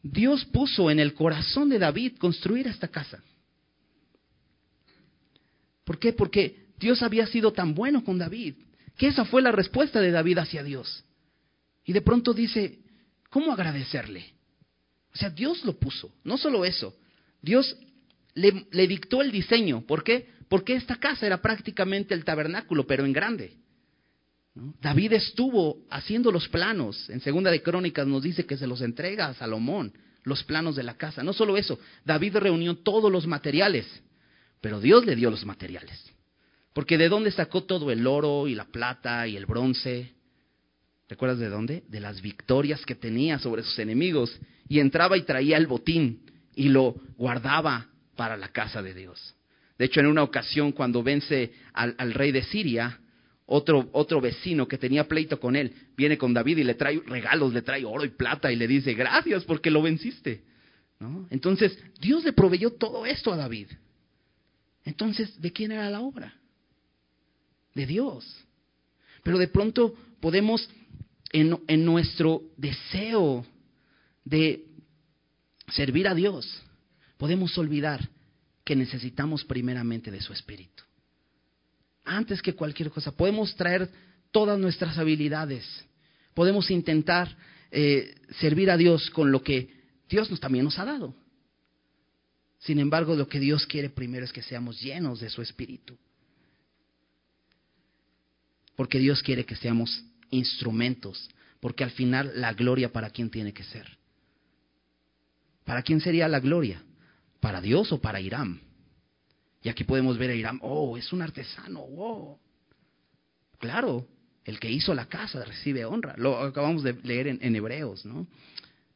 Dios 0.03 0.45
puso 0.47 0.91
en 0.91 0.99
el 0.99 1.15
corazón 1.15 1.69
de 1.69 1.79
David 1.79 2.17
construir 2.19 2.67
esta 2.67 2.89
casa. 2.89 3.23
¿Por 5.85 6.01
qué? 6.01 6.13
Porque 6.13 6.71
Dios 6.77 7.05
había 7.05 7.25
sido 7.29 7.53
tan 7.53 7.73
bueno 7.73 8.03
con 8.03 8.19
David 8.19 8.57
que 8.97 9.07
esa 9.07 9.25
fue 9.25 9.43
la 9.43 9.53
respuesta 9.53 10.01
de 10.01 10.11
David 10.11 10.39
hacia 10.39 10.65
Dios. 10.65 11.05
Y 11.85 11.93
de 11.93 12.03
pronto 12.03 12.35
dice, 12.35 12.81
¿cómo 13.29 13.53
agradecerle? 13.53 14.35
O 15.15 15.19
sea, 15.19 15.31
Dios 15.31 15.65
lo 15.65 15.79
puso. 15.79 16.13
No 16.25 16.37
solo 16.37 16.65
eso, 16.65 16.97
Dios 17.41 17.77
le, 18.35 18.67
le 18.73 18.89
dictó 18.89 19.23
el 19.23 19.31
diseño. 19.31 19.83
¿Por 19.83 20.03
qué? 20.03 20.31
Porque 20.49 20.75
esta 20.75 20.97
casa 20.97 21.27
era 21.27 21.41
prácticamente 21.41 22.13
el 22.13 22.25
tabernáculo, 22.25 22.89
pero 22.89 23.05
en 23.05 23.13
grande. 23.13 23.61
David 24.81 25.15
estuvo 25.15 25.79
haciendo 25.91 26.31
los 26.31 26.49
planos. 26.49 27.09
En 27.09 27.21
Segunda 27.21 27.51
de 27.51 27.63
Crónicas 27.63 28.07
nos 28.07 28.23
dice 28.23 28.45
que 28.45 28.57
se 28.57 28.67
los 28.67 28.83
entrega 28.83 29.29
a 29.29 29.35
Salomón, 29.35 29.93
los 30.25 30.45
planos 30.45 30.77
de 30.77 30.83
la 30.83 30.95
casa. 30.95 31.23
No 31.23 31.33
solo 31.33 31.57
eso, 31.57 31.79
David 32.05 32.37
reunió 32.37 32.77
todos 32.77 33.11
los 33.11 33.27
materiales, 33.27 33.87
pero 34.61 34.81
Dios 34.81 35.07
le 35.07 35.17
dio 35.17 35.31
los 35.31 35.47
materiales. 35.47 36.13
Porque 36.75 36.99
¿de 36.99 37.09
dónde 37.09 37.31
sacó 37.31 37.65
todo 37.65 37.91
el 37.91 38.07
oro 38.07 38.47
y 38.47 38.55
la 38.55 38.67
plata 38.67 39.27
y 39.27 39.37
el 39.37 39.47
bronce? 39.47 40.13
¿Recuerdas 41.09 41.39
de 41.39 41.49
dónde? 41.49 41.83
De 41.89 42.01
las 42.01 42.21
victorias 42.21 42.85
que 42.85 42.95
tenía 42.95 43.39
sobre 43.39 43.63
sus 43.63 43.79
enemigos. 43.79 44.39
Y 44.69 44.79
entraba 44.79 45.17
y 45.17 45.23
traía 45.23 45.57
el 45.57 45.67
botín 45.67 46.23
y 46.55 46.69
lo 46.69 46.95
guardaba 47.17 47.89
para 48.15 48.37
la 48.37 48.49
casa 48.49 48.83
de 48.83 48.95
Dios. 48.95 49.35
De 49.79 49.87
hecho, 49.87 50.01
en 50.01 50.07
una 50.07 50.23
ocasión, 50.23 50.73
cuando 50.73 51.03
vence 51.03 51.53
al 51.73 52.13
rey 52.13 52.31
de 52.31 52.43
Siria, 52.45 53.01
otro, 53.53 53.91
otro 53.93 54.21
vecino 54.21 54.69
que 54.69 54.79
tenía 54.79 55.09
pleito 55.09 55.41
con 55.41 55.57
él, 55.57 55.75
viene 55.97 56.17
con 56.17 56.33
David 56.33 56.59
y 56.59 56.65
le 56.65 56.75
trae 56.75 57.03
regalos, 57.05 57.53
le 57.53 57.63
trae 57.63 57.85
oro 57.85 58.05
y 58.05 58.11
plata 58.11 58.53
y 58.53 58.57
le 58.57 58.69
dice, 58.69 58.95
gracias 58.95 59.43
porque 59.43 59.73
lo 59.73 59.83
venciste. 59.83 60.45
¿No? 61.01 61.27
Entonces, 61.31 61.77
Dios 62.01 62.25
le 62.25 62.33
proveyó 62.33 62.75
todo 62.75 63.07
esto 63.07 63.33
a 63.33 63.37
David. 63.37 63.67
Entonces, 64.85 65.41
¿de 65.41 65.53
quién 65.53 65.73
era 65.73 65.91
la 65.91 66.01
obra? 66.01 66.33
De 67.75 67.87
Dios. 67.87 68.25
Pero 69.25 69.37
de 69.37 69.49
pronto 69.49 69.97
podemos, 70.21 70.71
en, 71.33 71.59
en 71.67 71.85
nuestro 71.85 72.43
deseo 72.57 73.45
de 74.25 74.65
servir 75.73 76.07
a 76.07 76.15
Dios, 76.15 76.63
podemos 77.17 77.59
olvidar 77.59 78.09
que 78.65 78.77
necesitamos 78.77 79.45
primeramente 79.45 80.13
de 80.13 80.21
su 80.21 80.33
Espíritu 80.33 80.85
antes 82.11 82.43
que 82.43 82.55
cualquier 82.55 82.91
cosa. 82.91 83.13
Podemos 83.13 83.55
traer 83.55 83.89
todas 84.33 84.59
nuestras 84.59 84.99
habilidades. 84.99 85.65
Podemos 86.35 86.71
intentar 86.71 87.35
eh, 87.71 88.15
servir 88.41 88.71
a 88.71 88.77
Dios 88.77 89.11
con 89.11 89.31
lo 89.31 89.43
que 89.43 89.71
Dios 90.09 90.31
nos, 90.31 90.41
también 90.41 90.65
nos 90.65 90.79
ha 90.79 90.85
dado. 90.85 91.15
Sin 92.59 92.79
embargo, 92.79 93.15
lo 93.15 93.29
que 93.29 93.41
Dios 93.41 93.65
quiere 93.65 93.91
primero 93.91 94.25
es 94.25 94.33
que 94.33 94.43
seamos 94.43 94.81
llenos 94.81 95.21
de 95.21 95.31
su 95.31 95.41
Espíritu. 95.41 95.97
Porque 98.77 98.99
Dios 98.99 99.23
quiere 99.23 99.47
que 99.47 99.57
seamos 99.57 100.05
instrumentos. 100.31 101.31
Porque 101.61 101.85
al 101.85 101.91
final 101.93 102.33
la 102.35 102.53
gloria 102.55 102.93
para 102.93 103.11
quién 103.11 103.31
tiene 103.31 103.53
que 103.53 103.63
ser. 103.63 103.87
¿Para 105.65 105.83
quién 105.83 106.01
sería 106.01 106.27
la 106.27 106.41
gloria? 106.41 106.83
¿Para 107.39 107.61
Dios 107.61 107.93
o 107.93 108.01
para 108.01 108.21
Irán? 108.21 108.61
Y 109.63 109.69
aquí 109.69 109.85
podemos 109.85 110.17
ver 110.17 110.31
a 110.31 110.35
Irán, 110.35 110.59
oh, 110.63 110.97
es 110.97 111.13
un 111.13 111.23
artesano, 111.23 111.81
wow. 111.87 112.39
Claro, 113.59 114.07
el 114.45 114.59
que 114.59 114.71
hizo 114.71 114.95
la 114.95 115.07
casa 115.07 115.45
recibe 115.45 115.85
honra. 115.85 116.15
Lo 116.17 116.39
acabamos 116.39 116.83
de 116.83 116.95
leer 117.03 117.29
en, 117.29 117.57
Hebreos, 117.57 118.07
¿no? 118.07 118.27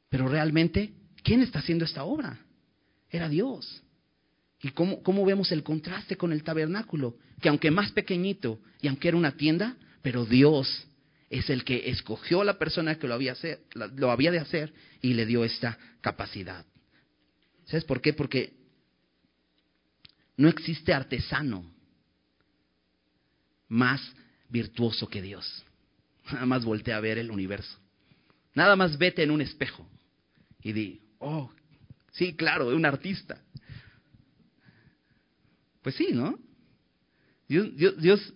Pero 0.08 0.26
realmente, 0.26 0.92
¿quién 1.22 1.42
está 1.42 1.58
haciendo 1.58 1.84
esta 1.84 2.04
obra? 2.04 2.38
Era 3.10 3.28
Dios. 3.28 3.82
¿Y 4.62 4.70
cómo, 4.70 5.02
cómo 5.02 5.24
vemos 5.26 5.52
el 5.52 5.62
contraste 5.62 6.16
con 6.16 6.32
el 6.32 6.42
tabernáculo? 6.42 7.18
Que 7.42 7.50
aunque 7.50 7.70
más 7.70 7.92
pequeñito 7.92 8.58
y 8.80 8.88
aunque 8.88 9.08
era 9.08 9.16
una 9.18 9.36
tienda, 9.36 9.76
pero 10.00 10.24
Dios 10.24 10.86
es 11.28 11.50
el 11.50 11.64
que 11.64 11.90
escogió 11.90 12.40
a 12.40 12.44
la 12.44 12.58
persona 12.58 12.98
que 12.98 13.06
lo 13.06 13.14
había, 13.14 13.36
lo 13.74 14.10
había 14.10 14.30
de 14.30 14.38
hacer 14.38 14.72
y 15.02 15.14
le 15.14 15.26
dio 15.26 15.44
esta 15.44 15.78
capacidad. 16.00 16.64
¿Sabes 17.66 17.84
por 17.84 18.00
qué? 18.00 18.12
Porque 18.12 18.52
no 20.36 20.48
existe 20.48 20.92
artesano 20.92 21.64
más 23.68 24.00
virtuoso 24.48 25.08
que 25.08 25.22
Dios. 25.22 25.64
Nada 26.32 26.46
más 26.46 26.64
voltea 26.64 26.96
a 26.96 27.00
ver 27.00 27.18
el 27.18 27.30
universo. 27.30 27.78
Nada 28.54 28.76
más 28.76 28.98
vete 28.98 29.22
en 29.22 29.30
un 29.30 29.40
espejo 29.40 29.88
y 30.62 30.72
di, 30.72 31.02
oh, 31.18 31.50
sí, 32.12 32.34
claro, 32.34 32.68
un 32.68 32.86
artista. 32.86 33.40
Pues 35.82 35.94
sí, 35.96 36.08
¿no? 36.12 36.38
Dios, 37.46 38.32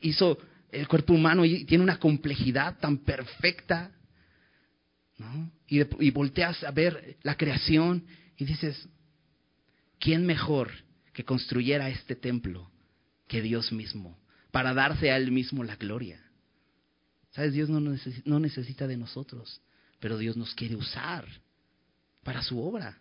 hizo 0.00 0.38
el 0.70 0.86
cuerpo 0.86 1.14
humano 1.14 1.44
y 1.44 1.64
tiene 1.64 1.82
una 1.82 1.98
complejidad 1.98 2.78
tan 2.78 2.98
perfecta, 2.98 3.90
¿no? 5.16 5.50
Y, 5.66 5.80
y 6.04 6.10
volteas 6.10 6.62
a 6.62 6.70
ver 6.70 7.16
la 7.22 7.36
creación 7.36 8.06
y 8.36 8.44
dices, 8.44 8.88
¿quién 9.98 10.24
mejor 10.24 10.70
que 11.18 11.24
construyera 11.24 11.88
este 11.88 12.14
templo 12.14 12.70
que 13.26 13.42
Dios 13.42 13.72
mismo, 13.72 14.16
para 14.52 14.72
darse 14.72 15.10
a 15.10 15.16
Él 15.16 15.32
mismo 15.32 15.64
la 15.64 15.74
gloria. 15.74 16.22
¿Sabes? 17.32 17.54
Dios 17.54 17.68
no 17.68 17.80
no 17.80 18.38
necesita 18.38 18.86
de 18.86 18.96
nosotros, 18.96 19.60
pero 19.98 20.16
Dios 20.16 20.36
nos 20.36 20.54
quiere 20.54 20.76
usar 20.76 21.26
para 22.22 22.40
su 22.44 22.60
obra. 22.60 23.00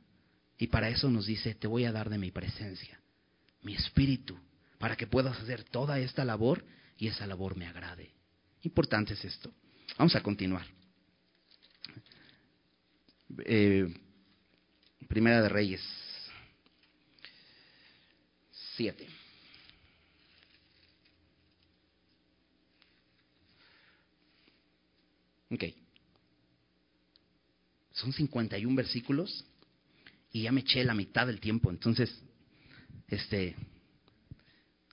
Y 0.58 0.66
para 0.66 0.90
eso 0.90 1.12
nos 1.12 1.28
dice, 1.28 1.54
te 1.54 1.68
voy 1.68 1.86
a 1.86 1.92
dar 1.92 2.10
de 2.10 2.18
mi 2.18 2.32
presencia, 2.32 3.00
mi 3.62 3.76
espíritu, 3.76 4.36
para 4.80 4.96
que 4.96 5.06
puedas 5.06 5.38
hacer 5.40 5.64
toda 5.66 6.00
esta 6.00 6.26
labor 6.26 6.66
y 6.98 7.10
esa 7.10 7.28
labor 7.28 7.56
me 7.56 7.68
agrade. 7.68 8.10
Importante 8.64 9.14
es 9.14 9.24
esto. 9.26 9.54
Vamos 9.96 10.16
a 10.16 10.24
continuar. 10.24 10.66
Eh, 13.46 13.94
Primera 15.08 15.44
de 15.44 15.50
Reyes 15.50 16.07
Siete. 18.78 19.08
Ok. 25.50 25.64
Son 27.94 28.14
51 28.14 28.76
versículos 28.76 29.46
y 30.32 30.44
ya 30.44 30.52
me 30.52 30.62
eché 30.62 30.84
la 30.84 30.94
mitad 30.94 31.26
del 31.26 31.40
tiempo. 31.40 31.72
Entonces, 31.72 32.22
este, 33.08 33.56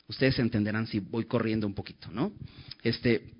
ustedes 0.08 0.38
entenderán 0.38 0.86
si 0.86 1.00
voy 1.00 1.26
corriendo 1.26 1.66
un 1.66 1.74
poquito, 1.74 2.08
¿no? 2.10 2.32
Este, 2.82 3.34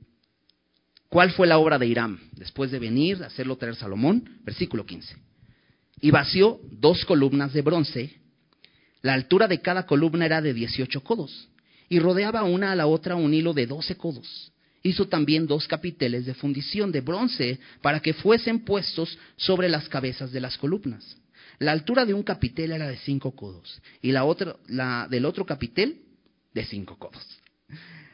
¿cuál 1.08 1.30
fue 1.30 1.46
la 1.46 1.56
obra 1.56 1.78
de 1.78 1.86
Irán? 1.86 2.20
Después 2.32 2.70
de 2.70 2.78
venir, 2.78 3.22
a 3.22 3.28
hacerlo 3.28 3.56
traer 3.56 3.76
Salomón, 3.76 4.40
versículo 4.42 4.84
15. 4.84 5.16
Y 6.02 6.10
vació 6.10 6.60
dos 6.70 7.02
columnas 7.06 7.54
de 7.54 7.62
bronce 7.62 8.23
la 9.04 9.12
altura 9.12 9.46
de 9.46 9.60
cada 9.60 9.84
columna 9.84 10.24
era 10.24 10.40
de 10.40 10.54
18 10.54 11.02
codos 11.02 11.50
y 11.90 11.98
rodeaba 11.98 12.42
una 12.44 12.72
a 12.72 12.74
la 12.74 12.86
otra 12.86 13.16
un 13.16 13.34
hilo 13.34 13.52
de 13.52 13.66
12 13.66 13.98
codos. 13.98 14.50
Hizo 14.82 15.08
también 15.08 15.46
dos 15.46 15.68
capiteles 15.68 16.24
de 16.24 16.32
fundición 16.32 16.90
de 16.90 17.02
bronce 17.02 17.60
para 17.82 18.00
que 18.00 18.14
fuesen 18.14 18.64
puestos 18.64 19.18
sobre 19.36 19.68
las 19.68 19.90
cabezas 19.90 20.32
de 20.32 20.40
las 20.40 20.56
columnas. 20.56 21.18
La 21.58 21.72
altura 21.72 22.06
de 22.06 22.14
un 22.14 22.22
capitel 22.22 22.72
era 22.72 22.88
de 22.88 22.96
cinco 22.96 23.36
codos 23.36 23.78
y 24.00 24.10
la 24.10 24.24
otra, 24.24 24.56
la 24.68 25.06
del 25.06 25.26
otro 25.26 25.44
capitel 25.44 26.00
de 26.54 26.64
cinco 26.64 26.96
codos. 26.98 27.22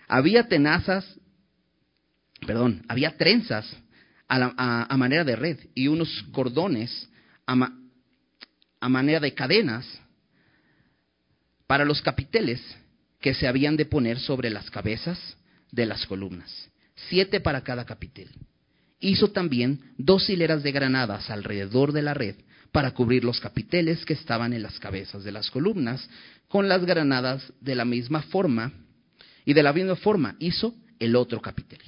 Había 0.08 0.48
tenazas, 0.48 1.06
perdón, 2.44 2.82
había 2.88 3.16
trenzas 3.16 3.64
a, 4.26 4.96
manera 4.96 5.22
de 5.22 5.36
red 5.36 5.58
y 5.72 5.86
unos 5.86 6.24
cordones 6.32 7.08
a 7.46 8.88
manera 8.88 9.20
de 9.20 9.32
cadenas 9.34 9.86
para 11.70 11.84
los 11.84 12.02
capiteles 12.02 12.60
que 13.20 13.32
se 13.32 13.46
habían 13.46 13.76
de 13.76 13.84
poner 13.84 14.18
sobre 14.18 14.50
las 14.50 14.68
cabezas 14.70 15.36
de 15.70 15.86
las 15.86 16.04
columnas, 16.04 16.68
siete 17.08 17.38
para 17.38 17.60
cada 17.60 17.86
capitel. 17.86 18.28
Hizo 18.98 19.28
también 19.28 19.92
dos 19.96 20.28
hileras 20.28 20.64
de 20.64 20.72
granadas 20.72 21.30
alrededor 21.30 21.92
de 21.92 22.02
la 22.02 22.12
red 22.12 22.34
para 22.72 22.90
cubrir 22.90 23.22
los 23.22 23.38
capiteles 23.38 24.04
que 24.04 24.14
estaban 24.14 24.52
en 24.52 24.64
las 24.64 24.80
cabezas 24.80 25.22
de 25.22 25.30
las 25.30 25.48
columnas, 25.48 26.10
con 26.48 26.68
las 26.68 26.84
granadas 26.84 27.52
de 27.60 27.76
la 27.76 27.84
misma 27.84 28.22
forma, 28.22 28.72
y 29.44 29.54
de 29.54 29.62
la 29.62 29.72
misma 29.72 29.94
forma 29.94 30.34
hizo 30.40 30.74
el 30.98 31.14
otro 31.14 31.40
capitel. 31.40 31.78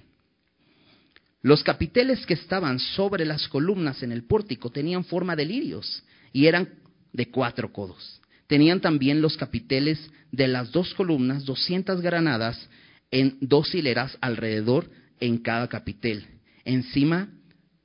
Los 1.40 1.64
capiteles 1.64 2.24
que 2.24 2.34
estaban 2.34 2.78
sobre 2.78 3.24
las 3.24 3.48
columnas 3.48 4.04
en 4.04 4.12
el 4.12 4.22
pórtico 4.22 4.70
tenían 4.70 5.02
forma 5.02 5.34
de 5.34 5.44
lirios 5.44 6.04
y 6.32 6.46
eran 6.46 6.68
de 7.12 7.32
cuatro 7.32 7.72
codos. 7.72 8.21
Tenían 8.46 8.80
también 8.80 9.22
los 9.22 9.36
capiteles 9.36 10.10
de 10.30 10.48
las 10.48 10.72
dos 10.72 10.94
columnas, 10.94 11.44
200 11.44 12.00
granadas 12.00 12.68
en 13.10 13.36
dos 13.40 13.74
hileras 13.74 14.16
alrededor 14.20 14.90
en 15.20 15.38
cada 15.38 15.68
capitel, 15.68 16.26
encima 16.64 17.28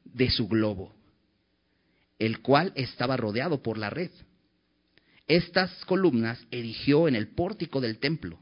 de 0.04 0.30
su 0.32 0.48
globo, 0.48 0.96
el 2.18 2.40
cual 2.40 2.72
estaba 2.76 3.18
rodeado 3.18 3.62
por 3.62 3.78
la 3.78 3.90
red. 3.90 4.10
Estas 5.28 5.86
columnas 5.86 6.40
erigió 6.50 7.08
en 7.08 7.16
el 7.16 7.28
pórtico 7.28 7.82
del 7.82 8.00
templo, 8.00 8.40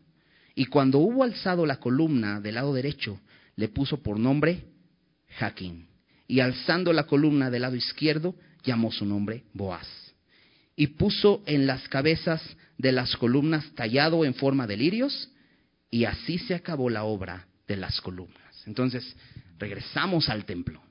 y 0.53 0.67
cuando 0.67 0.99
hubo 0.99 1.23
alzado 1.23 1.65
la 1.65 1.79
columna 1.79 2.39
del 2.39 2.55
lado 2.55 2.73
derecho, 2.73 3.19
le 3.55 3.67
puso 3.67 4.01
por 4.01 4.19
nombre 4.19 4.65
Jaquín. 5.37 5.87
Y 6.27 6.39
alzando 6.39 6.93
la 6.93 7.03
columna 7.05 7.49
del 7.49 7.63
lado 7.63 7.75
izquierdo, 7.75 8.35
llamó 8.63 8.91
su 8.91 9.05
nombre 9.05 9.43
Boaz. 9.53 10.04
Y 10.75 10.87
puso 10.87 11.41
en 11.45 11.67
las 11.67 11.87
cabezas 11.87 12.41
de 12.77 12.91
las 12.91 13.15
columnas 13.15 13.65
tallado 13.75 14.25
en 14.25 14.33
forma 14.33 14.67
de 14.67 14.77
lirios, 14.77 15.29
y 15.89 16.05
así 16.05 16.37
se 16.39 16.55
acabó 16.55 16.89
la 16.89 17.03
obra 17.03 17.47
de 17.67 17.77
las 17.77 18.01
columnas. 18.01 18.63
Entonces, 18.65 19.15
regresamos 19.57 20.29
al 20.29 20.45
templo. 20.45 20.81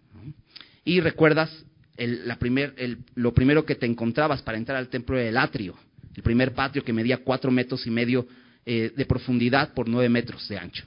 Y 0.84 1.00
recuerdas, 1.00 1.50
el, 1.96 2.26
la 2.26 2.38
primer, 2.38 2.74
el, 2.78 2.98
lo 3.14 3.34
primero 3.34 3.64
que 3.64 3.74
te 3.74 3.86
encontrabas 3.86 4.42
para 4.42 4.58
entrar 4.58 4.78
al 4.78 4.88
templo 4.88 5.18
era 5.18 5.28
el 5.28 5.36
atrio, 5.36 5.76
el 6.14 6.22
primer 6.22 6.54
patio 6.54 6.84
que 6.84 6.92
medía 6.92 7.18
cuatro 7.18 7.50
metros 7.50 7.86
y 7.86 7.90
medio 7.90 8.26
eh, 8.64 8.92
de 8.96 9.06
profundidad 9.06 9.74
por 9.74 9.88
nueve 9.88 10.08
metros 10.08 10.48
de 10.48 10.58
ancho. 10.58 10.86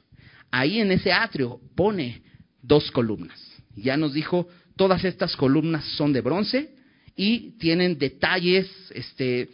Ahí 0.50 0.80
en 0.80 0.92
ese 0.92 1.12
atrio 1.12 1.60
pone 1.76 2.22
dos 2.62 2.90
columnas. 2.92 3.40
Ya 3.76 3.98
nos 3.98 4.14
dijo, 4.14 4.48
todas 4.76 5.04
estas 5.04 5.36
columnas 5.36 5.86
son 5.96 6.14
de 6.14 6.22
bronce 6.22 6.76
y 7.18 7.58
tienen 7.58 7.98
detalles, 7.98 8.70
este, 8.92 9.50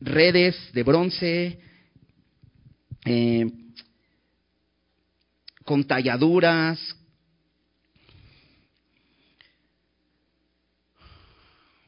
redes 0.00 0.56
de 0.72 0.82
bronce, 0.84 1.58
eh, 3.04 3.50
con 5.64 5.84
talladuras, 5.84 6.78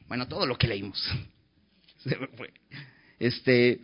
bueno, 0.09 0.27
todo 0.27 0.45
lo 0.45 0.57
que 0.57 0.67
leímos. 0.67 1.01
Este, 3.19 3.81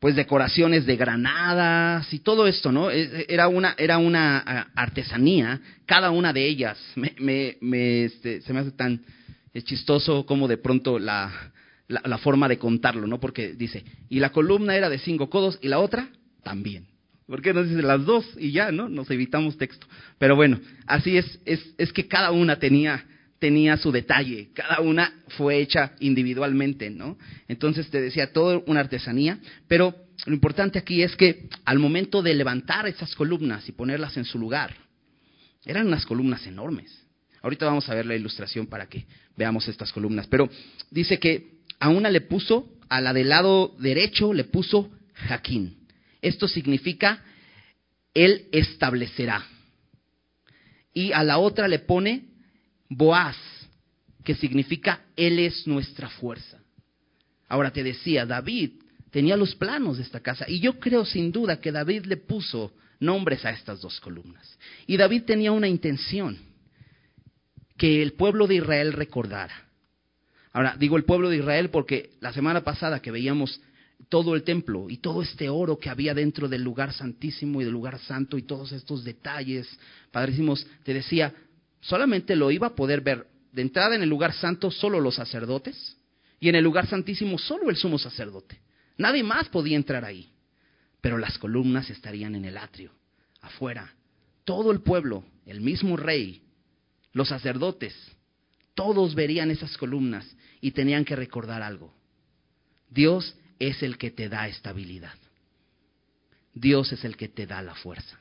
pues 0.00 0.16
decoraciones 0.16 0.86
de 0.86 0.96
granadas 0.96 2.12
y 2.12 2.20
todo 2.20 2.46
esto, 2.46 2.72
¿no? 2.72 2.90
E, 2.90 3.02
e, 3.02 3.26
era 3.28 3.48
una, 3.48 3.74
era 3.78 3.98
una 3.98 4.38
artesanía, 4.74 5.60
cada 5.86 6.10
una 6.10 6.32
de 6.32 6.46
ellas. 6.46 6.78
Me, 6.96 7.58
me, 7.60 8.04
este, 8.04 8.40
se 8.40 8.52
me 8.52 8.60
hace 8.60 8.72
tan 8.72 9.02
chistoso 9.62 10.24
como 10.24 10.48
de 10.48 10.56
pronto 10.56 10.98
la, 10.98 11.52
la, 11.88 12.18
forma 12.18 12.48
de 12.48 12.58
contarlo, 12.58 13.06
¿no? 13.06 13.20
Porque 13.20 13.52
dice, 13.54 13.84
y 14.08 14.20
la 14.20 14.30
columna 14.30 14.74
era 14.74 14.88
de 14.88 14.98
cinco 14.98 15.28
codos 15.28 15.58
y 15.60 15.68
la 15.68 15.80
otra 15.80 16.08
también. 16.42 16.86
¿Por 17.26 17.42
qué 17.42 17.52
no 17.52 17.62
dice 17.62 17.82
las 17.82 18.04
dos 18.04 18.26
y 18.38 18.52
ya, 18.52 18.72
no? 18.72 18.88
Nos 18.88 19.10
evitamos 19.10 19.56
texto. 19.56 19.86
Pero 20.18 20.34
bueno, 20.34 20.60
así 20.86 21.16
es, 21.16 21.38
es, 21.44 21.60
es 21.78 21.92
que 21.92 22.08
cada 22.08 22.30
una 22.30 22.58
tenía, 22.58 23.04
tenía 23.40 23.78
su 23.78 23.90
detalle, 23.90 24.50
cada 24.52 24.80
una 24.80 25.12
fue 25.28 25.58
hecha 25.60 25.94
individualmente, 25.98 26.90
¿no? 26.90 27.18
Entonces 27.48 27.88
te 27.90 28.00
decía, 28.00 28.32
todo 28.32 28.62
una 28.66 28.80
artesanía, 28.80 29.40
pero 29.66 29.96
lo 30.26 30.34
importante 30.34 30.78
aquí 30.78 31.02
es 31.02 31.16
que 31.16 31.48
al 31.64 31.78
momento 31.78 32.22
de 32.22 32.34
levantar 32.34 32.86
esas 32.86 33.14
columnas 33.14 33.66
y 33.68 33.72
ponerlas 33.72 34.16
en 34.18 34.26
su 34.26 34.38
lugar, 34.38 34.76
eran 35.64 35.86
unas 35.86 36.04
columnas 36.04 36.46
enormes. 36.46 36.94
Ahorita 37.42 37.64
vamos 37.64 37.88
a 37.88 37.94
ver 37.94 38.04
la 38.04 38.14
ilustración 38.14 38.66
para 38.66 38.86
que 38.86 39.06
veamos 39.36 39.66
estas 39.68 39.90
columnas, 39.90 40.26
pero 40.26 40.50
dice 40.90 41.18
que 41.18 41.60
a 41.78 41.88
una 41.88 42.10
le 42.10 42.20
puso, 42.20 42.68
a 42.90 43.00
la 43.00 43.14
del 43.14 43.30
lado 43.30 43.74
derecho 43.78 44.34
le 44.34 44.44
puso 44.44 44.90
Jaquín. 45.14 45.78
Esto 46.20 46.46
significa, 46.46 47.24
Él 48.12 48.48
establecerá. 48.52 49.46
Y 50.92 51.12
a 51.12 51.24
la 51.24 51.38
otra 51.38 51.68
le 51.68 51.78
pone 51.78 52.29
Boaz, 52.90 53.36
que 54.24 54.34
significa, 54.34 55.06
Él 55.16 55.38
es 55.38 55.66
nuestra 55.66 56.10
fuerza. 56.10 56.58
Ahora 57.48 57.72
te 57.72 57.82
decía, 57.82 58.26
David 58.26 58.72
tenía 59.10 59.36
los 59.36 59.54
planos 59.54 59.96
de 59.96 60.02
esta 60.02 60.20
casa. 60.20 60.44
Y 60.48 60.60
yo 60.60 60.78
creo 60.78 61.04
sin 61.06 61.32
duda 61.32 61.60
que 61.60 61.72
David 61.72 62.04
le 62.04 62.16
puso 62.18 62.72
nombres 62.98 63.44
a 63.44 63.50
estas 63.50 63.80
dos 63.80 63.98
columnas. 64.00 64.58
Y 64.86 64.96
David 64.96 65.22
tenía 65.24 65.52
una 65.52 65.68
intención, 65.68 66.38
que 67.76 68.02
el 68.02 68.12
pueblo 68.12 68.46
de 68.46 68.56
Israel 68.56 68.92
recordara. 68.92 69.54
Ahora, 70.52 70.76
digo 70.78 70.98
el 70.98 71.04
pueblo 71.04 71.30
de 71.30 71.38
Israel 71.38 71.70
porque 71.70 72.10
la 72.20 72.32
semana 72.32 72.62
pasada 72.62 73.00
que 73.00 73.10
veíamos 73.10 73.60
todo 74.10 74.34
el 74.34 74.42
templo 74.42 74.90
y 74.90 74.98
todo 74.98 75.22
este 75.22 75.48
oro 75.48 75.78
que 75.78 75.88
había 75.88 76.12
dentro 76.12 76.48
del 76.48 76.62
lugar 76.62 76.92
santísimo 76.92 77.60
y 77.60 77.64
del 77.64 77.72
lugar 77.72 77.98
santo 78.00 78.36
y 78.36 78.42
todos 78.42 78.72
estos 78.72 79.02
detalles, 79.04 79.66
padrísimos, 80.10 80.66
te 80.84 80.92
decía, 80.92 81.32
solamente 81.80 82.36
lo 82.36 82.50
iba 82.50 82.68
a 82.68 82.74
poder 82.74 83.00
ver 83.00 83.26
de 83.52 83.62
entrada 83.62 83.94
en 83.94 84.02
el 84.02 84.08
lugar 84.08 84.32
santo 84.32 84.70
solo 84.70 85.00
los 85.00 85.16
sacerdotes 85.16 85.96
y 86.38 86.48
en 86.48 86.54
el 86.54 86.64
lugar 86.64 86.86
santísimo 86.86 87.38
solo 87.38 87.70
el 87.70 87.76
sumo 87.76 87.98
sacerdote. 87.98 88.60
Nadie 88.96 89.22
más 89.22 89.48
podía 89.48 89.76
entrar 89.76 90.04
ahí. 90.04 90.30
Pero 91.00 91.18
las 91.18 91.38
columnas 91.38 91.88
estarían 91.88 92.34
en 92.34 92.44
el 92.44 92.58
atrio, 92.58 92.92
afuera. 93.40 93.94
Todo 94.44 94.70
el 94.70 94.82
pueblo, 94.82 95.24
el 95.46 95.60
mismo 95.60 95.96
rey, 95.96 96.42
los 97.12 97.28
sacerdotes, 97.28 97.94
todos 98.74 99.14
verían 99.14 99.50
esas 99.50 99.76
columnas 99.76 100.26
y 100.60 100.72
tenían 100.72 101.04
que 101.04 101.16
recordar 101.16 101.62
algo. 101.62 101.94
Dios 102.90 103.36
es 103.58 103.82
el 103.82 103.96
que 103.96 104.10
te 104.10 104.28
da 104.28 104.48
estabilidad. 104.48 105.14
Dios 106.52 106.92
es 106.92 107.04
el 107.04 107.16
que 107.16 107.28
te 107.28 107.46
da 107.46 107.62
la 107.62 107.74
fuerza. 107.74 108.18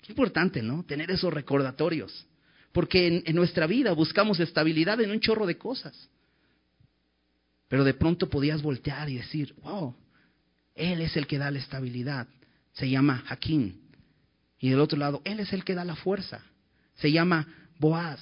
Qué 0.00 0.12
importante, 0.12 0.62
¿no? 0.62 0.84
Tener 0.84 1.10
esos 1.10 1.32
recordatorios. 1.32 2.26
Porque 2.72 3.22
en, 3.24 3.36
nuestra 3.36 3.66
vida 3.66 3.92
buscamos 3.92 4.40
estabilidad 4.40 5.00
en 5.00 5.10
un 5.10 5.20
chorro 5.20 5.46
de 5.46 5.58
cosas. 5.58 6.08
Pero 7.68 7.84
de 7.84 7.94
pronto 7.94 8.28
podías 8.28 8.62
voltear 8.62 9.08
y 9.08 9.16
decir, 9.16 9.54
wow, 9.62 9.94
Él 10.74 11.00
es 11.00 11.16
el 11.16 11.26
que 11.26 11.38
da 11.38 11.50
la 11.50 11.58
estabilidad. 11.58 12.26
Se 12.72 12.88
llama 12.88 13.22
Jaquín. 13.26 13.80
Y 14.58 14.70
del 14.70 14.80
otro 14.80 14.98
lado, 14.98 15.20
Él 15.24 15.40
es 15.40 15.52
el 15.52 15.64
que 15.64 15.74
da 15.74 15.84
la 15.84 15.96
fuerza. 15.96 16.42
Se 16.96 17.10
llama 17.12 17.46
Boaz 17.78 18.20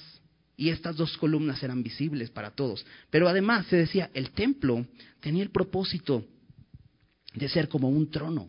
y 0.61 0.69
estas 0.69 0.95
dos 0.95 1.17
columnas 1.17 1.63
eran 1.63 1.81
visibles 1.81 2.29
para 2.29 2.51
todos. 2.51 2.85
Pero 3.09 3.27
además 3.27 3.65
se 3.65 3.77
decía, 3.77 4.11
el 4.13 4.29
templo 4.29 4.85
tenía 5.19 5.41
el 5.41 5.49
propósito 5.49 6.23
de 7.33 7.49
ser 7.49 7.67
como 7.67 7.89
un 7.89 8.11
trono. 8.11 8.47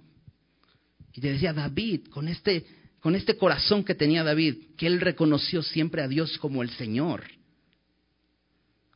Y 1.15 1.23
te 1.23 1.33
decía 1.33 1.55
David, 1.55 2.09
con 2.09 2.29
este, 2.29 2.67
con 3.03 3.17
este 3.17 3.37
corazón 3.37 3.83
que 3.83 3.97
tenía 3.97 4.23
David, 4.23 4.77
que 4.77 4.87
él 4.87 5.01
reconoció 5.01 5.61
siempre 5.61 6.03
a 6.03 6.09
Dios 6.09 6.39
como 6.39 6.63
el 6.63 6.71
Señor. 6.71 7.25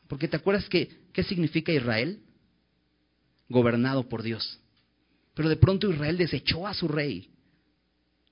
Porque 0.06 0.28
te 0.28 0.36
acuerdas 0.36 0.68
que, 0.68 0.88
¿qué 1.12 1.24
significa 1.24 1.72
Israel? 1.72 2.20
Gobernado 3.48 4.08
por 4.08 4.22
Dios. 4.22 4.60
Pero 5.34 5.48
de 5.48 5.56
pronto 5.56 5.90
Israel 5.90 6.16
desechó 6.16 6.68
a 6.68 6.74
su 6.74 6.86
rey 6.86 7.30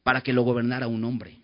para 0.04 0.20
que 0.20 0.32
lo 0.32 0.42
gobernara 0.42 0.86
un 0.86 1.02
hombre. 1.02 1.40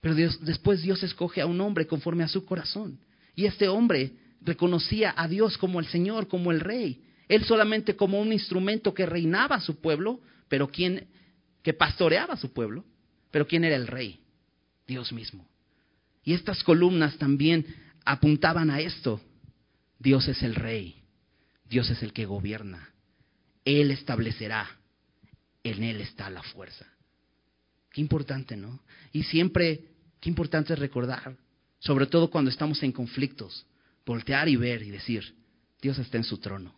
Pero 0.00 0.14
después 0.14 0.80
Dios 0.80 1.02
escoge 1.02 1.42
a 1.42 1.46
un 1.46 1.60
hombre 1.60 1.86
conforme 1.86 2.24
a 2.24 2.28
su 2.28 2.46
corazón. 2.46 2.98
Y 3.34 3.44
este 3.44 3.68
hombre 3.68 4.12
reconocía 4.40 5.12
a 5.14 5.28
Dios 5.28 5.58
como 5.58 5.78
el 5.78 5.86
Señor, 5.88 6.26
como 6.28 6.52
el 6.52 6.60
Rey. 6.60 7.04
Él 7.28 7.44
solamente 7.44 7.96
como 7.96 8.18
un 8.18 8.32
instrumento 8.32 8.94
que 8.94 9.04
reinaba 9.04 9.56
a 9.56 9.60
su 9.60 9.78
pueblo, 9.78 10.20
pero 10.48 10.68
quien 10.68 11.08
que 11.62 11.74
pastoreaba 11.74 12.32
a 12.32 12.38
su 12.38 12.54
pueblo. 12.54 12.86
Pero 13.36 13.46
quién 13.46 13.64
era 13.64 13.76
el 13.76 13.86
Rey? 13.86 14.18
Dios 14.86 15.12
mismo. 15.12 15.46
Y 16.24 16.32
estas 16.32 16.64
columnas 16.64 17.18
también 17.18 17.66
apuntaban 18.02 18.70
a 18.70 18.80
esto. 18.80 19.20
Dios 19.98 20.26
es 20.26 20.42
el 20.42 20.54
Rey. 20.54 21.02
Dios 21.68 21.90
es 21.90 22.02
el 22.02 22.14
que 22.14 22.24
gobierna. 22.24 22.94
Él 23.62 23.90
establecerá. 23.90 24.66
En 25.62 25.82
Él 25.82 26.00
está 26.00 26.30
la 26.30 26.42
fuerza. 26.42 26.86
Qué 27.92 28.00
importante, 28.00 28.56
¿no? 28.56 28.80
Y 29.12 29.24
siempre 29.24 29.84
Qué 30.18 30.30
importante 30.30 30.72
es 30.72 30.78
recordar, 30.78 31.36
sobre 31.78 32.06
todo 32.06 32.30
cuando 32.30 32.50
estamos 32.50 32.82
en 32.82 32.90
conflictos, 32.90 33.66
voltear 34.06 34.48
y 34.48 34.56
ver 34.56 34.82
y 34.82 34.88
decir, 34.88 35.36
Dios 35.82 35.98
está 35.98 36.16
en 36.16 36.24
su 36.24 36.38
trono, 36.38 36.74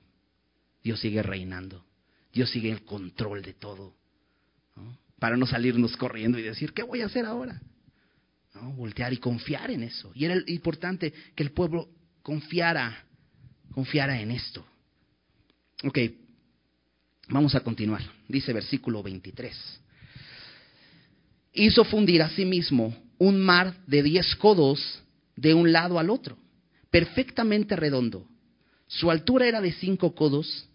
Dios 0.83 0.99
sigue 0.99 1.23
reinando, 1.23 1.87
Dios 2.33 2.51
sigue 2.51 2.73
el 2.73 2.85
control 2.85 3.43
de 3.43 3.55
todo, 3.55 3.95
para 5.19 5.37
no 5.37 5.47
salirnos 5.47 5.97
corriendo 5.97 6.39
y 6.39 6.43
decir, 6.43 6.73
¿qué 6.73 6.83
voy 6.83 7.01
a 7.01 7.07
hacer 7.07 7.25
ahora? 7.25 7.61
¿No? 8.55 8.73
Voltear 8.73 9.13
y 9.13 9.19
confiar 9.19 9.71
en 9.71 9.83
eso. 9.83 10.11
Y 10.15 10.25
era 10.25 10.37
importante 10.47 11.13
que 11.35 11.43
el 11.43 11.51
pueblo 11.51 11.89
confiara, 12.23 13.05
confiara 13.73 14.21
en 14.21 14.31
esto. 14.31 14.65
Ok, 15.85 15.99
vamos 17.29 17.55
a 17.55 17.61
continuar. 17.61 18.03
Dice 18.29 18.53
versículo 18.53 19.03
23. 19.03 19.81
Hizo 21.55 21.85
fundir 21.85 22.23
a 22.23 22.31
sí 22.31 22.45
mismo 22.45 22.95
un 23.19 23.41
mar 23.41 23.75
de 23.87 24.03
diez 24.03 24.37
codos 24.37 25.03
de 25.37 25.55
un 25.55 25.73
lado 25.73 25.99
al 25.99 26.11
otro, 26.11 26.37
perfectamente 26.91 27.77
redondo. 27.77 28.27
Su 28.87 29.11
altura 29.11 29.47
era 29.47 29.61
de 29.61 29.73
cinco 29.73 30.15
codos 30.15 30.69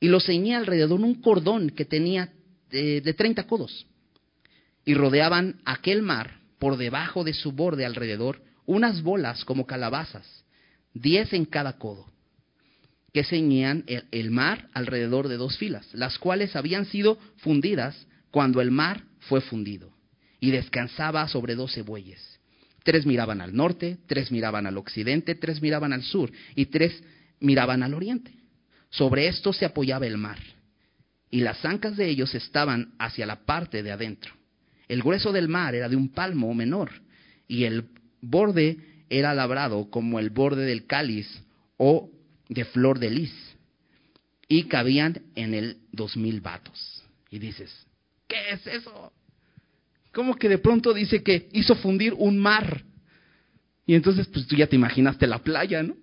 y 0.00 0.08
lo 0.08 0.20
ceñía 0.20 0.58
alrededor 0.58 1.00
un 1.00 1.14
cordón 1.20 1.70
que 1.70 1.84
tenía 1.84 2.32
de, 2.70 3.14
treinta 3.14 3.46
codos. 3.46 3.86
Y 4.84 4.94
rodeaban 4.94 5.60
aquel 5.64 6.02
mar 6.02 6.40
por 6.58 6.76
debajo 6.76 7.24
de 7.24 7.34
su 7.34 7.52
borde 7.52 7.84
alrededor 7.84 8.42
unas 8.66 9.02
bolas 9.02 9.44
como 9.44 9.66
calabazas, 9.66 10.44
diez 10.94 11.32
en 11.32 11.44
cada 11.44 11.78
codo. 11.78 12.12
que 13.12 13.24
ceñían 13.24 13.82
el, 13.86 14.30
mar 14.30 14.68
alrededor 14.74 15.28
de 15.28 15.38
dos 15.38 15.56
filas, 15.56 15.88
las 15.94 16.18
cuales 16.18 16.54
habían 16.54 16.84
sido 16.84 17.18
fundidas 17.38 18.06
cuando 18.30 18.60
el 18.60 18.70
mar 18.70 19.04
fue 19.20 19.40
fundido, 19.40 19.90
y 20.38 20.50
descansaba 20.50 21.26
sobre 21.26 21.54
doce 21.54 21.80
bueyes. 21.80 22.38
Tres 22.84 23.06
miraban 23.06 23.40
al 23.40 23.56
norte, 23.56 23.96
tres 24.06 24.30
miraban 24.30 24.66
al 24.66 24.76
occidente, 24.76 25.34
tres 25.34 25.62
miraban 25.62 25.94
al 25.94 26.02
sur, 26.02 26.30
y 26.54 26.66
tres 26.66 27.02
miraban 27.40 27.82
al 27.82 27.94
oriente. 27.94 28.34
Sobre 28.90 29.28
esto 29.28 29.54
se 29.54 29.64
apoyaba 29.64 30.06
el 30.06 30.18
mar, 30.18 30.38
y 31.36 31.40
las 31.40 31.66
ancas 31.66 31.98
de 31.98 32.08
ellos 32.08 32.34
estaban 32.34 32.94
hacia 32.98 33.26
la 33.26 33.44
parte 33.44 33.82
de 33.82 33.92
adentro. 33.92 34.32
El 34.88 35.02
grueso 35.02 35.32
del 35.32 35.48
mar 35.48 35.74
era 35.74 35.86
de 35.86 35.94
un 35.94 36.08
palmo 36.08 36.54
menor, 36.54 36.90
y 37.46 37.64
el 37.64 37.84
borde 38.22 38.78
era 39.10 39.34
labrado 39.34 39.90
como 39.90 40.18
el 40.18 40.30
borde 40.30 40.64
del 40.64 40.86
cáliz 40.86 41.28
o 41.76 42.10
de 42.48 42.64
flor 42.64 42.98
de 42.98 43.10
lis 43.10 43.34
y 44.48 44.62
cabían 44.62 45.24
en 45.34 45.52
él 45.52 45.76
dos 45.92 46.16
mil 46.16 46.40
vatos. 46.40 47.04
Y 47.28 47.38
dices, 47.38 47.86
¿qué 48.26 48.52
es 48.52 48.66
eso? 48.66 49.12
¿Cómo 50.14 50.36
que 50.36 50.48
de 50.48 50.56
pronto 50.56 50.94
dice 50.94 51.22
que 51.22 51.50
hizo 51.52 51.74
fundir 51.74 52.14
un 52.14 52.38
mar? 52.38 52.82
Y 53.84 53.94
entonces, 53.94 54.26
pues 54.28 54.46
tú 54.46 54.56
ya 54.56 54.68
te 54.68 54.76
imaginaste 54.76 55.26
la 55.26 55.40
playa, 55.40 55.82
¿no? 55.82 55.98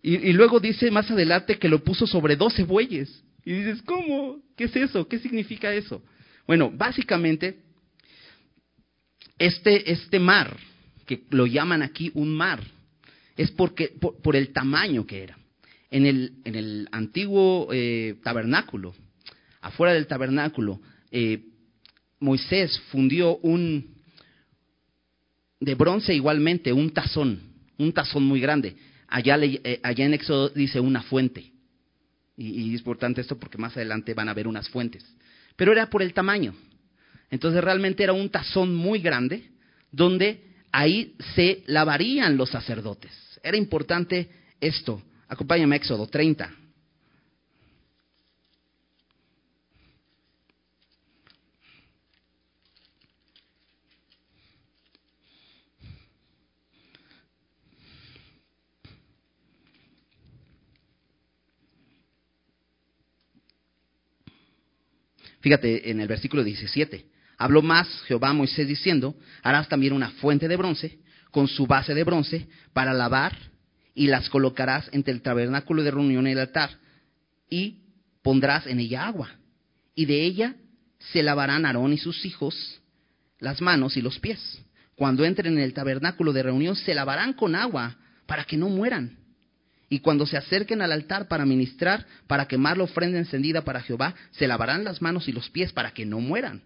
Y, 0.00 0.32
luego 0.32 0.58
dice 0.58 0.90
más 0.90 1.10
adelante 1.10 1.58
que 1.58 1.68
lo 1.68 1.84
puso 1.84 2.06
sobre 2.06 2.34
doce 2.34 2.64
bueyes. 2.64 3.22
Y 3.44 3.52
dices, 3.52 3.82
¿cómo? 3.82 4.40
¿Qué 4.56 4.64
es 4.64 4.76
eso? 4.76 5.06
¿Qué 5.08 5.18
significa 5.18 5.72
eso? 5.72 6.02
Bueno, 6.46 6.70
básicamente, 6.70 7.60
este, 9.38 9.90
este 9.90 10.18
mar, 10.18 10.56
que 11.06 11.24
lo 11.30 11.46
llaman 11.46 11.82
aquí 11.82 12.10
un 12.14 12.34
mar, 12.34 12.62
es 13.36 13.50
porque, 13.50 13.88
por, 13.88 14.36
el 14.36 14.52
tamaño 14.52 15.06
que 15.06 15.22
era. 15.22 15.38
En 15.90 16.06
el, 16.06 16.34
en 16.44 16.54
el 16.54 16.88
antiguo 16.92 17.68
eh, 17.72 18.16
tabernáculo, 18.22 18.94
afuera 19.60 19.92
del 19.92 20.06
tabernáculo, 20.06 20.80
eh, 21.10 21.44
Moisés 22.20 22.80
fundió 22.90 23.36
un 23.38 23.92
de 25.60 25.74
bronce 25.74 26.14
igualmente, 26.14 26.72
un 26.72 26.90
tazón, 26.90 27.40
un 27.78 27.92
tazón 27.92 28.24
muy 28.24 28.40
grande. 28.40 28.76
Allá, 29.08 29.38
eh, 29.40 29.80
allá 29.82 30.06
en 30.06 30.14
Éxodo 30.14 30.48
dice 30.48 30.80
una 30.80 31.02
fuente. 31.02 31.52
Y, 32.36 32.74
es 32.74 32.80
importante 32.80 33.20
esto 33.20 33.38
porque 33.38 33.58
más 33.58 33.76
adelante 33.76 34.14
van 34.14 34.28
a 34.28 34.34
ver 34.34 34.48
unas 34.48 34.68
fuentes. 34.68 35.04
Pero 35.56 35.72
era 35.72 35.88
por 35.90 36.02
el 36.02 36.14
tamaño. 36.14 36.54
Entonces 37.30 37.62
realmente 37.62 38.02
era 38.02 38.12
un 38.12 38.30
tazón 38.30 38.74
muy 38.74 39.00
grande 39.00 39.50
donde 39.90 40.42
ahí 40.70 41.14
se 41.34 41.62
lavarían 41.66 42.36
los 42.36 42.50
sacerdotes. 42.50 43.12
Era 43.42 43.56
importante 43.56 44.30
esto. 44.60 45.02
Acompáñame 45.28 45.76
a 45.76 45.78
Éxodo 45.78 46.06
30. 46.06 46.61
Fíjate 65.42 65.90
en 65.90 66.00
el 66.00 66.08
versículo 66.08 66.44
17. 66.44 67.04
Habló 67.36 67.62
más 67.62 67.88
Jehová 68.06 68.30
a 68.30 68.32
Moisés 68.32 68.68
diciendo, 68.68 69.16
harás 69.42 69.68
también 69.68 69.92
una 69.92 70.10
fuente 70.12 70.48
de 70.48 70.56
bronce 70.56 71.00
con 71.32 71.48
su 71.48 71.66
base 71.66 71.94
de 71.94 72.04
bronce 72.04 72.46
para 72.72 72.94
lavar 72.94 73.36
y 73.94 74.06
las 74.06 74.30
colocarás 74.30 74.88
entre 74.92 75.12
el 75.12 75.20
tabernáculo 75.20 75.82
de 75.82 75.90
reunión 75.90 76.26
y 76.26 76.30
el 76.30 76.38
altar 76.38 76.70
y 77.50 77.80
pondrás 78.22 78.66
en 78.66 78.78
ella 78.78 79.06
agua 79.06 79.30
y 79.94 80.06
de 80.06 80.22
ella 80.22 80.54
se 81.12 81.22
lavarán 81.22 81.66
Aarón 81.66 81.92
y 81.92 81.98
sus 81.98 82.24
hijos 82.24 82.80
las 83.40 83.60
manos 83.60 83.96
y 83.96 84.02
los 84.02 84.20
pies. 84.20 84.62
Cuando 84.94 85.24
entren 85.24 85.54
en 85.54 85.64
el 85.64 85.74
tabernáculo 85.74 86.32
de 86.32 86.44
reunión 86.44 86.76
se 86.76 86.94
lavarán 86.94 87.32
con 87.32 87.56
agua 87.56 87.96
para 88.26 88.44
que 88.44 88.56
no 88.56 88.68
mueran. 88.68 89.18
Y 89.92 89.98
cuando 89.98 90.24
se 90.24 90.38
acerquen 90.38 90.80
al 90.80 90.90
altar 90.90 91.28
para 91.28 91.44
ministrar, 91.44 92.06
para 92.26 92.48
quemar 92.48 92.78
la 92.78 92.84
ofrenda 92.84 93.18
encendida 93.18 93.60
para 93.60 93.82
Jehová, 93.82 94.14
se 94.30 94.46
lavarán 94.46 94.84
las 94.84 95.02
manos 95.02 95.28
y 95.28 95.32
los 95.32 95.50
pies 95.50 95.70
para 95.70 95.90
que 95.90 96.06
no 96.06 96.18
mueran 96.18 96.62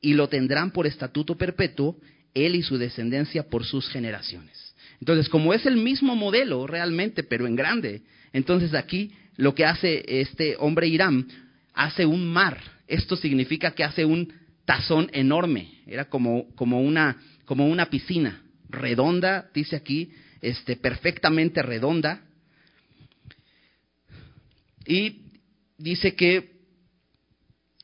y 0.00 0.14
lo 0.14 0.30
tendrán 0.30 0.70
por 0.70 0.86
estatuto 0.86 1.36
perpetuo, 1.36 1.98
él 2.32 2.54
y 2.54 2.62
su 2.62 2.78
descendencia 2.78 3.50
por 3.50 3.66
sus 3.66 3.90
generaciones. 3.90 4.74
Entonces, 5.00 5.28
como 5.28 5.52
es 5.52 5.66
el 5.66 5.76
mismo 5.76 6.16
modelo 6.16 6.66
realmente, 6.66 7.22
pero 7.24 7.46
en 7.46 7.56
grande, 7.56 8.00
entonces 8.32 8.72
aquí 8.72 9.12
lo 9.36 9.54
que 9.54 9.66
hace 9.66 10.02
este 10.06 10.56
hombre 10.58 10.86
Irán, 10.86 11.28
hace 11.74 12.06
un 12.06 12.26
mar. 12.26 12.58
Esto 12.88 13.16
significa 13.16 13.72
que 13.72 13.84
hace 13.84 14.06
un 14.06 14.32
tazón 14.64 15.10
enorme. 15.12 15.82
Era 15.86 16.06
como, 16.06 16.46
como, 16.54 16.80
una, 16.80 17.18
como 17.44 17.68
una 17.68 17.90
piscina 17.90 18.40
redonda, 18.70 19.50
dice 19.52 19.76
aquí, 19.76 20.10
este, 20.40 20.76
perfectamente 20.76 21.60
redonda. 21.60 22.22
Y 24.86 25.22
dice 25.78 26.14
que 26.14 26.56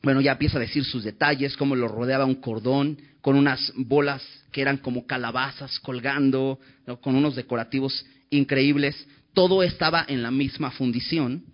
bueno, 0.03 0.21
ya 0.21 0.33
empieza 0.33 0.57
a 0.59 0.61
decir 0.61 0.85
sus 0.85 1.05
detalles, 1.05 1.57
cómo 1.57 1.77
lo 1.77 1.87
rodeaba 1.87 2.25
un 2.25 2.35
cordón, 2.37 2.99
con 3.21 3.37
unas 3.37 3.73
bolas 3.77 4.23
que 4.51 4.61
eran 4.61 4.79
como 4.79 5.07
calabazas 5.07 5.79
colgando, 5.79 6.59
con 7.01 7.15
unos 7.15 7.37
decorativos 7.37 8.05
increíbles. 8.31 9.07
Todo 9.33 9.63
estaba 9.63 10.05
en 10.09 10.23
la 10.23 10.33
misma 10.33 10.73
fundición. 10.73 11.45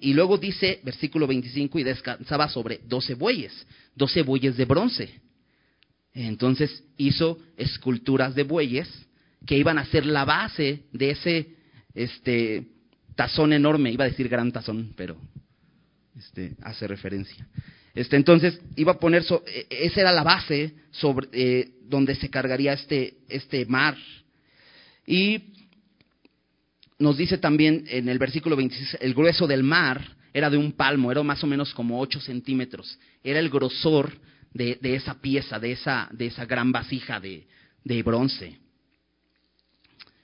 Y 0.00 0.12
luego 0.12 0.38
dice, 0.38 0.80
versículo 0.82 1.28
25, 1.28 1.78
y 1.78 1.84
descansaba 1.84 2.48
sobre 2.48 2.80
doce 2.88 3.14
bueyes, 3.14 3.66
doce 3.94 4.22
bueyes 4.22 4.56
de 4.56 4.64
bronce. 4.64 5.20
Entonces 6.14 6.82
hizo 6.96 7.38
esculturas 7.56 8.34
de 8.34 8.42
bueyes 8.42 8.88
que 9.46 9.56
iban 9.56 9.78
a 9.78 9.86
ser 9.86 10.04
la 10.04 10.24
base 10.24 10.82
de 10.92 11.10
ese 11.10 11.54
este, 11.94 12.66
tazón 13.18 13.52
enorme. 13.52 13.90
Iba 13.90 14.04
a 14.04 14.08
decir 14.08 14.28
gran 14.28 14.52
tazón, 14.52 14.92
pero 14.94 15.16
este, 16.16 16.54
hace 16.62 16.86
referencia. 16.86 17.48
Este, 17.92 18.14
entonces, 18.14 18.60
iba 18.76 18.92
a 18.92 18.98
poner, 19.00 19.24
e, 19.46 19.66
e, 19.68 19.86
esa 19.86 20.02
era 20.02 20.12
la 20.12 20.22
base 20.22 20.74
sobre 20.92 21.26
eh, 21.32 21.68
donde 21.82 22.14
se 22.14 22.30
cargaría 22.30 22.74
este, 22.74 23.16
este 23.28 23.66
mar. 23.66 23.96
Y 25.04 25.52
nos 27.00 27.16
dice 27.16 27.38
también 27.38 27.86
en 27.88 28.08
el 28.08 28.20
versículo 28.20 28.54
26, 28.54 28.98
el 29.00 29.14
grueso 29.14 29.48
del 29.48 29.64
mar 29.64 30.16
era 30.32 30.48
de 30.48 30.56
un 30.56 30.70
palmo, 30.70 31.10
era 31.10 31.20
más 31.24 31.42
o 31.42 31.48
menos 31.48 31.74
como 31.74 31.98
8 31.98 32.20
centímetros. 32.20 33.00
Era 33.24 33.40
el 33.40 33.50
grosor 33.50 34.12
de, 34.54 34.78
de 34.80 34.94
esa 34.94 35.20
pieza, 35.20 35.58
de 35.58 35.72
esa, 35.72 36.08
de 36.12 36.26
esa 36.26 36.46
gran 36.46 36.70
vasija 36.70 37.18
de, 37.18 37.48
de 37.82 38.02
bronce. 38.04 38.60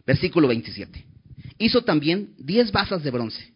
Versículo 0.07 0.47
27. 0.47 1.14
Hizo 1.59 1.83
también 1.83 2.35
10 2.39 2.73
basas 2.73 3.03
de 3.03 3.11
bronce 3.11 3.55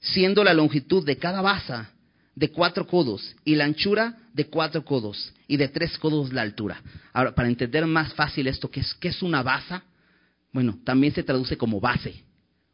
siendo 0.00 0.42
la 0.42 0.54
longitud 0.54 1.04
de 1.04 1.16
cada 1.16 1.40
basa 1.42 1.92
de 2.34 2.50
cuatro 2.50 2.86
codos 2.86 3.36
y 3.44 3.54
la 3.54 3.64
anchura 3.64 4.16
de 4.32 4.46
cuatro 4.46 4.84
codos 4.84 5.32
y 5.46 5.56
de 5.56 5.68
tres 5.68 5.98
codos 5.98 6.32
la 6.32 6.42
altura. 6.42 6.82
Ahora, 7.12 7.34
para 7.34 7.48
entender 7.48 7.84
más 7.86 8.14
fácil 8.14 8.46
esto, 8.46 8.70
¿qué 8.70 8.80
es, 8.80 8.94
qué 8.94 9.08
es 9.08 9.22
una 9.22 9.42
basa? 9.42 9.84
Bueno, 10.52 10.78
también 10.84 11.12
se 11.12 11.22
traduce 11.22 11.56
como 11.56 11.80
base 11.80 12.24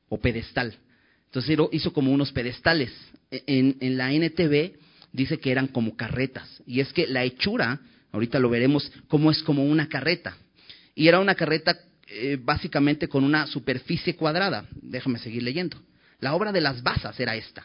o 0.09 0.19
pedestal. 0.19 0.75
Entonces 1.27 1.59
hizo 1.73 1.93
como 1.93 2.13
unos 2.13 2.31
pedestales. 2.33 2.93
E, 3.31 3.43
en, 3.47 3.97
la 3.97 4.13
NTV 4.13 4.79
dice 5.13 5.39
que 5.39 5.51
eran 5.51 5.67
como 5.67 5.97
carretas. 5.97 6.63
Y 6.67 6.81
es 6.81 6.93
que 6.93 7.07
la 7.09 7.25
hechura, 7.25 7.81
ahorita 8.13 8.39
lo 8.39 8.49
veremos, 8.49 8.91
como 9.09 9.31
es 9.31 9.43
como 9.43 9.65
una 9.65 9.89
carreta. 9.89 10.37
Y 10.95 11.09
era 11.09 11.19
una 11.19 11.35
carreta 11.35 11.77
eh, 12.09 12.39
básicamente 12.41 13.09
con 13.09 13.25
una 13.25 13.47
superficie 13.47 14.15
cuadrada. 14.15 14.67
Déjame 14.81 15.19
seguir 15.19 15.43
leyendo. 15.43 15.77
La 16.21 16.35
obra 16.35 16.53
de 16.53 16.61
las 16.61 16.83
basas 16.83 17.19
era 17.19 17.35
esta. 17.35 17.65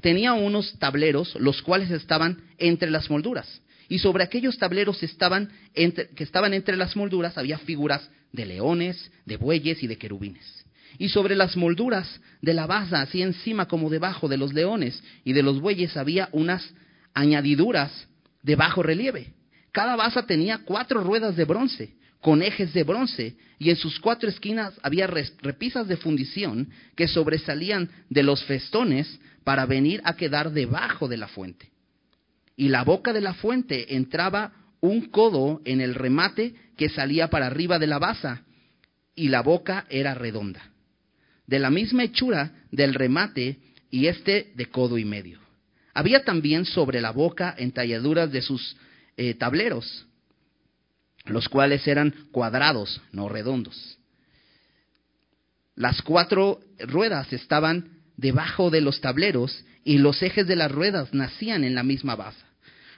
Tenía 0.00 0.32
unos 0.32 0.78
tableros, 0.78 1.34
los 1.36 1.60
cuales 1.60 1.90
estaban 1.90 2.42
entre 2.56 2.90
las 2.90 3.10
molduras. 3.10 3.60
Y 3.88 3.98
sobre 3.98 4.24
aquellos 4.24 4.56
tableros 4.56 5.02
estaban 5.02 5.50
que 5.74 6.24
estaban 6.24 6.54
entre 6.54 6.76
las 6.76 6.96
molduras 6.96 7.36
había 7.36 7.58
figuras 7.58 8.08
de 8.32 8.46
leones, 8.46 9.10
de 9.26 9.36
bueyes 9.36 9.82
y 9.82 9.86
de 9.86 9.98
querubines. 9.98 10.64
Y 10.96 11.10
sobre 11.10 11.36
las 11.36 11.56
molduras 11.56 12.20
de 12.40 12.54
la 12.54 12.66
basa, 12.66 13.02
así 13.02 13.20
encima 13.20 13.66
como 13.66 13.90
debajo 13.90 14.26
de 14.28 14.38
los 14.38 14.54
leones 14.54 15.02
y 15.24 15.34
de 15.34 15.42
los 15.42 15.60
bueyes, 15.60 15.96
había 15.96 16.28
unas 16.32 16.66
añadiduras 17.12 18.08
de 18.42 18.56
bajo 18.56 18.82
relieve. 18.82 19.34
Cada 19.72 19.96
basa 19.96 20.24
tenía 20.24 20.58
cuatro 20.64 21.02
ruedas 21.02 21.36
de 21.36 21.44
bronce 21.44 21.99
con 22.20 22.42
ejes 22.42 22.72
de 22.72 22.84
bronce, 22.84 23.36
y 23.58 23.70
en 23.70 23.76
sus 23.76 23.98
cuatro 24.00 24.28
esquinas 24.28 24.74
había 24.82 25.06
repisas 25.06 25.88
de 25.88 25.96
fundición 25.96 26.68
que 26.96 27.08
sobresalían 27.08 27.90
de 28.08 28.22
los 28.22 28.44
festones 28.44 29.20
para 29.44 29.66
venir 29.66 30.00
a 30.04 30.16
quedar 30.16 30.52
debajo 30.52 31.08
de 31.08 31.16
la 31.16 31.28
fuente. 31.28 31.70
Y 32.56 32.68
la 32.68 32.84
boca 32.84 33.12
de 33.12 33.20
la 33.20 33.34
fuente 33.34 33.94
entraba 33.96 34.52
un 34.80 35.06
codo 35.10 35.60
en 35.64 35.80
el 35.80 35.94
remate 35.94 36.54
que 36.76 36.88
salía 36.88 37.28
para 37.28 37.46
arriba 37.46 37.78
de 37.78 37.86
la 37.86 37.98
basa, 37.98 38.44
y 39.14 39.28
la 39.28 39.42
boca 39.42 39.86
era 39.90 40.14
redonda. 40.14 40.70
de 41.46 41.58
la 41.58 41.68
misma 41.68 42.04
hechura 42.04 42.52
del 42.70 42.94
remate 42.94 43.58
y 43.90 44.06
este 44.06 44.52
de 44.54 44.66
codo 44.66 44.98
y 44.98 45.04
medio. 45.04 45.40
Había 45.94 46.24
también 46.24 46.64
sobre 46.64 47.00
la 47.00 47.10
boca 47.10 47.52
entalladuras 47.58 48.30
de 48.30 48.40
sus 48.40 48.76
eh, 49.16 49.34
tableros, 49.34 50.06
los 51.26 51.48
cuales 51.48 51.86
eran 51.86 52.14
cuadrados, 52.32 53.00
no 53.12 53.28
redondos. 53.28 53.98
Las 55.76 56.02
cuatro 56.02 56.60
ruedas 56.78 57.32
estaban 57.32 58.00
debajo 58.16 58.70
de 58.70 58.80
los 58.80 59.00
tableros 59.00 59.64
y 59.84 59.98
los 59.98 60.22
ejes 60.22 60.46
de 60.46 60.56
las 60.56 60.70
ruedas 60.70 61.12
nacían 61.14 61.64
en 61.64 61.74
la 61.74 61.82
misma 61.82 62.16
base. 62.16 62.44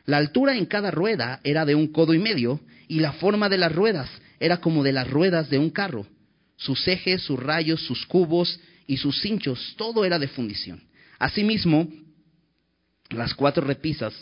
La 0.05 0.17
altura 0.17 0.57
en 0.57 0.67
cada 0.67 0.91
rueda 0.91 1.41
era 1.45 1.65
de 1.65 1.75
un 1.75 1.89
codo 1.89 2.13
y 2.13 2.19
medio 2.19 2.61
y 2.89 3.01
la 3.01 3.13
forma 3.13 3.49
de 3.49 3.59
las 3.59 3.73
ruedas 3.73 4.11
era 4.41 4.57
como 4.57 4.83
de 4.83 4.93
las 4.93 5.09
ruedas 5.09 5.49
de 5.49 5.59
un 5.59 5.71
carro. 5.71 6.07
Sus 6.57 6.87
ejes, 6.89 7.23
sus 7.23 7.39
rayos, 7.39 7.81
sus 7.87 8.05
cubos 8.07 8.59
y 8.87 8.97
sus 8.97 9.21
cinchos, 9.21 9.75
todo 9.77 10.05
era 10.05 10.19
de 10.19 10.29
fundición. 10.29 10.83
Asimismo, 11.19 11.89
las 13.11 13.35
cuatro 13.35 13.65
repisas 13.65 14.13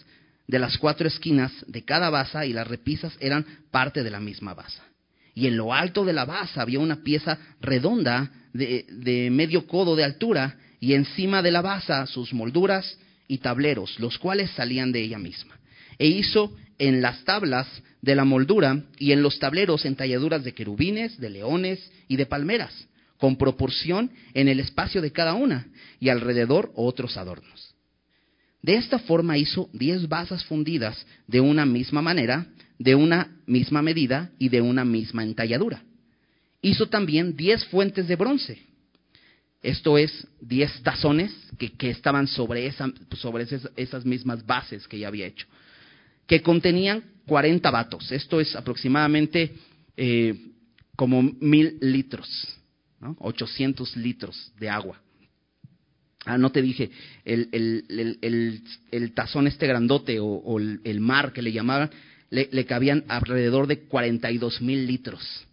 de 0.50 0.58
las 0.58 0.78
cuatro 0.78 1.06
esquinas 1.06 1.52
de 1.68 1.84
cada 1.84 2.10
basa 2.10 2.44
y 2.44 2.52
las 2.52 2.66
repisas 2.66 3.16
eran 3.20 3.46
parte 3.70 4.02
de 4.02 4.10
la 4.10 4.18
misma 4.18 4.52
basa. 4.52 4.82
Y 5.32 5.46
en 5.46 5.56
lo 5.56 5.72
alto 5.72 6.04
de 6.04 6.12
la 6.12 6.24
basa 6.24 6.60
había 6.60 6.80
una 6.80 7.04
pieza 7.04 7.38
redonda 7.60 8.28
de, 8.52 9.28
medio 9.30 9.68
codo 9.68 9.94
de 9.94 10.02
altura 10.02 10.56
y 10.80 10.94
encima 10.94 11.40
de 11.40 11.52
la 11.52 11.62
basa 11.62 12.04
sus 12.06 12.34
molduras 12.34 12.98
y 13.28 13.38
tableros, 13.38 14.00
los 14.00 14.18
cuales 14.18 14.50
salían 14.50 14.90
de 14.90 15.02
ella 15.02 15.18
misma. 15.18 15.56
E 15.98 16.08
hizo 16.08 16.52
en 16.78 17.00
las 17.00 17.22
tablas 17.22 17.68
de 18.02 18.16
la 18.16 18.24
moldura 18.24 18.82
y 18.98 19.12
en 19.12 19.22
los 19.22 19.38
tableros 19.38 19.84
entalladuras 19.84 20.42
de 20.42 20.52
querubines, 20.52 21.16
de 21.20 21.30
leones 21.30 21.92
y 22.08 22.16
de 22.16 22.26
palmeras, 22.26 22.88
con 23.18 23.36
proporción 23.36 24.10
en 24.34 24.48
el 24.48 24.58
espacio 24.58 25.00
de 25.00 25.12
cada 25.12 25.34
una, 25.34 25.68
y 26.00 26.08
alrededor 26.08 26.72
otros 26.74 27.16
adornos. 27.16 27.69
De 28.62 28.74
esta 28.74 28.98
forma 28.98 29.38
hizo 29.38 29.68
diez 29.72 30.08
basas 30.08 30.44
fundidas 30.44 31.06
de 31.26 31.40
una 31.40 31.64
misma 31.64 32.02
manera, 32.02 32.46
de 32.78 32.94
una 32.94 33.36
misma 33.46 33.82
medida 33.82 34.30
y 34.38 34.48
de 34.48 34.60
una 34.60 34.84
misma 34.84 35.22
entalladura. 35.22 35.82
Hizo 36.62 36.86
también 36.88 37.36
diez 37.36 37.64
fuentes 37.66 38.06
de 38.06 38.16
bronce, 38.16 38.58
esto 39.62 39.98
es 39.98 40.26
diez 40.40 40.82
tazones 40.82 41.32
que, 41.58 41.90
estaban 41.90 42.26
sobre, 42.26 42.66
esa, 42.66 42.90
esas, 43.76 44.06
mismas 44.06 44.44
bases 44.46 44.88
que 44.88 44.98
ya 44.98 45.08
había 45.08 45.26
hecho, 45.26 45.46
que 46.26 46.40
contenían 46.40 47.04
40 47.26 47.70
vatos. 47.70 48.10
Esto 48.10 48.40
es 48.40 48.56
aproximadamente 48.56 49.54
eh, 49.96 50.34
como 50.96 51.22
mil 51.22 51.76
litros, 51.82 52.28
¿no? 53.00 53.16
800 53.20 53.96
litros 53.96 54.52
de 54.58 54.70
agua. 54.70 54.98
Ah, 56.26 56.36
no 56.36 56.50
te 56.52 56.60
dije, 56.60 56.90
el, 57.24 58.62
tazón 59.14 59.46
este 59.46 59.66
grandote 59.66 60.18
o, 60.20 60.58
el, 60.58 61.00
mar 61.00 61.32
que 61.32 61.42
le 61.42 61.52
llamaban, 61.52 61.90
le, 62.28 62.48
le, 62.52 62.64
cabían 62.66 63.04
alrededor 63.08 63.66
de 63.66 63.80
42 63.84 64.60
mil 64.60 64.86
litros. 64.86 65.46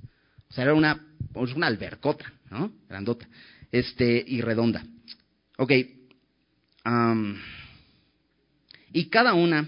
O 0.50 0.54
sea, 0.54 0.66
era 0.66 0.74
una, 0.74 1.06
pues 1.34 1.54
una 1.54 1.68
albercota, 1.68 2.32
¿no? 2.50 2.72
Grandota 2.90 3.28
este, 3.72 4.24
y 4.26 4.42
redonda. 4.42 4.84
Ok. 5.58 5.72
y 8.94 9.06
cada 9.10 9.34
una 9.34 9.68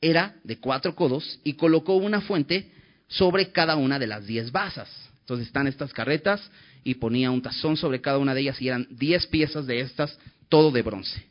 era 0.00 0.34
de 0.42 0.58
cuatro 0.58 0.94
codos 0.94 1.40
y 1.44 1.54
colocó 1.54 1.94
una 1.94 2.20
fuente 2.20 2.72
sobre 3.08 3.52
cada 3.52 3.76
una 3.76 3.98
de 3.98 4.06
las 4.06 4.26
diez 4.26 4.50
basas. 4.50 4.88
Entonces 5.20 5.46
están 5.46 5.68
estas 5.68 5.92
carretas 5.92 6.40
y 6.84 6.94
ponía 6.94 7.30
un 7.30 7.42
tazón 7.42 7.76
sobre 7.76 8.00
cada 8.00 8.18
una 8.18 8.34
de 8.34 8.42
ellas 8.42 8.60
y 8.60 8.68
eran 8.68 8.86
diez 8.90 9.26
piezas 9.26 9.66
de 9.66 9.80
estas, 9.80 10.18
todo 10.48 10.70
de 10.70 10.82
bronce. 10.82 11.24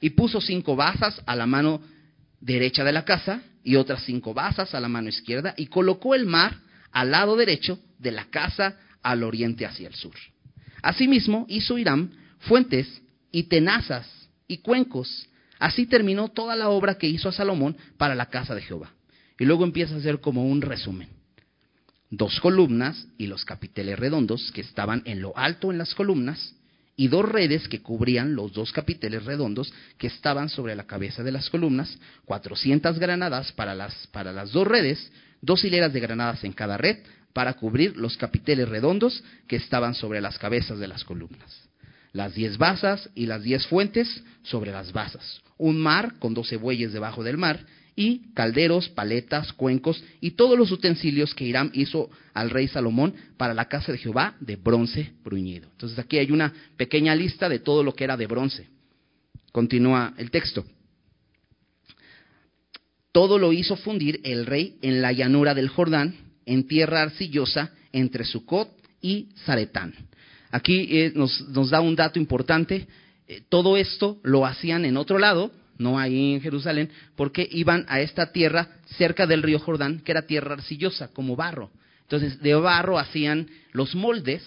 Y 0.00 0.10
puso 0.10 0.40
cinco 0.40 0.76
basas 0.76 1.22
a 1.26 1.36
la 1.36 1.46
mano 1.46 1.80
derecha 2.40 2.84
de 2.84 2.92
la 2.92 3.04
casa 3.04 3.42
y 3.64 3.76
otras 3.76 4.02
cinco 4.04 4.34
basas 4.34 4.74
a 4.74 4.80
la 4.80 4.88
mano 4.88 5.08
izquierda 5.08 5.54
y 5.56 5.66
colocó 5.66 6.14
el 6.14 6.26
mar 6.26 6.58
al 6.90 7.10
lado 7.10 7.36
derecho 7.36 7.78
de 7.98 8.10
la 8.10 8.26
casa 8.26 8.76
al 9.02 9.22
oriente 9.22 9.64
hacia 9.64 9.88
el 9.88 9.94
sur. 9.94 10.14
Asimismo, 10.82 11.46
hizo 11.48 11.78
Hiram 11.78 12.10
fuentes 12.40 13.02
y 13.30 13.44
tenazas 13.44 14.08
y 14.48 14.58
cuencos. 14.58 15.28
Así 15.58 15.86
terminó 15.86 16.28
toda 16.28 16.56
la 16.56 16.68
obra 16.68 16.98
que 16.98 17.06
hizo 17.06 17.28
a 17.28 17.32
Salomón 17.32 17.76
para 17.96 18.14
la 18.14 18.26
casa 18.26 18.54
de 18.54 18.62
Jehová. 18.62 18.92
Y 19.38 19.44
luego 19.44 19.64
empieza 19.64 19.94
a 19.94 19.98
hacer 19.98 20.20
como 20.20 20.44
un 20.46 20.60
resumen. 20.60 21.08
Dos 22.12 22.40
columnas 22.40 23.06
y 23.16 23.26
los 23.26 23.46
capiteles 23.46 23.98
redondos 23.98 24.52
que 24.52 24.60
estaban 24.60 25.00
en 25.06 25.22
lo 25.22 25.34
alto 25.34 25.72
en 25.72 25.78
las 25.78 25.94
columnas 25.94 26.54
y 26.94 27.08
dos 27.08 27.26
redes 27.26 27.68
que 27.68 27.80
cubrían 27.80 28.34
los 28.34 28.52
dos 28.52 28.70
capiteles 28.70 29.24
redondos 29.24 29.72
que 29.96 30.08
estaban 30.08 30.50
sobre 30.50 30.76
la 30.76 30.86
cabeza 30.86 31.22
de 31.22 31.32
las 31.32 31.48
columnas, 31.48 31.98
cuatrocientas 32.26 32.98
granadas 32.98 33.52
para 33.52 33.74
las, 33.74 34.08
para 34.08 34.30
las 34.30 34.52
dos 34.52 34.66
redes, 34.66 35.10
dos 35.40 35.64
hileras 35.64 35.94
de 35.94 36.00
granadas 36.00 36.44
en 36.44 36.52
cada 36.52 36.76
red, 36.76 36.98
para 37.32 37.54
cubrir 37.54 37.96
los 37.96 38.18
capiteles 38.18 38.68
redondos 38.68 39.24
que 39.48 39.56
estaban 39.56 39.94
sobre 39.94 40.20
las 40.20 40.38
cabezas 40.38 40.78
de 40.78 40.88
las 40.88 41.04
columnas. 41.04 41.66
Las 42.12 42.34
diez 42.34 42.58
basas 42.58 43.08
y 43.14 43.24
las 43.24 43.42
diez 43.42 43.66
fuentes 43.68 44.22
sobre 44.42 44.70
las 44.70 44.92
basas. 44.92 45.40
Un 45.56 45.78
mar 45.78 46.18
con 46.18 46.34
doce 46.34 46.56
bueyes 46.56 46.92
debajo 46.92 47.24
del 47.24 47.38
mar 47.38 47.64
y 47.94 48.32
calderos, 48.34 48.88
paletas, 48.88 49.52
cuencos 49.52 50.02
y 50.20 50.32
todos 50.32 50.58
los 50.58 50.70
utensilios 50.72 51.34
que 51.34 51.44
Hiram 51.44 51.70
hizo 51.74 52.10
al 52.34 52.50
rey 52.50 52.68
Salomón 52.68 53.14
para 53.36 53.54
la 53.54 53.66
casa 53.66 53.92
de 53.92 53.98
Jehová 53.98 54.36
de 54.40 54.56
bronce 54.56 55.12
bruñido. 55.22 55.68
Entonces 55.72 55.98
aquí 55.98 56.18
hay 56.18 56.30
una 56.30 56.52
pequeña 56.76 57.14
lista 57.14 57.48
de 57.48 57.58
todo 57.58 57.82
lo 57.82 57.94
que 57.94 58.04
era 58.04 58.16
de 58.16 58.26
bronce. 58.26 58.68
Continúa 59.52 60.14
el 60.16 60.30
texto. 60.30 60.64
Todo 63.12 63.38
lo 63.38 63.52
hizo 63.52 63.76
fundir 63.76 64.20
el 64.24 64.46
rey 64.46 64.78
en 64.80 65.02
la 65.02 65.12
llanura 65.12 65.54
del 65.54 65.68
Jordán 65.68 66.16
en 66.46 66.66
tierra 66.66 67.02
arcillosa 67.02 67.72
entre 67.92 68.24
Sucot 68.24 68.70
y 69.02 69.28
Zaretán. 69.44 69.94
Aquí 70.50 70.86
eh, 70.90 71.12
nos, 71.14 71.70
da 71.70 71.80
un 71.80 71.94
dato 71.94 72.18
importante. 72.18 72.86
Eh, 73.26 73.42
todo 73.48 73.76
esto 73.76 74.18
lo 74.22 74.46
hacían 74.46 74.84
en 74.84 74.96
otro 74.96 75.18
lado, 75.18 75.50
no 75.78 75.98
ahí 75.98 76.34
en 76.34 76.40
Jerusalén, 76.40 76.90
porque 77.16 77.48
iban 77.50 77.84
a 77.88 78.00
esta 78.00 78.32
tierra 78.32 78.68
cerca 78.96 79.26
del 79.26 79.42
río 79.42 79.58
Jordán, 79.58 80.00
que 80.00 80.12
era 80.12 80.22
tierra 80.22 80.54
arcillosa, 80.54 81.08
como 81.08 81.36
barro. 81.36 81.70
Entonces, 82.02 82.40
de 82.40 82.54
barro 82.54 82.98
hacían 82.98 83.48
los 83.72 83.94
moldes 83.94 84.42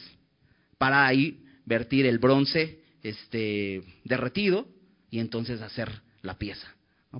para 0.77 1.05
ahí 1.05 1.39
vertir 1.65 2.05
el 2.05 2.19
bronce 2.19 2.79
este, 3.01 3.81
derretido 4.03 4.67
y 5.09 5.19
entonces 5.19 5.61
hacer 5.61 5.89
la 6.21 6.37
pieza. 6.37 6.67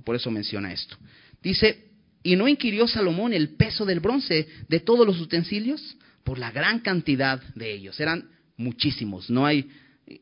Por 0.04 0.14
eso 0.14 0.30
menciona 0.30 0.72
esto. 0.72 0.96
Dice, 1.42 1.86
¿Y 2.26 2.34
no 2.34 2.48
inquirió 2.48 2.88
Salomón 2.88 3.32
el 3.32 3.50
peso 3.50 3.84
del 3.84 4.00
bronce 4.00 4.48
de 4.68 4.80
todos 4.80 5.06
los 5.06 5.20
utensilios? 5.20 5.96
Por 6.24 6.40
la 6.40 6.50
gran 6.50 6.80
cantidad 6.80 7.40
de 7.54 7.72
ellos. 7.72 8.00
Eran 8.00 8.28
muchísimos. 8.56 9.30
No 9.30 9.46
hay. 9.46 9.70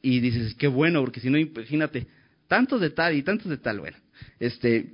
Y 0.02 0.20
dices, 0.20 0.54
qué 0.56 0.66
bueno, 0.66 1.00
porque 1.00 1.20
si 1.20 1.30
no, 1.30 1.38
imagínate, 1.38 2.06
tantos 2.48 2.80
de 2.80 2.90
tal 2.90 3.14
y 3.14 3.22
tantos 3.22 3.48
de 3.48 3.58
tal. 3.58 3.80
Bueno, 3.80 3.96
este. 4.38 4.86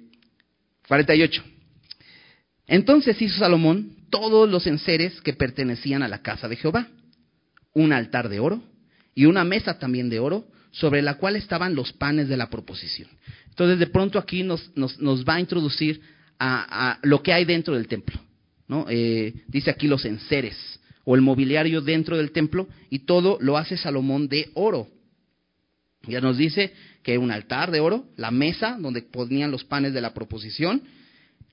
48. 0.89 1.45
Entonces 2.67 3.21
hizo 3.23 3.39
Salomón 3.39 3.97
todos 4.11 4.51
los 4.51 4.67
enseres 4.67 5.21
que 5.21 5.35
pertenecían 5.35 6.03
a 6.03 6.09
la 6.09 6.23
casa 6.23 6.49
de 6.49 6.57
Jehová: 6.57 6.89
un 7.75 7.93
altar 7.93 8.29
de 8.29 8.41
oro 8.41 8.63
y 9.15 9.27
una 9.27 9.45
mesa 9.45 9.79
también 9.79 10.09
de 10.09 10.19
oro, 10.19 10.47
sobre 10.73 11.03
la 11.03 11.15
cual 11.15 11.37
estaban 11.37 11.75
los 11.75 11.93
panes 11.93 12.29
de 12.29 12.37
la 12.37 12.51
proposición. 12.51 13.09
Entonces, 13.49 13.79
de 13.79 13.87
pronto 13.87 14.19
aquí 14.19 14.43
nos, 14.43 14.71
nos, 14.77 14.99
nos 15.01 15.25
va 15.25 15.35
a 15.35 15.41
introducir 15.41 16.01
a, 16.41 16.99
lo 17.03 17.23
que 17.23 17.33
hay 17.33 17.45
dentro 17.45 17.75
del 17.75 17.87
templo. 17.87 18.19
¿no? 18.67 18.87
Eh, 18.89 19.35
dice 19.49 19.71
aquí 19.71 19.87
los 19.87 20.05
enseres 20.05 20.57
o 21.05 21.15
el 21.15 21.21
mobiliario 21.21 21.81
dentro 21.81 22.17
del 22.17 22.31
templo 22.31 22.69
y 22.89 23.01
todo 23.01 23.39
lo 23.41 23.57
hace 23.57 23.77
Salomón 23.77 24.29
de 24.29 24.51
oro. 24.55 24.89
Ya 26.05 26.21
nos 26.21 26.39
dice 26.39 26.73
que 27.03 27.19
un 27.19 27.31
altar 27.31 27.71
de 27.71 27.81
oro, 27.81 28.05
la 28.17 28.31
mesa 28.31 28.77
donde 28.79 29.03
ponían 29.03 29.51
los 29.51 29.65
panes 29.65 29.93
de 29.93 30.01
la 30.01 30.15
proposición. 30.15 30.83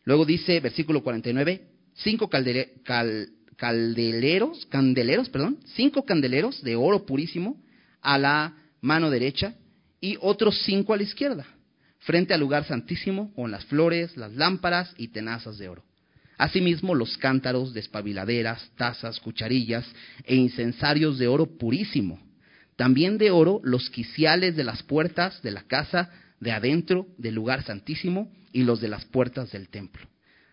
Luego 0.04 0.26
dice, 0.26 0.60
versículo 0.60 1.04
49, 1.04 1.62
cinco 1.96 2.30
candeleros, 2.30 4.66
candeleros, 4.70 5.30
perdón, 5.30 5.58
cinco 5.76 6.06
candeleros 6.06 6.62
de 6.64 6.76
oro 6.76 7.06
purísimo 7.06 7.58
a 8.02 8.18
la 8.18 8.54
mano 8.82 9.10
derecha 9.10 9.56
y 10.00 10.18
otros 10.22 10.62
cinco 10.64 10.94
a 10.94 10.98
la 10.98 11.04
izquierda 11.04 11.46
frente 12.00 12.34
al 12.34 12.40
lugar 12.40 12.66
santísimo 12.66 13.34
con 13.34 13.52
las 13.52 13.66
flores, 13.66 14.16
las 14.16 14.34
lámparas 14.34 14.94
y 14.98 15.10
tenazas 15.10 15.58
de 15.58 15.68
oro. 15.68 15.84
Asimismo, 16.38 16.96
los 16.96 17.18
cántaros, 17.18 17.74
despabiladeras, 17.74 18.70
tazas, 18.78 19.20
cucharillas 19.20 19.86
e 20.24 20.36
incensarios 20.36 21.18
de 21.18 21.28
oro 21.28 21.58
purísimo. 21.58 22.27
También 22.78 23.18
de 23.18 23.32
oro 23.32 23.60
los 23.64 23.90
quiciales 23.90 24.56
de 24.56 24.64
las 24.64 24.84
puertas 24.84 25.42
de 25.42 25.52
la 25.52 25.64
casa 25.64 26.10
de 26.40 26.52
adentro 26.52 27.08
del 27.18 27.36
lugar 27.36 27.64
santísimo 27.64 28.32
y 28.54 28.64
los 28.64 28.80
de 28.80 28.88
las 28.88 29.04
puertas 29.06 29.52
del 29.52 29.68
templo. 29.68 30.08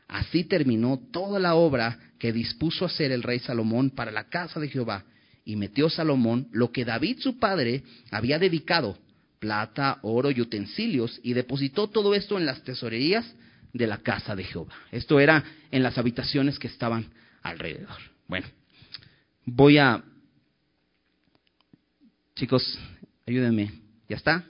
Así 0.08 0.44
terminó 0.44 1.00
toda 1.12 1.38
la 1.38 1.54
obra 1.54 1.98
que 2.18 2.32
dispuso 2.32 2.86
hacer 2.86 3.12
el 3.12 3.22
rey 3.22 3.38
Salomón 3.38 3.90
para 3.90 4.10
la 4.10 4.28
casa 4.28 4.58
de 4.58 4.68
Jehová, 4.68 5.04
y 5.44 5.56
metió 5.56 5.90
Salomón 5.90 6.48
lo 6.52 6.72
que 6.72 6.86
David 6.86 7.18
su 7.20 7.38
padre 7.38 7.82
había 8.10 8.38
dedicado, 8.38 8.98
plata, 9.38 9.98
oro 10.02 10.30
y 10.30 10.40
utensilios, 10.40 11.20
y 11.22 11.34
depositó 11.34 11.88
todo 11.88 12.14
esto 12.14 12.38
en 12.38 12.46
las 12.46 12.62
tesorerías 12.64 13.30
de 13.74 13.86
la 13.86 13.98
casa 13.98 14.34
de 14.34 14.44
Jehová. 14.44 14.72
Esto 14.90 15.20
era 15.20 15.44
en 15.70 15.82
las 15.82 15.98
habitaciones 15.98 16.58
que 16.58 16.68
estaban 16.68 17.10
alrededor. 17.42 17.98
Bueno, 18.26 18.46
voy 19.44 19.78
a... 19.78 20.02
Chicos, 22.34 22.78
ayúdenme. 23.26 23.70
¿Ya 24.08 24.16
está? 24.16 24.44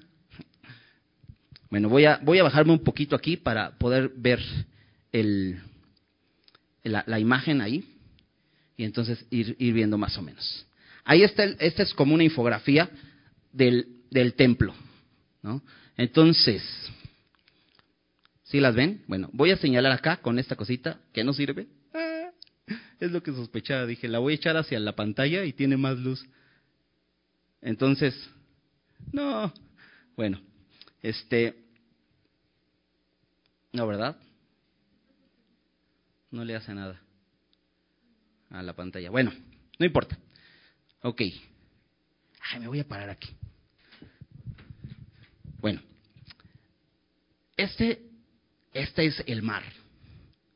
Bueno, 1.68 1.90
voy 1.90 2.06
a, 2.06 2.18
voy 2.22 2.38
a 2.38 2.42
bajarme 2.42 2.72
un 2.72 2.82
poquito 2.82 3.14
aquí 3.14 3.36
para 3.36 3.76
poder 3.76 4.10
ver 4.16 4.40
el, 5.12 5.60
la, 6.82 7.20
imagen 7.20 7.60
ahí 7.60 7.84
y 8.76 8.84
entonces 8.84 9.26
ir, 9.30 9.54
ir, 9.58 9.74
viendo 9.74 9.98
más 9.98 10.16
o 10.16 10.22
menos. 10.22 10.66
Ahí 11.04 11.22
está, 11.22 11.44
esta 11.44 11.82
es 11.82 11.92
como 11.92 12.14
una 12.14 12.24
infografía 12.24 12.88
del, 13.52 13.86
del 14.10 14.32
templo. 14.32 14.74
¿no? 15.42 15.62
Entonces, 15.98 16.62
¿sí 18.44 18.60
las 18.60 18.74
ven? 18.74 19.02
Bueno, 19.08 19.28
voy 19.32 19.50
a 19.50 19.58
señalar 19.58 19.92
acá 19.92 20.18
con 20.18 20.38
esta 20.38 20.56
cosita 20.56 21.00
que 21.12 21.22
no 21.22 21.32
sirve. 21.32 21.66
Es 22.98 23.10
lo 23.10 23.22
que 23.22 23.32
sospechaba, 23.32 23.84
dije, 23.84 24.08
la 24.08 24.20
voy 24.20 24.32
a 24.32 24.36
echar 24.36 24.56
hacia 24.56 24.80
la 24.80 24.96
pantalla 24.96 25.44
y 25.44 25.52
tiene 25.52 25.76
más 25.76 25.98
luz. 25.98 26.24
Entonces, 27.64 28.14
no, 29.10 29.50
bueno, 30.16 30.38
este, 31.00 31.64
no, 33.72 33.86
¿verdad? 33.86 34.18
No 36.30 36.44
le 36.44 36.56
hace 36.56 36.74
nada 36.74 37.00
a 38.50 38.62
la 38.62 38.74
pantalla. 38.74 39.08
Bueno, 39.08 39.32
no 39.78 39.86
importa. 39.86 40.18
Ok. 41.00 41.22
Ay, 41.22 42.60
me 42.60 42.68
voy 42.68 42.80
a 42.80 42.86
parar 42.86 43.08
aquí. 43.08 43.30
Bueno, 45.58 45.80
este, 47.56 48.02
este 48.74 49.06
es 49.06 49.22
el 49.26 49.40
mar. 49.40 49.62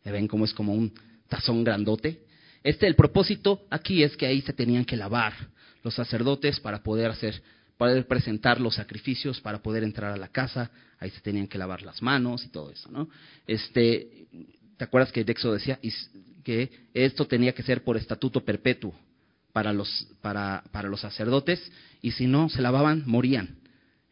¿Ven 0.04 0.28
cómo 0.28 0.44
es 0.44 0.52
como 0.52 0.74
un 0.74 0.92
tazón 1.26 1.64
grandote? 1.64 2.22
Este, 2.62 2.86
el 2.86 2.96
propósito 2.96 3.66
aquí 3.70 4.02
es 4.02 4.14
que 4.14 4.26
ahí 4.26 4.42
se 4.42 4.52
tenían 4.52 4.84
que 4.84 4.96
lavar 4.96 5.32
los 5.88 5.94
sacerdotes 5.94 6.60
para 6.60 6.82
poder 6.82 7.10
hacer, 7.10 7.42
poder 7.78 8.06
presentar 8.06 8.60
los 8.60 8.74
sacrificios, 8.74 9.40
para 9.40 9.62
poder 9.62 9.82
entrar 9.82 10.12
a 10.12 10.18
la 10.18 10.28
casa. 10.28 10.70
Ahí 11.00 11.08
se 11.08 11.22
tenían 11.22 11.48
que 11.48 11.56
lavar 11.56 11.80
las 11.80 12.02
manos 12.02 12.44
y 12.44 12.48
todo 12.48 12.70
eso, 12.70 12.90
¿no? 12.90 13.08
Este, 13.46 14.26
¿Te 14.76 14.84
acuerdas 14.84 15.10
que 15.10 15.24
Dexo 15.24 15.50
decía 15.50 15.80
que 16.44 16.70
esto 16.92 17.26
tenía 17.26 17.54
que 17.54 17.62
ser 17.62 17.82
por 17.84 17.96
estatuto 17.96 18.44
perpetuo 18.44 18.94
para 19.54 19.72
los, 19.72 19.88
para, 20.20 20.62
para 20.72 20.90
los 20.90 21.00
sacerdotes 21.00 21.58
y 22.02 22.10
si 22.10 22.26
no 22.26 22.50
se 22.50 22.60
lavaban, 22.60 23.04
morían? 23.06 23.56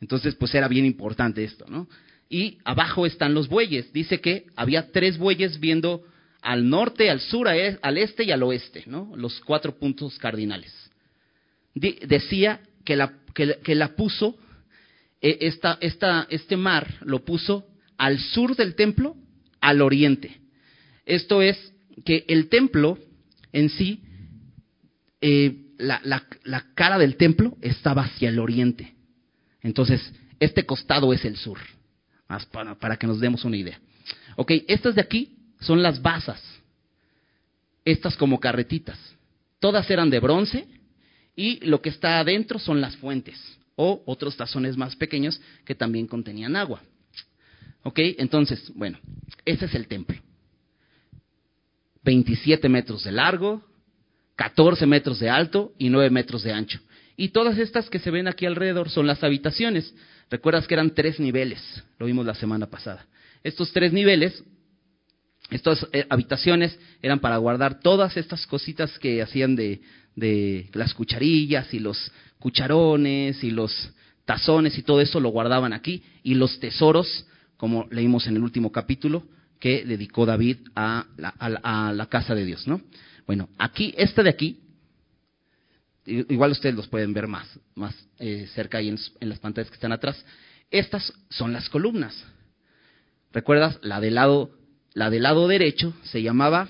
Entonces, 0.01 0.35
pues 0.35 0.55
era 0.55 0.69
bien 0.69 0.87
importante 0.87 1.45
esto, 1.45 1.67
¿no? 1.69 1.89
Y 2.31 2.57
abajo 2.65 3.05
están 3.05 3.35
los 3.35 3.49
bueyes. 3.49 3.93
Dice 3.93 4.23
que 4.23 4.47
había 4.57 4.93
tres 4.93 5.19
bueyes 5.19 5.61
viendo 5.61 6.05
al 6.41 6.71
norte, 6.71 7.11
al 7.11 7.21
sur, 7.21 7.49
e, 7.49 7.79
al 7.83 7.99
este 7.99 8.25
y 8.25 8.31
al 8.31 8.43
oeste, 8.43 8.85
¿no? 8.87 9.13
Los 9.15 9.41
cuatro 9.41 9.79
puntos 9.79 10.19
cardinales. 10.19 10.73
Decía 11.77 12.61
que 12.85 12.97
la, 12.97 13.13
que, 13.35 13.75
la 13.75 13.95
puso, 13.95 14.37
eh, 15.21 15.39
esta, 15.43 15.79
esta, 15.81 16.27
este 16.31 16.57
mar 16.57 16.97
lo 17.03 17.25
puso 17.25 17.67
al 17.99 18.19
sur 18.19 18.57
del 18.57 18.75
templo, 18.75 19.17
al 19.61 19.83
oriente. 19.83 20.41
Esto 21.05 21.43
es 21.43 21.73
que 22.05 22.25
el 22.29 22.49
templo 22.49 22.99
en 23.53 23.69
sí, 23.71 24.03
eh, 25.21 25.57
la, 25.79 26.01
la, 26.03 26.65
cara 26.75 26.99
del 26.99 27.17
templo 27.17 27.57
estaba 27.61 28.05
hacia 28.05 28.29
el 28.31 28.39
oriente. 28.39 28.95
Entonces, 29.63 30.13
este 30.41 30.65
costado 30.65 31.13
es 31.13 31.25
el 31.25 31.37
sur, 31.37 31.59
más 32.29 32.47
para, 32.47 32.75
para 32.79 32.97
que 32.97 33.07
nos 33.07 33.21
demos 33.21 33.45
una 33.45 33.57
idea. 33.57 33.81
Ok, 34.37 34.53
estas 34.69 34.95
de 34.95 35.01
aquí 35.03 35.37
son 35.61 35.83
las 35.83 36.01
basas, 36.01 36.43
estas 37.85 38.17
como 38.17 38.41
carretitas. 38.41 38.99
Todas 39.59 39.91
eran 39.91 40.11
de 40.11 40.21
bronce 40.21 40.67
y 41.37 41.65
lo 41.67 41.83
que 41.83 41.91
está 41.91 42.19
adentro 42.19 42.59
son 42.59 42.81
las 42.81 42.97
fuentes 42.97 43.39
o 43.77 44.03
otros 44.07 44.37
tazones 44.37 44.77
más 44.77 44.97
pequeños 44.97 45.41
que 45.65 45.75
también 45.75 46.07
contenían 46.07 46.57
agua. 46.57 46.83
Ok, 47.83 48.01
entonces, 48.19 48.73
bueno, 48.75 48.99
ese 49.45 49.67
es 49.67 49.75
el 49.75 49.87
templo. 49.87 50.17
27 52.03 52.69
metros 52.69 53.05
de 53.05 53.13
largo, 53.13 53.63
14 54.37 54.87
metros 54.87 55.21
de 55.21 55.29
alto 55.29 55.73
y 55.79 55.91
9 55.91 56.11
metros 56.11 56.43
de 56.43 56.53
ancho. 56.53 56.81
Y 57.17 57.29
todas 57.29 57.59
estas 57.59 57.89
que 57.91 57.99
se 57.99 58.11
ven 58.11 58.29
aquí 58.29 58.47
alrededor 58.47 58.91
son 58.91 59.07
las 59.07 59.23
habitaciones. 59.23 59.95
Recuerdas 60.31 60.67
que 60.67 60.75
eran 60.75 60.95
tres 60.95 61.21
niveles, 61.21 61.61
lo 61.99 62.07
vimos 62.07 62.27
la 62.27 62.35
semana 62.35 62.67
pasada. 62.67 63.07
Estos 63.43 63.73
tres 63.73 63.93
niveles, 63.93 64.43
estas 65.51 65.87
eh, 65.93 66.07
habitaciones 66.09 66.79
eran 67.03 67.21
para 67.21 67.37
guardar 67.37 67.81
todas 67.81 68.17
estas 68.17 68.47
cositas 68.47 68.99
que 68.99 69.23
hacían 69.23 69.55
de, 69.55 69.81
de 70.17 70.69
las 70.73 70.95
cucharillas 70.95 71.73
y 71.73 71.79
los 71.79 72.11
cucharones 72.39 73.45
y 73.45 73.51
los 73.51 73.91
tazones 74.25 74.77
y 74.77 74.83
todo 74.83 75.01
eso 75.01 75.21
lo 75.21 75.29
guardaban 75.29 75.73
aquí. 75.73 76.03
Y 76.23 76.35
los 76.35 76.59
tesoros, 76.59 77.27
como 77.57 77.87
leímos 77.91 78.27
en 78.27 78.37
el 78.37 78.43
último 78.43 78.73
capítulo, 78.73 79.23
que 79.61 79.85
dedicó 79.85 80.27
David 80.27 80.59
a 80.75 81.07
la, 81.17 82.07
casa 82.11 82.35
de 82.35 82.45
Dios, 82.45 82.67
¿no? 82.67 82.81
Bueno, 83.27 83.49
aquí, 83.59 83.95
este 83.97 84.23
de 84.23 84.31
aquí, 84.31 84.61
igual 86.05 86.53
ustedes 86.53 86.75
los 86.75 86.89
pueden 86.89 87.13
ver 87.13 87.27
más, 87.27 87.49
más 87.75 87.95
eh, 88.19 88.49
cerca 88.55 88.79
ahí 88.79 88.89
en, 88.89 89.29
las 89.29 89.39
pantallas 89.39 89.71
que 89.71 89.75
están 89.75 89.93
atrás. 89.93 90.25
Estas 90.71 91.13
son 91.31 91.53
las 91.53 91.69
columnas. 91.69 92.15
¿Recuerdas? 93.33 93.79
La 93.83 94.01
del 94.01 94.15
lado, 94.15 94.51
la 94.93 95.11
del 95.11 95.23
lado 95.25 95.49
derecho 95.49 95.95
se 96.05 96.23
llamaba 96.23 96.69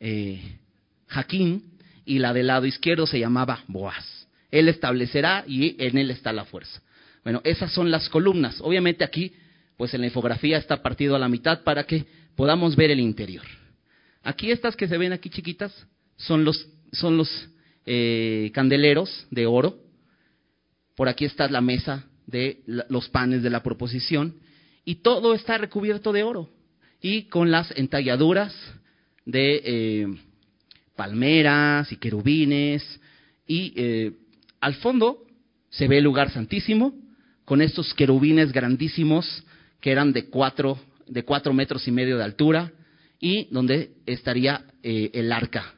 eh, 0.00 0.58
Jaquín 1.06 1.75
y 2.06 2.20
la 2.20 2.32
del 2.32 2.46
lado 2.46 2.64
izquierdo 2.64 3.06
se 3.06 3.18
llamaba 3.18 3.64
Boaz. 3.66 4.26
Él 4.50 4.68
establecerá 4.68 5.44
y 5.46 5.76
en 5.78 5.98
él 5.98 6.10
está 6.10 6.32
la 6.32 6.46
fuerza. 6.46 6.80
Bueno, 7.24 7.42
esas 7.44 7.72
son 7.72 7.90
las 7.90 8.08
columnas. 8.08 8.60
Obviamente 8.60 9.04
aquí 9.04 9.34
pues 9.76 9.92
en 9.92 10.00
la 10.00 10.06
infografía 10.06 10.56
está 10.56 10.82
partido 10.82 11.16
a 11.16 11.18
la 11.18 11.28
mitad 11.28 11.62
para 11.62 11.84
que 11.84 12.06
podamos 12.34 12.76
ver 12.76 12.90
el 12.90 13.00
interior. 13.00 13.44
Aquí 14.22 14.50
estas 14.50 14.74
que 14.74 14.88
se 14.88 14.96
ven 14.96 15.12
aquí 15.12 15.28
chiquitas 15.28 15.86
son 16.16 16.44
los, 16.44 16.66
son 16.92 17.16
los 17.16 17.48
eh, 17.84 18.50
candeleros 18.54 19.26
de 19.30 19.46
oro. 19.46 19.78
Por 20.94 21.08
aquí 21.08 21.26
está 21.26 21.48
la 21.48 21.60
mesa 21.60 22.06
de 22.26 22.62
los 22.66 23.08
panes 23.10 23.42
de 23.42 23.50
la 23.50 23.62
proposición. 23.62 24.36
Y 24.84 24.96
todo 24.96 25.34
está 25.34 25.58
recubierto 25.58 26.12
de 26.12 26.22
oro. 26.22 26.48
Y 27.02 27.24
con 27.24 27.50
las 27.50 27.70
entalladuras 27.76 28.54
de 29.26 29.62
eh, 29.64 30.06
palmeras 30.96 31.92
y 31.92 31.96
querubines. 31.96 33.00
Y 33.46 33.72
eh, 33.76 34.12
al 34.60 34.74
fondo 34.76 35.24
se 35.70 35.86
ve 35.86 35.98
el 35.98 36.04
lugar 36.04 36.30
santísimo 36.30 36.94
con 37.44 37.62
estos 37.62 37.94
querubines 37.94 38.52
grandísimos 38.52 39.44
que 39.80 39.92
eran 39.92 40.12
de 40.12 40.26
cuatro, 40.26 40.78
de 41.06 41.24
cuatro 41.24 41.52
metros 41.52 41.86
y 41.86 41.92
medio 41.92 42.16
de 42.16 42.24
altura, 42.24 42.72
y 43.20 43.48
donde 43.50 43.92
estaría 44.04 44.64
eh, 44.82 45.10
el 45.14 45.32
arca, 45.32 45.74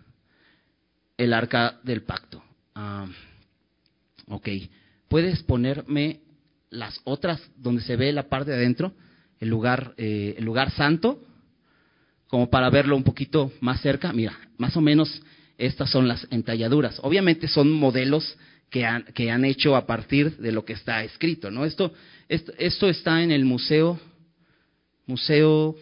el 1.16 1.32
arca 1.32 1.78
del 1.82 2.02
pacto. 2.02 2.42
Ah, 2.74 3.06
ok, 4.28 4.48
¿puedes 5.08 5.42
ponerme 5.42 6.20
las 6.70 7.00
otras 7.04 7.40
donde 7.56 7.82
se 7.82 7.96
ve 7.96 8.12
la 8.12 8.28
parte 8.28 8.50
de 8.50 8.56
adentro, 8.56 8.92
el 9.40 9.48
lugar, 9.48 9.94
eh, 9.96 10.34
el 10.38 10.44
lugar 10.44 10.70
santo, 10.70 11.22
como 12.28 12.50
para 12.50 12.70
verlo 12.70 12.96
un 12.96 13.04
poquito 13.04 13.52
más 13.60 13.80
cerca? 13.80 14.12
Mira, 14.12 14.38
más 14.56 14.76
o 14.76 14.80
menos 14.80 15.22
estas 15.56 15.90
son 15.90 16.06
las 16.06 16.26
entalladuras. 16.30 17.00
Obviamente 17.02 17.48
son 17.48 17.72
modelos 17.72 18.36
que 18.70 18.84
han, 18.84 19.04
que 19.14 19.30
han 19.30 19.44
hecho 19.44 19.76
a 19.76 19.86
partir 19.86 20.36
de 20.36 20.52
lo 20.52 20.64
que 20.64 20.74
está 20.74 21.02
escrito, 21.02 21.50
¿no? 21.50 21.64
Esto 21.64 21.92
esto, 22.28 22.88
está 22.88 23.22
en 23.22 23.30
el 23.30 23.46
Museo, 23.46 23.98
Museo 25.06 25.76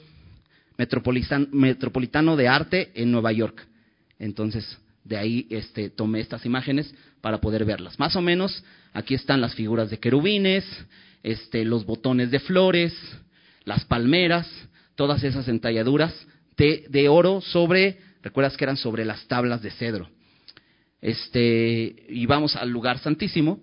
Metropolitano, 0.77 2.37
de 2.37 2.49
Arte 2.49 2.93
en 2.95 3.11
Nueva 3.11 3.33
York. 3.33 3.67
Entonces, 4.21 4.79
de 5.03 5.17
ahí 5.17 5.47
este, 5.51 5.91
tomé 5.91 6.21
estas 6.21 6.47
imágenes 6.47 6.95
para 7.21 7.41
poder 7.41 7.65
verlas. 7.65 7.99
Más 7.99 8.15
o 8.15 8.23
menos, 8.23 8.63
aquí 8.93 9.15
están 9.15 9.41
las 9.41 9.55
figuras 9.55 9.91
de 9.91 9.99
querubines, 9.99 10.65
este, 11.25 11.65
los 11.65 11.85
botones 11.85 12.31
de 12.31 12.39
flores, 12.39 12.95
las 13.65 13.85
palmeras, 13.85 14.49
todas 14.95 15.25
esas 15.25 15.49
entalladuras 15.49 16.15
de, 16.57 16.87
de, 16.89 17.09
oro 17.09 17.41
sobre, 17.41 17.99
recuerdas 18.23 18.57
que 18.57 18.65
eran 18.65 18.77
sobre 18.77 19.05
las 19.05 19.27
tablas 19.27 19.63
de 19.63 19.71
cedro. 19.71 20.09
Este, 21.01 22.05
y 22.09 22.27
vamos 22.27 22.57
al 22.57 22.71
lugar 22.71 22.99
santísimo, 22.99 23.61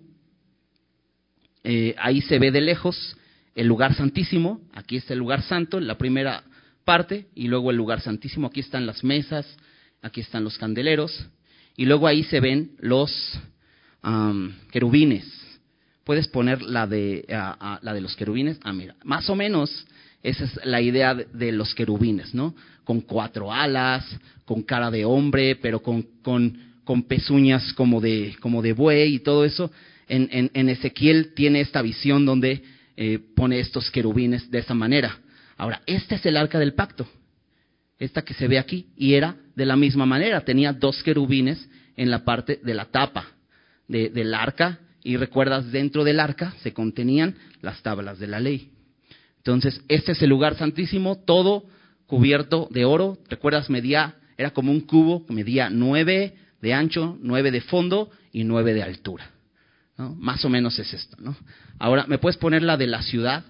eh, 1.64 1.96
ahí 1.98 2.22
se 2.22 2.40
ve 2.40 2.52
de 2.52 2.62
lejos 2.62 3.18
el 3.56 3.68
lugar 3.68 3.94
santísimo, 3.94 4.62
aquí 4.74 4.98
está 4.98 5.14
el 5.14 5.20
lugar 5.20 5.42
santo, 5.44 5.80
la 5.80 5.98
primera 5.98 6.44
parte, 6.84 7.28
y 7.36 7.48
luego 7.48 7.72
el 7.72 7.78
lugar 7.78 8.02
santísimo, 8.02 8.48
aquí 8.48 8.60
están 8.60 8.86
las 8.86 9.04
mesas, 9.04 9.46
aquí 10.02 10.22
están 10.22 10.44
los 10.44 10.58
candeleros, 10.58 11.28
y 11.78 11.86
luego 11.86 12.08
ahí 12.08 12.24
se 12.24 12.40
ven 12.40 12.72
los 12.80 13.40
querubines. 14.72 15.26
Puedes 16.04 16.28
poner 16.28 16.62
la 16.62 16.88
de, 16.88 17.26
la 17.28 17.94
de 17.94 18.02
los 18.02 18.16
querubines. 18.16 18.60
Ah, 18.64 18.74
mira, 18.74 18.96
más 19.04 19.30
o 19.30 19.36
menos 19.36 19.86
esa 20.24 20.46
es 20.46 20.60
la 20.64 20.82
idea 20.82 21.14
de, 21.14 21.52
los 21.52 21.76
querubines, 21.76 22.34
¿no? 22.34 22.56
Con 22.86 23.02
cuatro 23.02 23.52
alas, 23.52 24.06
con 24.46 24.64
cara 24.64 24.90
de 24.90 25.04
hombre, 25.04 25.58
pero 25.58 25.84
con, 25.84 26.02
con, 26.22 26.58
con 26.86 27.04
pezuñas 27.04 27.74
como 27.74 28.00
de, 28.00 28.36
como 28.40 28.62
de 28.62 28.72
buey 28.72 29.16
y 29.16 29.20
todo 29.20 29.44
eso. 29.44 29.70
En, 30.08 30.30
en, 30.54 30.70
Ezequiel 30.70 31.34
tiene 31.34 31.60
esta 31.60 31.82
visión 31.82 32.26
donde 32.26 32.64
eh, 32.96 33.20
pone 33.36 33.60
estos 33.60 33.92
querubines 33.92 34.50
de 34.50 34.60
esa 34.60 34.74
manera. 34.74 35.20
Ahora, 35.58 35.82
este 35.86 36.16
es 36.16 36.26
el 36.26 36.38
arca 36.38 36.58
del 36.58 36.74
pacto, 36.74 37.08
esta 38.00 38.24
que 38.24 38.34
se 38.34 38.48
ve 38.48 38.60
aquí, 38.60 38.88
y 38.96 39.14
era 39.14 39.36
de 39.56 39.66
la 39.66 39.76
misma 39.76 40.06
manera, 40.06 40.42
tenía 40.42 40.74
dos 40.74 41.04
querubines 41.04 41.70
en 41.96 42.10
la 42.10 42.24
parte 42.24 42.60
de 42.64 42.74
la 42.74 42.86
tapa 42.86 43.28
de, 43.88 44.10
del 44.10 44.34
arca, 44.34 44.80
y 45.04 45.18
recuerdas, 45.18 45.72
dentro 45.72 46.04
del 46.04 46.20
arca 46.20 46.54
se 46.64 46.74
contenían 46.74 47.36
las 47.62 47.82
tablas 47.82 48.20
de 48.20 48.28
la 48.28 48.40
ley. 48.40 48.73
Entonces, 49.44 49.82
este 49.90 50.14
es 50.14 50.22
el 50.22 50.30
lugar 50.30 50.56
santísimo, 50.56 51.18
todo 51.18 51.66
cubierto 52.08 52.70
de 52.72 52.86
oro. 52.86 53.18
¿Recuerdas? 53.30 53.70
Medía, 53.70 54.16
era 54.38 54.52
como 54.52 54.72
un 54.72 54.80
cubo, 54.80 55.26
medía 55.28 55.70
nueve 55.70 56.38
de 56.62 56.74
ancho, 56.74 57.18
nueve 57.22 57.52
de 57.52 57.60
fondo 57.60 58.10
y 58.32 58.46
nueve 58.46 58.74
de 58.74 58.84
altura. 58.84 59.30
Más 59.98 60.46
o 60.46 60.50
menos 60.50 60.80
es 60.80 60.94
esto. 60.94 61.18
¿no? 61.20 61.36
Ahora, 61.78 62.06
¿me 62.08 62.20
puedes 62.20 62.38
poner 62.38 62.64
la 62.64 62.78
de 62.78 62.88
la 62.88 63.02
ciudad? 63.02 63.44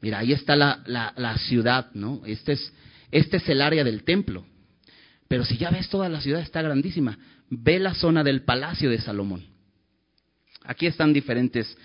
Mira, 0.00 0.20
ahí 0.20 0.32
está 0.32 0.56
la, 0.56 0.82
la, 0.86 1.12
la 1.16 1.36
ciudad, 1.36 1.90
¿no? 1.92 2.22
Este 2.24 2.52
es, 2.52 2.72
este 3.10 3.36
es 3.36 3.48
el 3.50 3.60
área 3.60 3.84
del 3.84 4.02
templo. 4.02 4.46
Pero 5.28 5.44
si 5.44 5.58
ya 5.58 5.70
ves 5.70 5.90
toda 5.90 6.08
la 6.08 6.22
ciudad 6.22 6.40
está 6.40 6.62
grandísima. 6.62 7.18
Ve 7.50 7.78
la 7.78 7.94
zona 7.94 8.24
del 8.24 8.42
palacio 8.42 8.88
de 8.88 8.98
Salomón. 8.98 9.44
Aquí 10.64 10.86
están 10.86 11.12
diferentes 11.12 11.76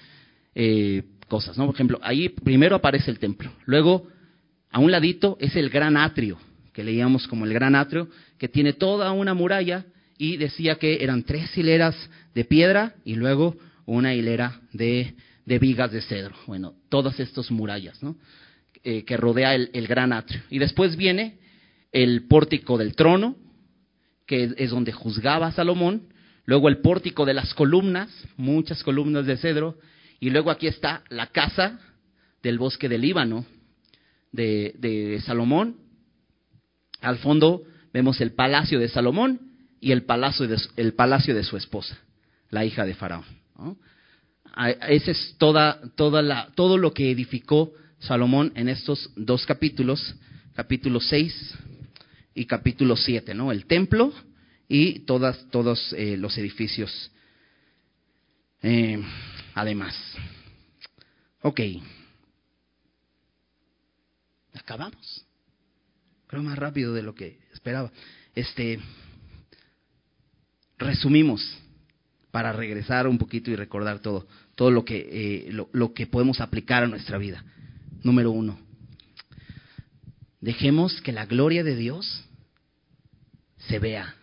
eh, 0.55 1.03
cosas, 1.27 1.57
¿no? 1.57 1.65
Por 1.65 1.75
ejemplo, 1.75 1.99
ahí 2.01 2.29
primero 2.29 2.75
aparece 2.75 3.11
el 3.11 3.19
templo, 3.19 3.51
luego 3.65 4.07
a 4.71 4.79
un 4.79 4.91
ladito 4.91 5.37
es 5.39 5.55
el 5.55 5.69
gran 5.69 5.97
atrio, 5.97 6.37
que 6.73 6.83
leíamos 6.83 7.27
como 7.27 7.45
el 7.45 7.53
gran 7.53 7.75
atrio, 7.75 8.09
que 8.37 8.47
tiene 8.47 8.73
toda 8.73 9.11
una 9.11 9.33
muralla 9.33 9.85
y 10.17 10.37
decía 10.37 10.75
que 10.75 11.03
eran 11.03 11.23
tres 11.23 11.55
hileras 11.57 11.95
de 12.33 12.45
piedra 12.45 12.95
y 13.05 13.15
luego 13.15 13.55
una 13.85 14.13
hilera 14.13 14.59
de, 14.73 15.15
de 15.45 15.59
vigas 15.59 15.91
de 15.91 16.01
cedro. 16.01 16.35
Bueno, 16.45 16.73
todas 16.89 17.19
estas 17.19 17.49
murallas, 17.51 18.01
¿no? 18.03 18.17
Eh, 18.83 19.03
que 19.05 19.17
rodea 19.17 19.55
el, 19.55 19.69
el, 19.73 19.87
gran 19.87 20.13
atrio. 20.13 20.41
Y 20.49 20.59
después 20.59 20.95
viene 20.95 21.39
el 21.91 22.27
pórtico 22.27 22.77
del 22.77 22.95
trono, 22.95 23.35
que 24.25 24.53
es 24.57 24.69
donde 24.69 24.91
juzgaba 24.91 25.51
Salomón, 25.51 26.09
luego 26.45 26.69
el 26.69 26.77
pórtico 26.77 27.25
de 27.25 27.33
las 27.33 27.53
columnas, 27.53 28.09
muchas 28.35 28.83
columnas 28.83 29.25
de 29.25 29.37
cedro, 29.37 29.77
y 30.19 30.29
luego 30.29 30.51
aquí 30.51 30.67
está 30.67 31.03
la 31.09 31.27
casa 31.27 31.79
del 32.41 32.57
bosque 32.57 32.89
del 32.89 33.01
Líbano 33.01 33.45
de, 34.31 35.21
Salomón. 35.25 35.77
Al 37.01 37.17
fondo 37.17 37.63
vemos 37.93 38.19
el 38.21 38.33
palacio 38.33 38.79
de 38.79 38.89
Salomón 38.89 39.39
y 39.79 39.91
el 39.91 40.03
palacio 40.03 40.47
de, 40.47 40.59
el 40.75 40.93
palacio 40.93 41.35
de 41.35 41.43
su 41.43 41.57
esposa, 41.57 41.97
la 42.49 42.65
hija 42.65 42.85
de 42.85 42.95
Faraón. 42.95 43.25
Ese 44.87 45.11
es 45.11 45.35
toda, 45.37 45.79
toda 45.95 46.21
la, 46.21 46.49
todo 46.55 46.77
lo 46.77 46.93
que 46.93 47.11
edificó 47.11 47.73
Salomón 47.99 48.51
en 48.55 48.69
estos 48.69 49.11
dos 49.15 49.45
capítulos, 49.45 50.15
capítulo 50.55 50.99
6 50.99 51.55
y 52.33 52.45
capítulo 52.45 52.95
7, 52.95 53.33
¿no? 53.35 53.51
El 53.51 53.65
templo 53.65 54.13
y 54.67 54.99
todas, 54.99 55.49
todos 55.51 55.93
eh, 55.93 56.17
los 56.17 56.37
edificios. 56.37 57.11
Eh, 58.63 58.99
además. 59.57 59.95
Ok. 61.41 61.61
Acabamos. 64.53 65.25
Creo 66.27 66.43
más 66.43 66.59
rápido 66.59 66.93
de 66.93 67.01
lo 67.01 67.15
que 67.15 67.39
esperaba. 67.51 67.91
Este, 68.35 68.79
resumimos 70.77 71.41
para 72.29 72.53
regresar 72.53 73.07
un 73.07 73.17
poquito 73.17 73.49
y 73.49 73.55
recordar 73.55 73.99
todo, 73.99 74.27
todo 74.53 74.69
lo 74.69 74.85
que, 74.85 75.47
eh, 75.47 75.51
lo, 75.51 75.69
lo 75.73 75.91
que 75.93 76.05
podemos 76.05 76.39
aplicar 76.39 76.83
a 76.83 76.87
nuestra 76.87 77.17
vida. 77.17 77.43
Número 78.03 78.29
uno, 78.29 78.59
dejemos 80.39 81.01
que 81.01 81.11
la 81.11 81.25
gloria 81.25 81.63
de 81.63 81.75
Dios 81.75 82.25
se 83.57 83.79
vea 83.79 84.15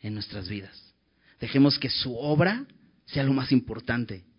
en 0.00 0.14
nuestras 0.14 0.48
vidas. 0.48 0.94
Dejemos 1.40 1.78
que 1.78 1.90
su 1.90 2.16
obra 2.16 2.64
sea 3.04 3.24
lo 3.24 3.34
más 3.34 3.52
importante 3.52 4.29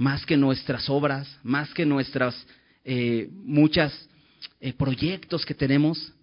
más 0.00 0.24
que 0.24 0.38
nuestras 0.38 0.88
obras, 0.88 1.28
más 1.42 1.74
que 1.74 1.84
nuestras 1.84 2.34
eh, 2.84 3.28
muchas 3.30 3.92
eh, 4.58 4.72
proyectos 4.72 5.44
que 5.44 5.52
tenemos, 5.52 6.14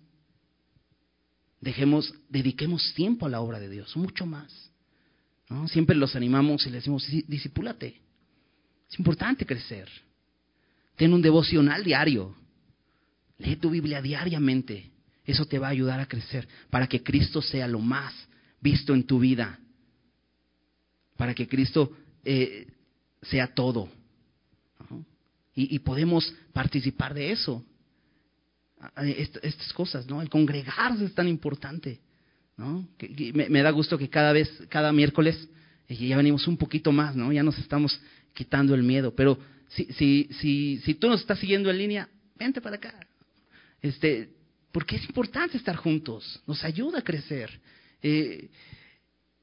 dejemos, 1.62 2.12
dediquemos 2.28 2.92
tiempo 2.96 3.28
a 3.28 3.30
la 3.30 3.40
obra 3.40 3.60
de 3.60 3.70
Dios, 3.70 3.96
mucho 3.96 4.26
más. 4.26 4.72
¿no? 5.48 5.68
Siempre 5.68 5.96
los 5.96 6.16
animamos 6.16 6.66
y 6.66 6.72
les 6.72 6.82
decimos, 6.82 7.06
disipúlate. 7.28 8.02
Es 8.90 8.98
importante 8.98 9.46
crecer. 9.46 9.88
Ten 10.96 11.14
un 11.14 11.22
devocional 11.22 11.84
diario. 11.84 12.36
Lee 13.38 13.58
tu 13.58 13.70
Biblia 13.70 14.02
diariamente. 14.02 14.90
Eso 15.24 15.46
te 15.46 15.60
va 15.60 15.68
a 15.68 15.70
ayudar 15.70 16.00
a 16.00 16.08
crecer 16.08 16.48
para 16.72 16.88
que 16.88 17.04
Cristo 17.04 17.44
sea 17.44 17.68
lo 17.68 17.78
más 17.78 18.12
visto 18.60 18.96
en 18.96 19.04
tu 19.04 19.20
vida. 19.20 19.60
Para 21.16 21.36
que 21.36 21.48
Cristo 21.48 21.96
eh, 22.26 22.66
sea 23.30 23.48
todo. 23.48 23.90
Y, 25.60 25.80
podemos 25.80 26.32
participar 26.54 27.16
de 27.16 27.32
eso. 27.32 27.66
estas 29.42 29.74
cosas, 29.74 30.06
¿no? 30.06 30.22
El 30.22 30.30
congregarse 30.30 31.04
es 31.04 31.16
tan 31.16 31.28
importante. 31.28 32.00
¿no? 32.58 32.88
me, 33.34 33.62
da 33.62 33.72
gusto 33.72 33.98
que 33.98 34.08
cada 34.08 34.34
vez, 34.34 34.52
cada 34.70 34.92
miércoles, 34.92 35.50
eh, 35.88 35.96
ya 35.96 36.18
venimos 36.18 36.48
un 36.48 36.58
poquito 36.58 36.92
más, 36.92 37.16
¿no? 37.16 37.32
Ya 37.32 37.42
nos 37.42 37.58
estamos 37.58 38.00
quitando 38.34 38.76
el 38.76 38.84
miedo. 38.84 39.16
Pero 39.16 39.40
si, 39.70 39.86
si, 39.94 40.30
si, 40.40 40.78
si 40.86 40.94
tú 40.94 41.08
nos 41.08 41.22
estás 41.22 41.40
siguiendo 41.40 41.72
en 41.72 41.78
línea, 41.80 42.10
vente 42.36 42.62
para 42.62 42.76
acá. 42.76 42.94
Este, 43.82 44.30
porque 44.72 44.98
es 44.98 45.06
importante 45.06 45.58
estar 45.58 45.76
juntos, 45.76 46.40
nos 46.46 46.64
ayuda 46.64 47.00
a 47.00 47.04
crecer. 47.04 47.60
Eh, 48.04 48.50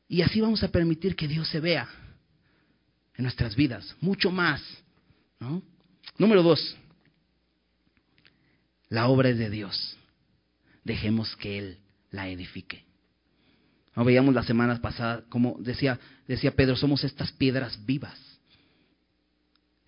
y 0.07 0.23
así 0.23 0.41
vamos 0.41 0.63
a 0.63 0.69
permitir 0.69 1.17
que 1.17 1.27
Dios 1.27 1.49
se 1.49 1.59
vea 1.59 1.89
en 3.17 3.23
nuestras 3.23 3.55
vidas, 3.57 3.97
mucho 4.01 4.31
más. 4.31 4.63
¿no? 5.41 5.63
Número 6.19 6.43
dos, 6.43 6.77
la 8.89 9.09
obra 9.09 9.29
es 9.29 9.39
de 9.39 9.51
Dios. 9.51 9.97
Dejemos 10.85 11.35
que 11.37 11.59
Él 11.59 11.79
la 12.11 12.29
edifique. 12.29 12.85
¿No? 13.97 14.05
Veíamos 14.05 14.35
las 14.35 14.47
semanas 14.47 14.81
pasadas, 14.81 15.25
como 15.29 15.57
decía, 15.59 15.99
decía 16.29 16.55
Pedro, 16.55 16.77
somos 16.77 17.05
estas 17.05 17.33
piedras 17.33 17.85
vivas. 17.85 18.19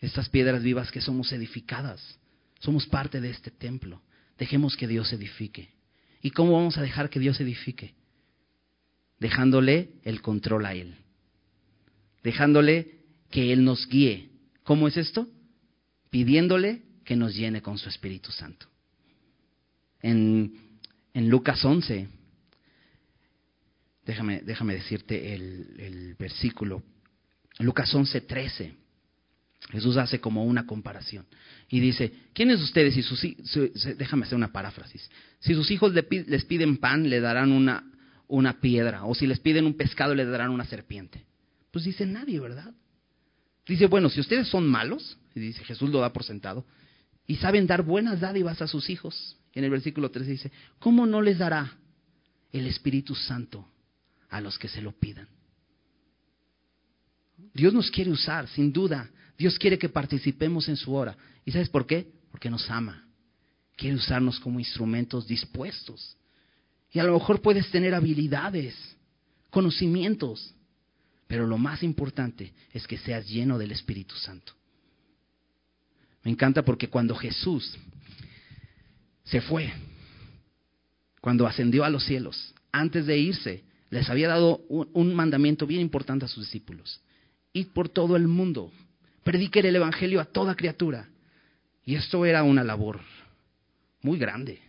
Estas 0.00 0.28
piedras 0.28 0.62
vivas 0.62 0.90
que 0.90 1.00
somos 1.00 1.32
edificadas. 1.32 2.18
Somos 2.60 2.86
parte 2.86 3.20
de 3.20 3.30
este 3.30 3.50
templo. 3.50 4.02
Dejemos 4.38 4.76
que 4.76 4.86
Dios 4.86 5.12
edifique. 5.12 5.70
¿Y 6.22 6.30
cómo 6.30 6.52
vamos 6.52 6.76
a 6.78 6.82
dejar 6.82 7.10
que 7.10 7.20
Dios 7.20 7.40
edifique? 7.40 7.94
Dejándole 9.18 9.92
el 10.02 10.20
control 10.22 10.66
a 10.66 10.74
Él. 10.74 10.96
Dejándole 12.22 12.95
que 13.36 13.52
Él 13.52 13.64
nos 13.64 13.86
guíe. 13.86 14.30
¿Cómo 14.62 14.88
es 14.88 14.96
esto? 14.96 15.28
Pidiéndole 16.08 16.80
que 17.04 17.16
nos 17.16 17.36
llene 17.36 17.60
con 17.60 17.76
su 17.76 17.90
Espíritu 17.90 18.32
Santo. 18.32 18.66
En, 20.00 20.54
en 21.12 21.28
Lucas 21.28 21.62
11, 21.62 22.08
déjame, 24.06 24.40
déjame 24.40 24.72
decirte 24.72 25.34
el, 25.34 26.16
versículo, 26.18 26.82
Lucas 27.58 27.94
11, 27.94 28.22
13. 28.22 28.74
Jesús 29.68 29.98
hace 29.98 30.18
como 30.18 30.42
una 30.46 30.64
comparación 30.64 31.26
y 31.68 31.80
dice, 31.80 32.14
¿quiénes 32.32 32.62
ustedes 32.62 32.96
y 32.96 33.02
sus 33.02 33.20
déjame 33.98 34.24
hacer 34.24 34.36
una 34.36 34.50
paráfrasis, 34.50 35.10
si 35.40 35.52
sus 35.52 35.70
hijos 35.70 35.92
les 35.92 36.44
piden 36.46 36.78
pan, 36.78 37.10
le 37.10 37.20
darán 37.20 37.52
una, 37.52 37.84
una 38.28 38.62
piedra, 38.62 39.04
o 39.04 39.14
si 39.14 39.26
les 39.26 39.40
piden 39.40 39.66
un 39.66 39.74
pescado, 39.74 40.14
le 40.14 40.24
darán 40.24 40.52
una 40.52 40.64
serpiente? 40.64 41.26
Pues 41.70 41.84
dice 41.84 42.06
nadie, 42.06 42.40
¿verdad? 42.40 42.72
Dice, 43.66 43.86
bueno, 43.86 44.08
si 44.08 44.20
ustedes 44.20 44.48
son 44.48 44.66
malos, 44.66 45.18
y 45.34 45.40
dice 45.40 45.64
Jesús 45.64 45.90
lo 45.90 46.00
da 46.00 46.12
por 46.12 46.24
sentado, 46.24 46.64
y 47.26 47.36
saben 47.36 47.66
dar 47.66 47.82
buenas 47.82 48.20
dádivas 48.20 48.62
a 48.62 48.68
sus 48.68 48.88
hijos, 48.88 49.36
en 49.52 49.64
el 49.64 49.70
versículo 49.70 50.10
3 50.10 50.26
dice, 50.26 50.52
¿cómo 50.78 51.06
no 51.06 51.22
les 51.22 51.38
dará 51.38 51.76
el 52.52 52.66
Espíritu 52.66 53.14
Santo 53.14 53.66
a 54.28 54.40
los 54.40 54.58
que 54.58 54.68
se 54.68 54.82
lo 54.82 54.92
pidan? 54.92 55.28
Dios 57.52 57.72
nos 57.72 57.90
quiere 57.90 58.10
usar, 58.10 58.48
sin 58.48 58.72
duda. 58.72 59.10
Dios 59.36 59.58
quiere 59.58 59.78
que 59.78 59.88
participemos 59.88 60.68
en 60.68 60.76
su 60.76 60.94
obra. 60.94 61.16
¿Y 61.44 61.52
sabes 61.52 61.68
por 61.68 61.86
qué? 61.86 62.06
Porque 62.30 62.50
nos 62.50 62.70
ama. 62.70 63.06
Quiere 63.76 63.96
usarnos 63.96 64.40
como 64.40 64.58
instrumentos 64.58 65.26
dispuestos 65.26 66.16
Y 66.92 66.98
a 66.98 67.04
lo 67.04 67.12
mejor 67.12 67.42
puedes 67.42 67.70
tener 67.70 67.94
habilidades, 67.94 68.74
conocimientos, 69.50 70.54
pero 71.26 71.46
lo 71.46 71.58
más 71.58 71.82
importante 71.82 72.52
es 72.72 72.86
que 72.86 72.98
seas 72.98 73.28
lleno 73.28 73.58
del 73.58 73.72
Espíritu 73.72 74.14
Santo. 74.16 74.52
Me 76.22 76.30
encanta 76.30 76.64
porque 76.64 76.88
cuando 76.88 77.14
Jesús 77.14 77.78
se 79.24 79.40
fue, 79.40 79.72
cuando 81.20 81.46
ascendió 81.46 81.84
a 81.84 81.90
los 81.90 82.04
cielos, 82.04 82.54
antes 82.72 83.06
de 83.06 83.18
irse, 83.18 83.64
les 83.90 84.08
había 84.10 84.28
dado 84.28 84.58
un, 84.68 85.14
mandamiento 85.14 85.66
bien 85.66 85.80
importante 85.80 86.24
a 86.24 86.28
sus 86.28 86.44
discípulos. 86.44 87.00
Ir 87.52 87.72
por 87.72 87.88
todo 87.88 88.16
el 88.16 88.28
mundo, 88.28 88.72
prediquen 89.24 89.66
el 89.66 89.76
Evangelio 89.76 90.20
a 90.20 90.24
toda 90.24 90.56
criatura. 90.56 91.08
Y 91.84 91.94
esto 91.94 92.24
era 92.26 92.42
una 92.42 92.64
labor 92.64 93.00
muy 94.02 94.18
grande. 94.18 94.60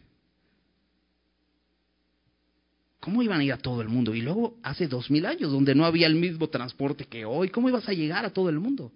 ¿Cómo 3.08 3.24
iban 3.24 3.40
a 3.40 3.44
ir 3.46 3.54
a 3.54 3.58
todo 3.58 3.82
el 3.82 3.88
mundo? 3.88 4.14
Y 4.14 4.20
luego 4.20 4.58
hace 4.64 4.86
dos 4.86 5.10
mil 5.10 5.26
años, 5.26 5.50
donde 5.50 5.74
no 5.74 5.86
había 5.86 6.08
el 6.08 6.16
mismo 6.16 6.50
transporte 6.50 7.06
que 7.06 7.24
hoy, 7.24 7.48
¿cómo 7.48 7.70
ibas 7.70 7.88
a 7.88 7.94
llegar 7.94 8.26
a 8.26 8.32
todo 8.32 8.50
el 8.50 8.60
mundo? 8.60 8.92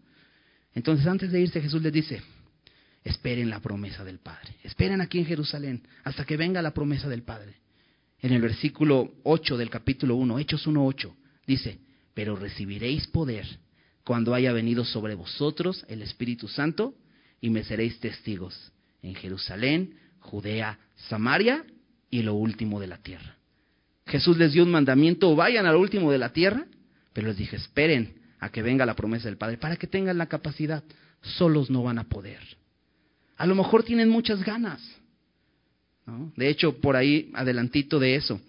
Entonces 0.75 1.07
antes 1.07 1.31
de 1.31 1.39
irse 1.39 1.61
Jesús 1.61 1.81
les 1.81 1.93
dice, 1.93 2.21
esperen 3.05 3.49
la 3.49 3.61
promesa 3.61 4.03
del 4.03 4.19
Padre, 4.19 4.57
esperen 4.65 4.99
aquí 4.99 5.19
en 5.19 5.27
Jerusalén 5.27 5.87
hasta 6.03 6.25
que 6.25 6.35
venga 6.35 6.61
la 6.61 6.73
promesa 6.73 7.07
del 7.07 7.23
Padre. 7.23 7.53
En 8.19 8.33
el 8.33 8.41
versículo 8.41 9.13
8 9.23 9.55
del 9.55 9.69
capítulo 9.69 10.17
1, 10.17 10.39
Hechos 10.39 10.67
1.8, 10.67 11.15
dice, 11.47 11.79
pero 12.13 12.35
recibiréis 12.35 13.07
poder 13.07 13.47
cuando 14.03 14.33
haya 14.33 14.51
venido 14.51 14.83
sobre 14.83 15.15
vosotros 15.15 15.85
el 15.87 16.01
Espíritu 16.01 16.49
Santo 16.49 16.95
y 17.39 17.49
me 17.49 17.63
seréis 17.63 17.97
testigos 18.01 18.73
en 19.03 19.15
Jerusalén, 19.15 19.95
Judea, 20.19 20.79
Samaria 21.07 21.63
y 22.09 22.23
lo 22.23 22.33
último 22.33 22.81
de 22.81 22.87
la 22.87 22.97
tierra. 22.97 23.37
Jesús 24.11 24.37
les 24.37 24.51
dio 24.51 24.63
un 24.63 24.71
mandamiento, 24.71 25.33
vayan 25.37 25.65
al 25.65 25.77
último 25.77 26.11
de 26.11 26.17
la 26.17 26.33
tierra, 26.33 26.65
pero 27.13 27.29
les 27.29 27.37
dije, 27.37 27.55
esperen 27.55 28.15
a 28.41 28.49
que 28.49 28.61
venga 28.61 28.85
la 28.85 28.93
promesa 28.93 29.29
del 29.29 29.37
Padre, 29.37 29.57
para 29.57 29.77
que 29.77 29.87
tengan 29.87 30.17
la 30.17 30.25
capacidad. 30.25 30.83
Solos 31.21 31.69
no 31.69 31.83
van 31.83 31.97
a 31.97 32.03
poder. 32.03 32.39
A 33.37 33.45
lo 33.45 33.55
mejor 33.55 33.83
tienen 33.83 34.09
muchas 34.09 34.43
ganas. 34.43 34.81
De 36.35 36.49
hecho, 36.49 36.81
por 36.81 36.97
ahí, 36.97 37.31
adelantito 37.33 37.99
de 37.99 38.15
eso, 38.15 38.41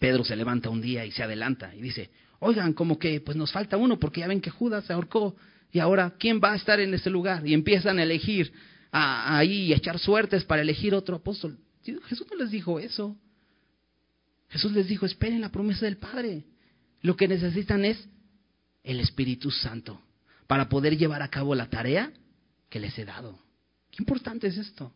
Pedro 0.00 0.24
se 0.24 0.34
levanta 0.34 0.68
un 0.68 0.80
día 0.80 1.06
y 1.06 1.12
se 1.12 1.22
adelanta 1.22 1.72
y 1.72 1.80
dice, 1.80 2.10
oigan, 2.40 2.72
como 2.72 2.98
que 2.98 3.20
pues 3.20 3.36
nos 3.36 3.52
falta 3.52 3.76
uno, 3.76 4.00
porque 4.00 4.20
ya 4.20 4.26
ven 4.26 4.40
que 4.40 4.50
Judas 4.50 4.84
se 4.84 4.92
ahorcó, 4.92 5.36
y 5.70 5.78
ahora, 5.78 6.14
¿quién 6.18 6.40
va 6.42 6.54
a 6.54 6.56
estar 6.56 6.80
en 6.80 6.92
ese 6.92 7.08
lugar? 7.08 7.46
Y 7.46 7.54
empiezan 7.54 8.00
a 8.00 8.02
elegir 8.02 8.52
ahí 8.90 9.66
y 9.66 9.72
a 9.72 9.76
echar 9.76 10.00
suertes 10.00 10.44
para 10.44 10.62
elegir 10.62 10.92
otro 10.92 11.14
apóstol. 11.14 11.56
Jesús 11.84 12.26
no 12.28 12.36
les 12.36 12.50
dijo 12.50 12.80
eso. 12.80 13.16
Jesús 14.50 14.72
les 14.72 14.88
dijo, 14.88 15.06
esperen 15.06 15.40
la 15.40 15.50
promesa 15.50 15.86
del 15.86 15.96
Padre. 15.96 16.44
Lo 17.02 17.16
que 17.16 17.28
necesitan 17.28 17.84
es 17.84 18.08
el 18.82 19.00
Espíritu 19.00 19.50
Santo 19.50 20.00
para 20.46 20.68
poder 20.68 20.98
llevar 20.98 21.22
a 21.22 21.28
cabo 21.28 21.54
la 21.54 21.70
tarea 21.70 22.12
que 22.68 22.80
les 22.80 22.98
he 22.98 23.04
dado. 23.04 23.38
Qué 23.90 23.98
importante 24.00 24.48
es 24.48 24.56
esto. 24.58 24.92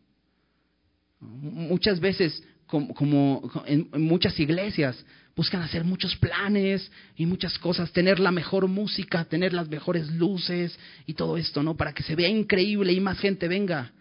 Muchas 1.21 2.01
veces, 2.01 2.43
como, 2.67 3.49
en, 3.65 3.89
muchas 3.93 4.37
iglesias, 4.39 5.03
buscan 5.35 5.61
hacer 5.61 5.85
muchos 5.85 6.15
planes 6.17 6.91
y 7.15 7.25
muchas 7.25 7.57
cosas, 7.57 7.93
tener 7.93 8.19
la 8.19 8.31
mejor 8.31 8.67
música, 8.67 9.23
tener 9.23 9.53
las 9.53 9.69
mejores 9.69 10.09
luces 10.11 10.77
y 11.05 11.13
todo 11.13 11.37
esto, 11.37 11.63
¿no? 11.63 11.75
Para 11.75 11.93
que 11.93 12.03
se 12.03 12.15
vea 12.15 12.27
increíble 12.27 12.91
y 12.91 12.99
más 12.99 13.19
gente 13.19 13.47
venga. 13.47 13.93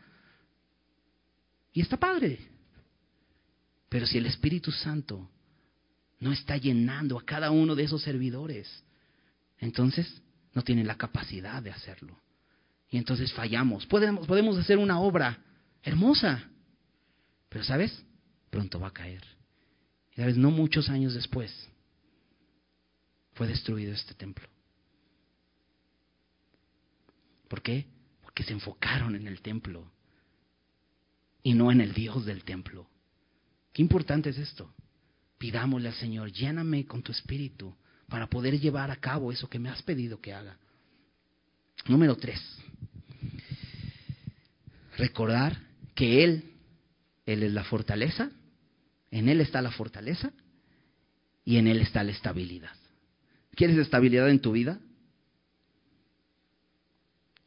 Y 1.72 1.80
está 1.80 1.96
padre. 1.96 2.40
Pero 3.88 4.07
si 4.07 4.18
el 4.18 4.26
Espíritu 4.26 4.72
Santo 4.72 5.30
no 6.24 6.32
está 6.32 6.56
llenando 6.56 7.18
a 7.18 7.24
cada 7.26 7.50
uno 7.50 7.74
de 7.74 7.82
esos 7.82 8.00
servidores. 8.00 8.82
Entonces 9.58 10.22
no 10.54 10.62
tienen 10.62 10.86
la 10.86 10.96
capacidad 10.96 11.62
de 11.62 11.70
hacerlo. 11.70 12.18
Y 12.88 12.96
entonces 12.96 13.30
fallamos. 13.34 13.84
Podemos, 13.84 14.26
podemos 14.26 14.56
hacer 14.56 14.78
una 14.78 14.98
obra 15.00 15.38
hermosa, 15.82 16.48
pero 17.50 17.62
¿sabes? 17.62 18.02
Pronto 18.48 18.80
va 18.80 18.88
a 18.88 18.92
caer. 18.94 19.22
Y 20.12 20.16
sabes, 20.16 20.38
no 20.38 20.50
muchos 20.50 20.88
años 20.88 21.12
después 21.12 21.52
fue 23.34 23.46
destruido 23.46 23.92
este 23.92 24.14
templo. 24.14 24.48
¿Por 27.48 27.60
qué? 27.60 27.86
Porque 28.22 28.44
se 28.44 28.54
enfocaron 28.54 29.14
en 29.14 29.26
el 29.26 29.42
templo 29.42 29.92
y 31.42 31.52
no 31.52 31.70
en 31.70 31.82
el 31.82 31.92
Dios 31.92 32.24
del 32.24 32.44
templo. 32.44 32.88
Qué 33.74 33.82
importante 33.82 34.30
es 34.30 34.38
esto. 34.38 34.72
Pidámosle 35.45 35.88
al 35.88 35.95
Señor, 35.97 36.32
lléname 36.32 36.86
con 36.86 37.03
tu 37.03 37.12
espíritu 37.12 37.76
para 38.09 38.30
poder 38.30 38.59
llevar 38.59 38.90
a 38.90 38.97
cabo 38.97 39.30
eso 39.30 39.47
que 39.47 39.59
me 39.59 39.68
has 39.68 39.82
pedido 39.82 40.18
que 40.18 40.32
haga. 40.32 40.57
Número 41.86 42.16
tres, 42.16 42.40
recordar 44.97 45.61
que 45.95 46.24
Él, 46.24 46.51
Él 47.26 47.42
es 47.42 47.53
la 47.53 47.62
fortaleza, 47.62 48.30
en 49.11 49.28
Él 49.28 49.42
está 49.42 49.61
la 49.61 49.70
fortaleza 49.70 50.32
y 51.45 51.59
en 51.59 51.66
Él 51.66 51.82
está 51.82 52.03
la 52.03 52.12
estabilidad. 52.12 52.74
¿Quieres 53.55 53.76
estabilidad 53.76 54.30
en 54.30 54.40
tu 54.40 54.53
vida? 54.53 54.80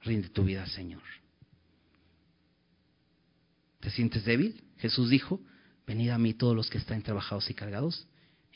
Rinde 0.04 0.30
tu 0.30 0.44
vida 0.44 0.68
Señor. 0.68 1.02
¿Te 3.80 3.90
sientes 3.90 4.24
débil? 4.24 4.62
Jesús 4.78 5.10
dijo, 5.10 5.42
Venid 5.88 6.10
a 6.10 6.18
mí 6.18 6.34
todos 6.34 6.54
los 6.56 6.70
que 6.70 6.78
están 6.78 7.02
trabajados 7.02 7.50
y 7.50 7.54
cargados, 7.54 8.06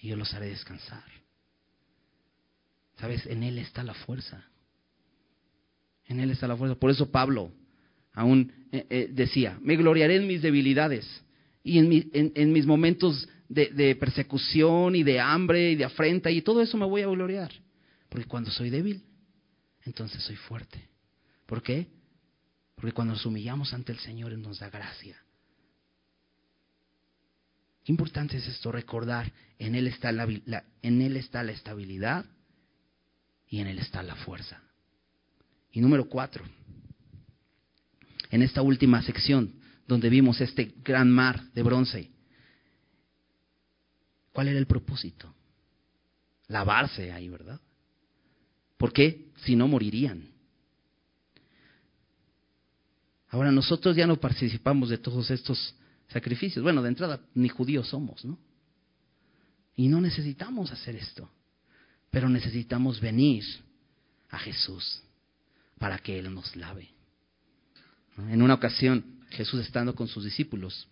y 0.02 0.10
yo 0.10 0.18
los 0.18 0.34
haré 0.34 0.50
descansar. 0.50 1.04
¿Sabes? 3.00 3.26
En 3.26 3.42
Él 3.44 3.58
está 3.58 3.84
la 3.84 3.94
fuerza. 3.94 4.46
En 6.06 6.20
Él 6.20 6.30
está 6.30 6.48
la 6.48 6.58
fuerza. 6.58 6.76
Por 6.76 6.92
eso 6.92 7.10
Pablo 7.10 7.52
aún 8.14 8.52
eh, 8.74 8.86
eh, 8.90 9.10
decía, 9.10 9.58
me 9.62 9.78
gloriaré 9.78 10.18
en 10.18 10.28
mis 10.28 10.42
debilidades 10.42 11.08
y 11.64 11.78
en, 11.78 12.52
mis 12.52 12.66
momentos 12.66 13.30
de, 13.48 13.68
de, 13.68 13.96
persecución 13.96 14.96
y 14.96 15.04
de 15.04 15.20
hambre 15.20 15.72
y 15.72 15.76
de 15.76 15.86
afrenta 15.86 16.30
y 16.30 16.42
todo 16.42 16.62
eso 16.62 16.78
me 16.78 16.86
voy 16.86 17.02
a 17.02 17.08
gloriar. 17.08 17.52
Porque 18.10 18.26
cuando 18.26 18.52
soy 18.52 18.70
débil, 18.70 19.04
entonces 19.84 20.22
soy 20.24 20.36
fuerte. 20.36 20.90
¿Por 21.46 21.64
qué? 21.64 21.88
Porque 22.76 22.92
cuando 22.92 23.14
nos 23.14 23.26
humillamos 23.26 23.74
ante 23.74 23.94
el 23.94 24.00
Señor, 24.00 24.34
Él 24.34 24.42
nos 24.42 24.60
da 24.60 24.70
gracia. 24.70 25.16
Qué 27.84 27.92
importante 27.92 28.38
es 28.38 28.48
esto, 28.48 28.72
recordar, 28.72 29.32
en 29.58 29.76
Él 29.76 29.88
está 29.88 30.12
la, 30.12 30.28
en 30.82 31.02
Él 31.02 31.18
está 31.18 31.44
la 31.44 31.52
estabilidad 31.52 32.26
y 33.48 33.60
en 33.60 33.68
Él 33.68 33.80
está 33.80 34.04
la 34.04 34.16
fuerza. 34.16 34.62
Y 35.72 35.82
número 35.82 36.08
cuatro, 36.08 36.44
en 38.30 38.42
esta 38.42 38.62
última 38.62 39.02
sección 39.02 39.54
donde 39.88 40.10
vimos 40.10 40.40
este 40.42 40.76
gran 40.84 41.10
mar 41.10 41.44
de 41.54 41.64
bronce, 41.64 42.12
¿cuál 44.32 44.48
era 44.50 44.60
el 44.60 44.68
propósito? 44.68 45.34
Lavarse 46.48 47.12
ahí, 47.12 47.30
¿verdad? 47.30 47.60
¿Por 48.78 48.94
qué? 48.94 49.32
Si 49.44 49.56
no 49.56 49.68
morirían. 49.68 50.30
Ahora 53.30 53.52
nosotros 53.52 53.96
ya 53.96 54.06
no 54.06 54.18
participamos 54.18 54.90
de 54.90 54.98
todos 54.98 55.32
estos 55.32 55.76
sacrificios. 56.12 56.64
Bueno, 56.64 56.82
de 56.82 56.90
entrada, 56.90 57.20
ni 57.34 57.50
judíos 57.50 57.90
somos, 57.90 58.24
¿no? 58.26 58.38
Y 59.76 59.88
no 59.88 60.02
necesitamos 60.02 60.72
hacer 60.72 60.96
esto, 60.96 61.30
pero 62.10 62.30
necesitamos 62.30 63.00
venir 63.00 63.44
a 64.30 64.38
Jesús 64.38 65.02
para 65.80 65.98
que 65.98 66.20
Él 66.20 66.34
nos 66.34 66.56
lave. 66.56 66.90
En 68.18 68.42
una 68.42 68.56
ocasión, 68.56 69.22
Jesús 69.30 69.62
estando 69.62 69.96
con 69.96 70.08
sus 70.08 70.26
discípulos, 70.26 70.88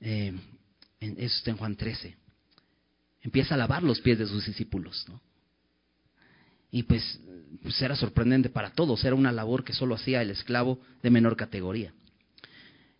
eh, 0.00 0.32
eso 1.00 1.36
está 1.36 1.50
en 1.50 1.56
Juan 1.56 1.76
13, 1.76 2.16
empieza 3.22 3.54
a 3.54 3.58
lavar 3.58 3.82
los 3.82 4.00
pies 4.00 4.18
de 4.18 4.26
sus 4.26 4.46
discípulos, 4.46 5.04
¿no? 5.08 5.20
Y 6.70 6.82
pues, 6.82 7.20
pues, 7.62 7.80
era 7.82 7.96
sorprendente 7.96 8.50
para 8.50 8.70
todos, 8.70 9.04
era 9.04 9.14
una 9.14 9.32
labor 9.32 9.64
que 9.64 9.72
solo 9.72 9.94
hacía 9.94 10.22
el 10.22 10.30
esclavo 10.30 10.80
de 11.02 11.10
menor 11.10 11.36
categoría. 11.36 11.92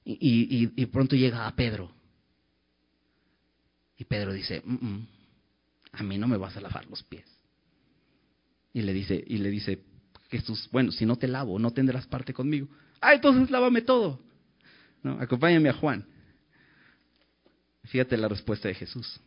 Y, 0.05 0.87
pronto 0.87 1.17
llega 1.17 1.47
a 1.47 1.55
Pedro. 1.55 1.91
Y 3.99 4.05
Pedro 4.05 4.33
dice, 4.33 4.63
a 5.93 6.03
mí 6.03 6.17
no 6.17 6.29
me 6.29 6.39
vas 6.39 6.57
a 6.57 6.61
lavar 6.61 6.87
los 6.87 7.03
pies. 7.03 7.27
Y 8.73 8.83
le 8.83 8.93
dice, 8.93 9.23
y 9.27 9.39
le 9.39 9.51
dice 9.51 9.83
Jesús, 10.31 10.69
bueno, 10.73 10.93
si 10.93 11.05
no 11.05 11.17
te 11.17 11.29
lavo, 11.29 11.59
no 11.59 11.73
tendrás 11.73 12.07
parte 12.07 12.33
conmigo. 12.33 12.69
Ah, 13.01 13.15
entonces 13.15 13.51
lávame 13.51 13.83
todo. 13.83 14.21
No, 15.03 15.21
acompáñame 15.21 15.69
a 15.69 15.75
Juan. 15.75 16.07
Fíjate 17.85 18.17
la 18.17 18.29
respuesta 18.29 18.69
de 18.69 18.75
Jesús. 18.75 19.21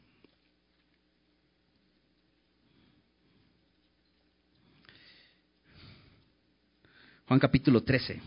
Juan 7.32 7.40
capítulo 7.40 7.82
13, 7.82 8.20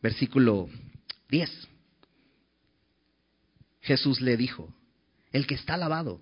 versículo 0.00 0.68
10. 1.28 1.50
Jesús 3.80 4.20
le 4.20 4.36
dijo, 4.36 4.72
el 5.32 5.44
que 5.44 5.56
está 5.56 5.76
lavado 5.76 6.20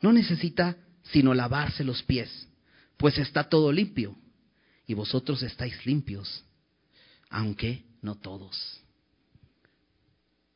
no 0.00 0.12
necesita 0.12 0.76
sino 1.02 1.34
lavarse 1.34 1.82
los 1.82 2.04
pies, 2.04 2.46
pues 2.96 3.18
está 3.18 3.48
todo 3.48 3.72
limpio, 3.72 4.16
y 4.86 4.94
vosotros 4.94 5.42
estáis 5.42 5.84
limpios, 5.84 6.44
aunque 7.28 7.82
no 8.00 8.14
todos. 8.14 8.80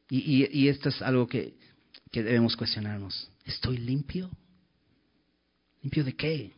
Y, 0.08 0.68
esto 0.68 0.88
es 0.88 1.02
algo 1.02 1.26
que, 1.26 1.56
que 2.12 2.22
debemos 2.22 2.54
cuestionarnos. 2.54 3.28
¿Estoy 3.44 3.78
limpio? 3.78 4.30
¿Limpio 5.82 6.04
de 6.04 6.14
qué? 6.14 6.52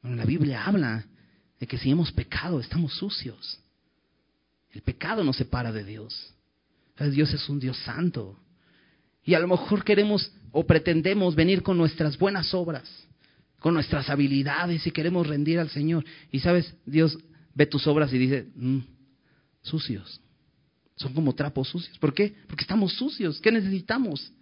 Bueno, 0.00 0.18
la 0.18 0.24
Biblia 0.24 0.64
habla 0.64 1.08
de 1.62 1.68
que 1.68 1.78
si 1.78 1.92
hemos 1.92 2.10
pecado, 2.10 2.58
estamos 2.58 2.92
sucios. 2.92 3.60
El 4.72 4.82
pecado 4.82 5.22
nos 5.22 5.36
separa 5.36 5.70
de 5.70 5.84
Dios. 5.84 6.34
Dios 7.12 7.32
es 7.32 7.48
un 7.48 7.60
Dios 7.60 7.78
santo. 7.84 8.36
Y 9.24 9.34
a 9.34 9.38
lo 9.38 9.46
mejor 9.46 9.84
queremos 9.84 10.32
o 10.50 10.66
pretendemos 10.66 11.36
venir 11.36 11.62
con 11.62 11.78
nuestras 11.78 12.18
buenas 12.18 12.52
obras, 12.52 12.90
con 13.60 13.74
nuestras 13.74 14.10
habilidades 14.10 14.84
y 14.88 14.90
queremos 14.90 15.24
rendir 15.24 15.60
al 15.60 15.70
Señor. 15.70 16.04
Y 16.32 16.40
sabes, 16.40 16.74
Dios 16.84 17.16
ve 17.54 17.66
tus 17.66 17.86
obras 17.86 18.12
y 18.12 18.18
dice, 18.18 18.48
mm, 18.56 18.78
sucios. 19.62 20.20
Son 20.96 21.14
como 21.14 21.32
trapos 21.32 21.68
sucios. 21.68 21.96
¿Por 21.98 22.12
qué? 22.12 22.34
Porque 22.48 22.62
estamos 22.62 22.92
sucios. 22.94 23.40
¿Qué 23.40 23.52
necesitamos? 23.52 24.32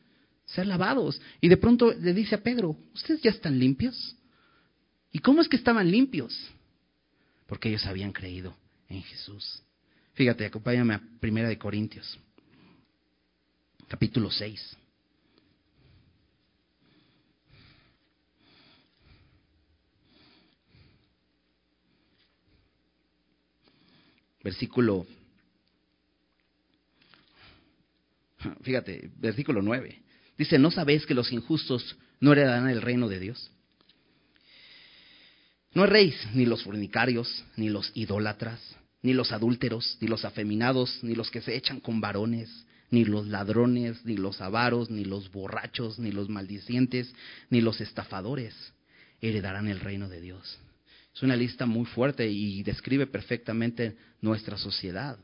Ser 0.46 0.66
lavados. 0.66 1.20
Y 1.42 1.48
de 1.48 1.58
pronto 1.58 1.92
le 1.92 2.14
dice 2.14 2.36
a 2.36 2.42
Pedro, 2.42 2.78
¿ustedes 2.94 3.20
ya 3.20 3.30
están 3.30 3.58
limpios? 3.58 4.16
¿Y 5.12 5.18
cómo 5.18 5.42
es 5.42 5.48
que 5.48 5.56
estaban 5.56 5.90
limpios? 5.90 6.50
Porque 7.50 7.68
ellos 7.68 7.84
habían 7.86 8.12
creído 8.12 8.56
en 8.88 9.02
Jesús. 9.02 9.60
Fíjate, 10.14 10.46
acompáñame 10.46 10.94
a 10.94 11.02
Primera 11.18 11.48
de 11.48 11.58
Corintios, 11.58 12.16
capítulo 13.88 14.30
6. 14.30 14.76
Versículo 24.44 25.04
Fíjate, 28.62 29.10
versículo 29.16 29.60
9. 29.60 30.00
Dice, 30.38 30.56
¿no 30.56 30.70
sabéis 30.70 31.04
que 31.04 31.14
los 31.14 31.32
injustos 31.32 31.98
no 32.20 32.30
heredarán 32.30 32.70
el 32.70 32.80
reino 32.80 33.08
de 33.08 33.18
Dios? 33.18 33.50
No 35.72 35.84
erréis 35.84 36.16
ni 36.34 36.46
los 36.46 36.62
fornicarios, 36.64 37.44
ni 37.56 37.68
los 37.68 37.92
idólatras, 37.94 38.60
ni 39.02 39.12
los 39.12 39.32
adúlteros, 39.32 39.96
ni 40.00 40.08
los 40.08 40.24
afeminados, 40.24 40.98
ni 41.02 41.14
los 41.14 41.30
que 41.30 41.40
se 41.40 41.56
echan 41.56 41.80
con 41.80 42.00
varones, 42.00 42.66
ni 42.90 43.04
los 43.04 43.28
ladrones, 43.28 44.04
ni 44.04 44.16
los 44.16 44.40
avaros, 44.40 44.90
ni 44.90 45.04
los 45.04 45.30
borrachos, 45.30 45.98
ni 45.98 46.10
los 46.10 46.28
maldicientes, 46.28 47.14
ni 47.48 47.60
los 47.60 47.80
estafadores 47.80 48.54
heredarán 49.20 49.68
el 49.68 49.80
reino 49.80 50.08
de 50.08 50.20
Dios. 50.20 50.58
Es 51.14 51.22
una 51.22 51.36
lista 51.36 51.66
muy 51.66 51.86
fuerte 51.86 52.28
y 52.28 52.62
describe 52.62 53.06
perfectamente 53.06 53.96
nuestra 54.20 54.56
sociedad. 54.56 55.18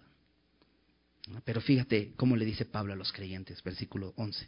Pero 1.45 1.61
fíjate 1.61 2.13
cómo 2.17 2.37
le 2.37 2.45
dice 2.45 2.65
Pablo 2.65 2.93
a 2.93 2.97
los 2.97 3.13
creyentes, 3.13 3.63
versículo 3.63 4.13
11. 4.17 4.47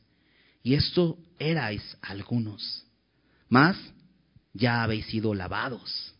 Y 0.62 0.74
esto 0.74 1.18
erais 1.38 1.82
algunos, 2.02 2.84
mas 3.48 3.76
ya 4.58 4.82
habéis 4.82 5.06
sido 5.06 5.34
lavados, 5.34 6.14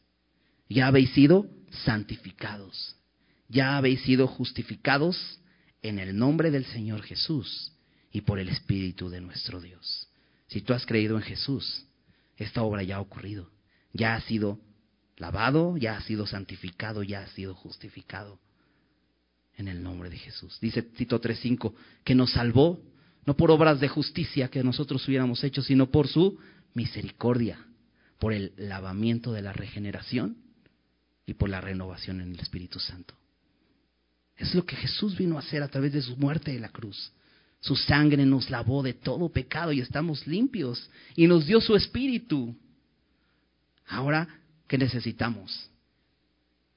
ya 0.69 0.87
habéis 0.87 1.11
sido 1.11 1.47
santificados, 1.85 2.97
ya 3.49 3.77
habéis 3.77 4.01
sido 4.03 4.29
justificados 4.29 5.41
en 5.83 5.99
el 5.99 6.17
nombre 6.17 6.51
del 6.51 6.65
Señor 6.67 7.03
Jesús 7.03 7.73
y 8.13 8.21
por 8.21 8.39
el 8.39 8.49
Espíritu 8.49 9.09
de 9.09 9.21
nuestro 9.21 9.61
Dios. 9.61 10.09
Si 10.47 10.61
tú 10.61 10.73
has 10.73 10.87
creído 10.87 11.17
en 11.17 11.23
Jesús, 11.23 11.85
esta 12.37 12.63
obra 12.63 12.85
ya 12.85 12.97
ha 12.97 13.01
ocurrido, 13.01 13.51
ya 13.93 14.15
ha 14.15 14.21
sido 14.21 14.61
lavado, 15.17 15.77
ya 15.77 15.97
ha 15.97 16.01
sido 16.03 16.27
santificado, 16.27 17.03
ya 17.03 17.23
ha 17.23 17.27
sido 17.29 17.55
justificado 17.55 18.39
en 19.57 19.67
el 19.67 19.83
nombre 19.83 20.11
de 20.11 20.19
Jesús. 20.19 20.59
Dice 20.61 20.83
Tito 20.83 21.21
3:5 21.21 21.75
que 22.05 22.15
nos 22.15 22.31
salvó 22.31 22.81
no 23.27 23.37
por 23.37 23.51
obras 23.51 23.81
de 23.81 23.89
justicia 23.89 24.49
que 24.49 24.63
nosotros 24.63 25.07
hubiéramos 25.09 25.43
hecho, 25.43 25.61
sino 25.61 25.91
por 25.91 26.07
su 26.07 26.39
misericordia, 26.73 27.68
por 28.19 28.33
el 28.33 28.53
lavamiento 28.57 29.33
de 29.33 29.43
la 29.43 29.53
regeneración 29.53 30.37
y 31.27 31.35
por 31.35 31.49
la 31.49 31.61
renovación 31.61 32.21
en 32.21 32.33
el 32.33 32.41
Espíritu 32.41 32.81
Santo. 32.81 33.15
Es 34.37 34.55
lo 34.55 34.65
que 34.65 34.77
Jesús 34.77 35.17
vino 35.17 35.37
a 35.37 35.41
hacer 35.41 35.63
a 35.63 35.69
través 35.69 35.93
de 35.93 36.03
su 36.03 36.17
muerte 36.17 36.55
en 36.55 36.63
la 36.63 36.69
cruz. 36.69 37.13
Su 37.61 37.75
sangre 37.75 38.25
nos 38.25 38.51
lavó 38.51 38.83
de 38.83 38.95
todo 38.95 39.29
pecado 39.31 39.73
y 39.73 39.81
estamos 39.81 40.27
limpios 40.27 40.89
y 41.17 41.27
nos 41.27 41.47
dio 41.47 41.61
su 41.61 41.75
espíritu. 41.75 42.57
Ahora, 43.89 44.29
¿qué 44.69 44.79
necesitamos? 44.79 45.71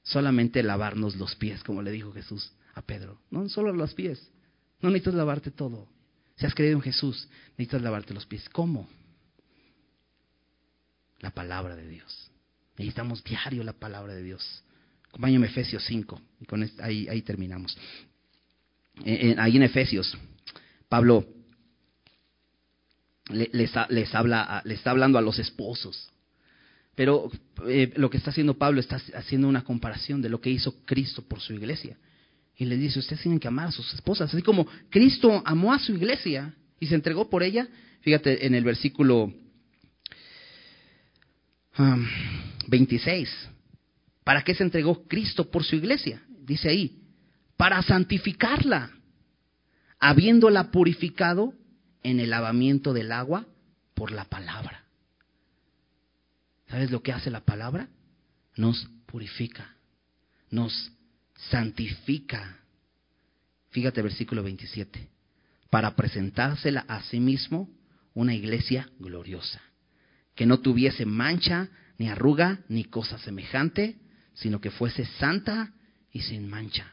Solamente 0.04 0.64
lavarnos 0.64 1.16
los 1.16 1.36
pies, 1.36 1.64
como 1.64 1.84
le 1.84 1.92
dijo 1.92 2.12
Jesús 2.12 2.52
a 2.74 2.82
Pedro. 2.82 3.20
No 3.30 3.48
solo 3.50 3.72
los 3.74 3.94
pies. 3.94 4.32
No 4.82 4.90
necesitas 4.90 5.14
lavarte 5.14 5.52
todo. 5.52 5.88
Si 6.38 6.48
has 6.48 6.56
creído 6.56 6.78
en 6.78 6.82
Jesús, 6.82 7.30
necesitas 7.52 7.84
lavarte 7.84 8.16
los 8.16 8.26
pies. 8.26 8.50
¿Cómo? 8.50 8.90
La 11.22 11.32
palabra 11.32 11.76
de 11.76 11.88
Dios. 11.88 12.32
Necesitamos 12.78 13.24
diario 13.24 13.64
la 13.64 13.74
palabra 13.74 14.14
de 14.14 14.24
Dios. 14.24 14.64
Acompáñame 15.10 15.48
Efesios 15.48 15.84
5. 15.86 16.22
Y 16.42 16.46
con 16.46 16.70
ahí, 16.80 17.08
ahí 17.08 17.22
terminamos. 17.22 17.78
ahí 19.06 19.56
en 19.56 19.64
Efesios, 19.64 20.18
Pablo 20.90 21.26
les, 23.30 23.72
les, 23.90 24.16
habla, 24.16 24.62
les 24.66 24.80
está 24.80 24.92
hablando 24.92 25.18
a 25.18 25.22
los 25.22 25.40
esposos. 25.40 26.10
Pero 26.96 27.32
eh, 27.68 27.94
lo 27.96 28.10
que 28.10 28.18
está 28.18 28.32
haciendo 28.32 28.58
Pablo 28.58 28.80
está 28.80 29.02
haciendo 29.16 29.48
una 29.48 29.64
comparación 29.64 30.22
de 30.22 30.30
lo 30.30 30.42
que 30.42 30.50
hizo 30.50 30.84
Cristo 30.86 31.24
por 31.24 31.40
su 31.40 31.54
iglesia. 31.54 31.98
Y 32.58 32.66
le 32.66 32.78
dice, 32.78 33.00
ustedes 33.00 33.22
tienen 33.22 33.40
que 33.40 33.48
amar 33.48 33.68
a 33.68 33.72
sus 33.72 33.94
esposas. 33.94 34.34
Así 34.34 34.42
como 34.42 34.68
Cristo 34.90 35.42
amó 35.46 35.74
a 35.74 35.80
su 35.80 35.94
iglesia 35.94 36.54
y 36.80 36.88
se 36.88 36.96
entregó 36.96 37.30
por 37.30 37.44
ella. 37.44 37.68
Fíjate 38.02 38.46
en 38.46 38.56
el 38.56 38.64
versículo 38.64 39.34
26. 42.68 43.30
¿Para 44.24 44.44
qué 44.44 44.54
se 44.54 44.64
entregó 44.64 45.08
Cristo 45.08 45.50
por 45.50 45.64
su 45.64 45.76
iglesia? 45.76 46.22
Dice 46.28 46.70
ahí, 46.70 47.02
para 47.58 47.82
santificarla, 47.82 48.92
habiéndola 50.00 50.72
purificado 50.72 51.54
en 52.04 52.20
el 52.20 52.32
lavamiento 52.32 52.94
del 52.94 53.12
agua 53.12 53.46
por 53.94 54.12
la 54.12 54.26
palabra. 54.26 54.84
¿Sabes 56.68 56.90
lo 56.90 57.04
que 57.04 57.12
hace 57.12 57.30
la 57.30 57.42
palabra? 57.42 57.90
Nos 58.56 58.88
purifica, 59.06 59.76
nos 60.50 60.92
santifica. 61.50 62.58
Fíjate 63.70 64.02
versículo 64.02 64.44
27. 64.44 65.08
Para 65.70 65.96
presentársela 65.96 66.86
a 66.88 67.04
sí 67.04 67.20
mismo 67.20 67.70
una 68.14 68.34
iglesia 68.34 68.90
gloriosa, 69.00 69.62
que 70.36 70.46
no 70.46 70.60
tuviese 70.60 71.06
mancha, 71.06 71.70
ni 71.98 72.10
arruga, 72.10 72.60
ni 72.68 72.86
cosa 72.86 73.18
semejante, 73.20 73.98
sino 74.34 74.60
que 74.60 74.72
fuese 74.72 75.06
santa 75.06 75.74
y 76.12 76.22
sin 76.22 76.50
mancha. 76.50 76.92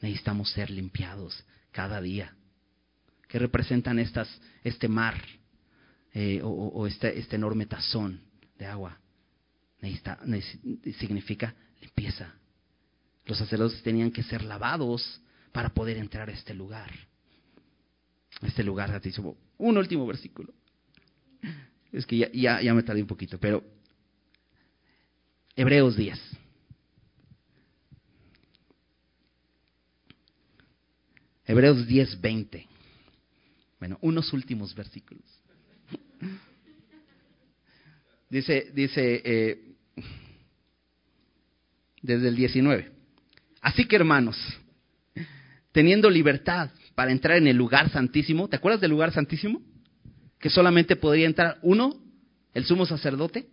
Necesitamos 0.00 0.50
ser 0.50 0.70
limpiados 0.70 1.44
cada 1.72 2.00
día. 2.00 2.34
¿Qué 3.28 3.38
representan 3.38 3.98
estas, 3.98 4.28
este 4.64 4.88
mar 4.88 5.20
eh, 6.12 6.40
o, 6.42 6.86
este, 6.86 7.18
este, 7.18 7.36
enorme 7.36 7.66
tazón 7.66 8.20
de 8.58 8.66
agua? 8.66 8.98
significa 10.98 11.54
limpieza. 11.80 12.34
Los 13.24 13.38
sacerdotes 13.38 13.82
tenían 13.82 14.10
que 14.10 14.22
ser 14.22 14.42
lavados 14.42 15.22
para 15.52 15.70
poder 15.70 15.96
entrar 15.96 16.28
a 16.28 16.32
este 16.32 16.52
lugar. 16.52 16.90
Este 18.42 18.62
lugar. 18.62 19.00
Un 19.58 19.78
último 19.78 20.06
versículo. 20.06 20.52
Es 21.92 22.06
que 22.06 22.18
ya, 22.18 22.60
ya, 22.60 22.74
me 22.74 22.82
tardé 22.82 23.02
un 23.02 23.08
poquito, 23.08 23.38
pero 23.38 23.64
Hebreos 25.56 25.96
10. 25.96 26.18
Hebreos 31.46 31.86
10, 31.86 32.20
20. 32.20 32.66
Bueno, 33.80 33.98
unos 34.02 34.32
últimos 34.32 34.74
versículos. 34.74 35.24
Dice, 38.30 38.70
dice 38.72 39.22
eh, 39.24 39.70
desde 42.00 42.28
el 42.28 42.36
19. 42.36 42.92
Así 43.60 43.86
que 43.86 43.96
hermanos, 43.96 44.36
teniendo 45.72 46.08
libertad 46.08 46.70
para 46.94 47.10
entrar 47.10 47.38
en 47.38 47.48
el 47.48 47.56
lugar 47.56 47.90
santísimo, 47.90 48.48
¿te 48.48 48.54
acuerdas 48.54 48.80
del 48.80 48.92
lugar 48.92 49.12
santísimo? 49.12 49.60
Que 50.40 50.50
solamente 50.50 50.96
podría 50.96 51.26
entrar 51.26 51.58
uno, 51.62 51.94
el 52.54 52.64
sumo 52.64 52.86
sacerdote, 52.86 53.46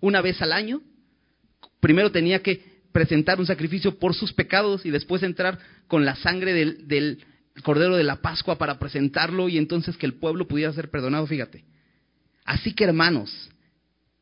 una 0.00 0.20
vez 0.20 0.42
al 0.42 0.52
año. 0.52 0.82
Primero 1.80 2.12
tenía 2.12 2.42
que 2.42 2.82
presentar 2.92 3.40
un 3.40 3.46
sacrificio 3.46 3.98
por 3.98 4.14
sus 4.14 4.32
pecados 4.32 4.84
y 4.84 4.90
después 4.90 5.22
entrar 5.22 5.58
con 5.88 6.04
la 6.04 6.14
sangre 6.16 6.52
del, 6.52 6.86
el 6.88 7.62
Cordero 7.62 7.96
de 7.96 8.04
la 8.04 8.16
Pascua 8.16 8.58
para 8.58 8.78
presentarlo 8.78 9.48
y 9.48 9.58
entonces 9.58 9.96
que 9.96 10.06
el 10.06 10.14
pueblo 10.14 10.46
pudiera 10.46 10.72
ser 10.72 10.90
perdonado, 10.90 11.26
fíjate. 11.26 11.64
Así 12.44 12.74
que 12.74 12.84
hermanos, 12.84 13.50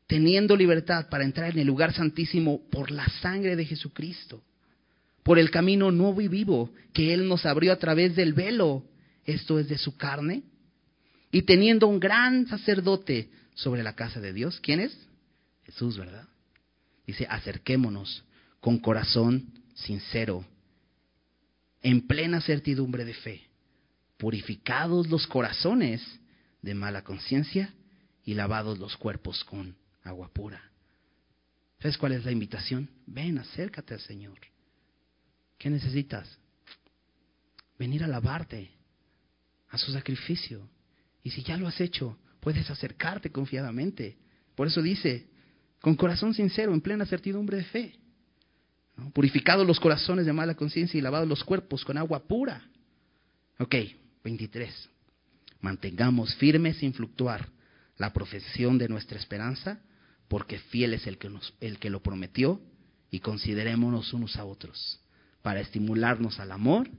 teniendo 0.07 0.55
libertad 0.55 1.07
para 1.09 1.23
entrar 1.23 1.51
en 1.51 1.59
el 1.59 1.67
lugar 1.67 1.93
santísimo 1.93 2.61
por 2.69 2.91
la 2.91 3.07
sangre 3.21 3.55
de 3.55 3.65
Jesucristo, 3.65 4.43
por 5.23 5.37
el 5.37 5.51
camino 5.51 5.91
nuevo 5.91 6.21
y 6.21 6.27
vivo 6.27 6.71
que 6.93 7.13
Él 7.13 7.27
nos 7.27 7.45
abrió 7.45 7.73
a 7.73 7.77
través 7.77 8.15
del 8.15 8.33
velo, 8.33 8.83
esto 9.25 9.59
es 9.59 9.69
de 9.69 9.77
su 9.77 9.97
carne, 9.97 10.43
y 11.31 11.43
teniendo 11.43 11.87
un 11.87 11.99
gran 11.99 12.47
sacerdote 12.47 13.29
sobre 13.53 13.83
la 13.83 13.95
casa 13.95 14.19
de 14.19 14.33
Dios, 14.33 14.59
¿quién 14.59 14.79
es? 14.79 14.97
Jesús, 15.63 15.97
¿verdad? 15.97 16.27
Dice, 17.05 17.25
acerquémonos 17.29 18.23
con 18.59 18.79
corazón 18.79 19.53
sincero, 19.73 20.45
en 21.81 22.05
plena 22.05 22.41
certidumbre 22.41 23.05
de 23.05 23.13
fe, 23.13 23.41
purificados 24.17 25.09
los 25.09 25.25
corazones 25.25 26.01
de 26.61 26.75
mala 26.75 27.03
conciencia 27.03 27.73
y 28.23 28.35
lavados 28.35 28.77
los 28.77 28.97
cuerpos 28.97 29.43
con 29.43 29.75
agua 30.03 30.29
pura. 30.31 30.61
¿Sabes 31.79 31.97
cuál 31.97 32.11
es 32.11 32.23
la 32.23 32.31
invitación? 32.31 32.89
Ven, 33.07 33.39
acércate 33.39 33.95
al 33.95 34.01
Señor. 34.01 34.37
¿Qué 35.57 35.69
necesitas? 35.69 36.37
Venir 37.79 38.03
a 38.03 38.07
lavarte 38.07 38.69
a 39.69 39.77
su 39.79 39.91
sacrificio. 39.91 40.69
Y 41.23 41.31
si 41.31 41.43
ya 41.43 41.57
lo 41.57 41.67
has 41.67 41.79
hecho, 41.79 42.17
puedes 42.39 42.69
acercarte 42.69 43.31
confiadamente. 43.31 44.17
Por 44.55 44.67
eso 44.67 44.81
dice, 44.81 45.27
con 45.79 45.95
corazón 45.95 46.33
sincero, 46.33 46.73
en 46.73 46.81
plena 46.81 47.05
certidumbre 47.05 47.57
de 47.57 47.63
fe. 47.63 47.95
Purificados 49.13 49.65
los 49.65 49.79
corazones 49.79 50.25
de 50.25 50.33
mala 50.33 50.55
conciencia 50.55 50.97
y 50.97 51.01
lavados 51.01 51.27
los 51.27 51.43
cuerpos 51.43 51.83
con 51.85 51.97
agua 51.97 52.27
pura. 52.27 52.61
Ok, 53.59 53.75
23. 54.23 54.89
Mantengamos 55.61 56.35
firme 56.35 56.73
sin 56.73 56.93
fluctuar 56.93 57.49
la 57.97 58.13
profesión 58.13 58.77
de 58.77 58.89
nuestra 58.89 59.17
esperanza, 59.17 59.79
porque 60.27 60.57
fiel 60.57 60.93
es 60.93 61.05
el 61.07 61.17
que, 61.17 61.29
nos, 61.29 61.53
el 61.59 61.77
que 61.77 61.89
lo 61.89 62.01
prometió, 62.01 62.61
y 63.11 63.19
considerémonos 63.19 64.13
unos 64.13 64.37
a 64.37 64.45
otros, 64.45 64.99
para 65.41 65.59
estimularnos 65.59 66.39
al 66.39 66.51
amor 66.51 66.89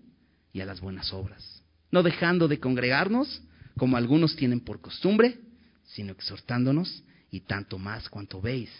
y 0.52 0.60
a 0.60 0.66
las 0.66 0.80
buenas 0.80 1.12
obras. 1.12 1.62
No 1.90 2.02
dejando 2.02 2.48
de 2.48 2.60
congregarnos, 2.60 3.42
como 3.76 3.96
algunos 3.96 4.36
tienen 4.36 4.60
por 4.60 4.80
costumbre, 4.80 5.40
sino 5.84 6.12
exhortándonos, 6.12 7.02
y 7.30 7.40
tanto 7.40 7.78
más 7.78 8.08
cuanto 8.08 8.40
veis 8.40 8.70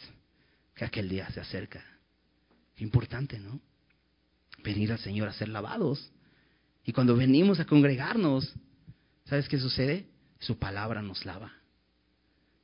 que 0.75 0.85
aquel 0.85 1.09
día 1.09 1.29
se 1.31 1.41
acerca. 1.41 1.83
Importante, 2.77 3.39
¿no? 3.39 3.61
Venir 4.63 4.93
al 4.93 4.99
Señor 4.99 5.29
a 5.29 5.33
ser 5.33 5.49
lavados. 5.49 6.11
Y 6.85 6.93
cuando 6.93 7.17
venimos 7.17 7.61
a 7.61 7.65
congregarnos, 7.65 8.53
¿sabes 9.25 9.49
qué 9.49 9.59
sucede? 9.59 10.07
Su 10.39 10.59
palabra 10.59 11.01
nos 11.01 11.25
lava. 11.25 11.53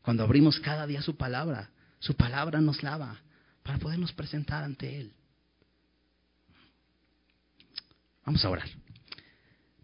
Cuando 0.03 0.23
abrimos 0.23 0.61
cada 0.61 0.87
día 0.87 1.03
su 1.03 1.17
palabra, 1.17 1.71
su 1.99 2.15
palabra 2.15 2.61
nos 2.61 2.83
lava 2.83 3.21
para 3.63 3.79
podernos 3.79 4.13
presentar 4.13 4.65
ante 4.65 5.01
Él. 5.01 5.13
Vamos 8.25 8.45
a 8.45 8.51
orar. 8.51 8.69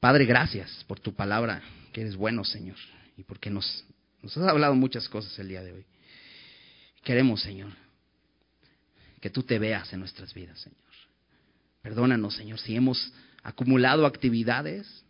Padre, 0.00 0.26
gracias 0.26 0.84
por 0.86 1.00
tu 1.00 1.14
palabra, 1.14 1.62
que 1.94 2.00
eres 2.00 2.16
bueno, 2.16 2.44
Señor, 2.44 2.76
y 3.16 3.22
porque 3.22 3.48
nos, 3.50 3.84
nos 4.20 4.36
has 4.36 4.48
hablado 4.48 4.74
muchas 4.74 5.08
cosas 5.08 5.38
el 5.38 5.48
día 5.48 5.62
de 5.62 5.72
hoy. 5.72 5.84
Queremos, 7.04 7.40
Señor, 7.40 7.70
que 9.20 9.30
tú 9.30 9.44
te 9.44 9.60
veas 9.60 9.92
en 9.92 10.00
nuestras 10.00 10.34
vidas, 10.34 10.60
Señor. 10.60 10.80
Perdónanos, 11.82 12.34
Señor, 12.34 12.58
si 12.58 12.74
hemos 12.74 13.12
acumulado 13.44 14.06
actividades, 14.06 15.04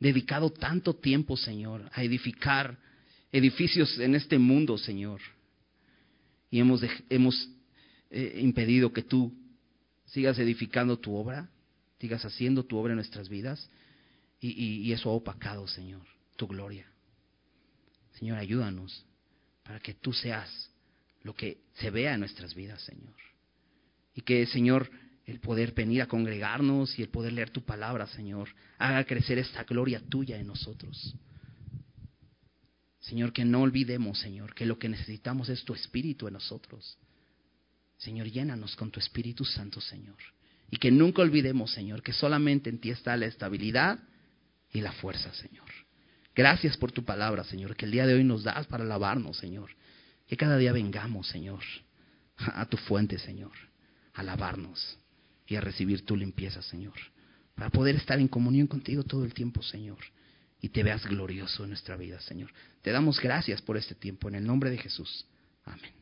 dedicado 0.00 0.50
tanto 0.50 0.96
tiempo, 0.96 1.36
Señor, 1.36 1.88
a 1.94 2.02
edificar 2.02 2.76
edificios 3.30 3.96
en 4.00 4.16
este 4.16 4.38
mundo, 4.38 4.76
Señor, 4.76 5.20
y 6.50 6.58
hemos, 6.58 6.82
hemos 7.08 7.48
eh, 8.10 8.40
impedido 8.42 8.92
que 8.92 9.02
tú 9.02 9.32
sigas 10.06 10.36
edificando 10.40 10.98
tu 10.98 11.14
obra, 11.14 11.48
sigas 12.00 12.24
haciendo 12.24 12.64
tu 12.64 12.76
obra 12.76 12.94
en 12.94 12.96
nuestras 12.96 13.28
vidas, 13.28 13.70
y, 14.40 14.50
y 14.50 14.92
eso 14.92 15.10
ha 15.10 15.14
opacado, 15.14 15.66
Señor, 15.66 16.02
tu 16.36 16.46
gloria. 16.46 16.86
Señor, 18.18 18.38
ayúdanos 18.38 19.04
para 19.62 19.80
que 19.80 19.94
tú 19.94 20.12
seas 20.12 20.70
lo 21.22 21.34
que 21.34 21.58
se 21.74 21.90
vea 21.90 22.14
en 22.14 22.20
nuestras 22.20 22.54
vidas, 22.54 22.82
Señor. 22.82 23.14
Y 24.14 24.22
que, 24.22 24.46
Señor, 24.46 24.90
el 25.26 25.40
poder 25.40 25.72
venir 25.72 26.02
a 26.02 26.06
congregarnos 26.06 26.98
y 26.98 27.02
el 27.02 27.10
poder 27.10 27.32
leer 27.34 27.50
tu 27.50 27.62
palabra, 27.62 28.06
Señor, 28.06 28.48
haga 28.78 29.04
crecer 29.04 29.38
esta 29.38 29.64
gloria 29.64 30.00
tuya 30.00 30.38
en 30.38 30.46
nosotros. 30.46 31.14
Señor, 33.00 33.32
que 33.32 33.44
no 33.44 33.62
olvidemos, 33.62 34.18
Señor, 34.18 34.54
que 34.54 34.66
lo 34.66 34.78
que 34.78 34.88
necesitamos 34.88 35.48
es 35.48 35.64
tu 35.64 35.74
Espíritu 35.74 36.26
en 36.26 36.34
nosotros. 36.34 36.98
Señor, 37.98 38.28
llénanos 38.28 38.74
con 38.74 38.90
tu 38.90 39.00
Espíritu 39.00 39.44
Santo, 39.44 39.80
Señor. 39.80 40.16
Y 40.70 40.78
que 40.78 40.90
nunca 40.90 41.22
olvidemos, 41.22 41.72
Señor, 41.72 42.02
que 42.02 42.12
solamente 42.12 42.70
en 42.70 42.78
ti 42.80 42.90
está 42.90 43.16
la 43.16 43.26
estabilidad 43.26 43.98
y 44.72 44.80
la 44.80 44.92
fuerza, 44.92 45.32
Señor. 45.34 45.66
Gracias 46.34 46.76
por 46.76 46.92
tu 46.92 47.04
palabra, 47.04 47.44
Señor, 47.44 47.74
que 47.76 47.84
el 47.84 47.90
día 47.90 48.06
de 48.06 48.14
hoy 48.14 48.24
nos 48.24 48.44
das 48.44 48.66
para 48.66 48.84
alabarnos, 48.84 49.36
Señor. 49.38 49.70
Que 50.26 50.36
cada 50.36 50.56
día 50.56 50.72
vengamos, 50.72 51.26
Señor, 51.26 51.62
a 52.36 52.66
tu 52.66 52.76
fuente, 52.76 53.18
Señor, 53.18 53.52
a 54.14 54.20
alabarnos 54.20 54.98
y 55.46 55.56
a 55.56 55.60
recibir 55.60 56.04
tu 56.04 56.14
limpieza, 56.16 56.62
Señor, 56.62 56.94
para 57.54 57.70
poder 57.70 57.96
estar 57.96 58.20
en 58.20 58.28
comunión 58.28 58.66
contigo 58.66 59.02
todo 59.02 59.24
el 59.24 59.34
tiempo, 59.34 59.62
Señor, 59.62 59.98
y 60.60 60.68
te 60.68 60.82
veas 60.82 61.04
glorioso 61.06 61.64
en 61.64 61.70
nuestra 61.70 61.96
vida, 61.96 62.20
Señor. 62.20 62.52
Te 62.82 62.92
damos 62.92 63.20
gracias 63.20 63.62
por 63.62 63.76
este 63.76 63.94
tiempo, 63.94 64.28
en 64.28 64.36
el 64.36 64.46
nombre 64.46 64.70
de 64.70 64.78
Jesús. 64.78 65.26
Amén. 65.64 65.92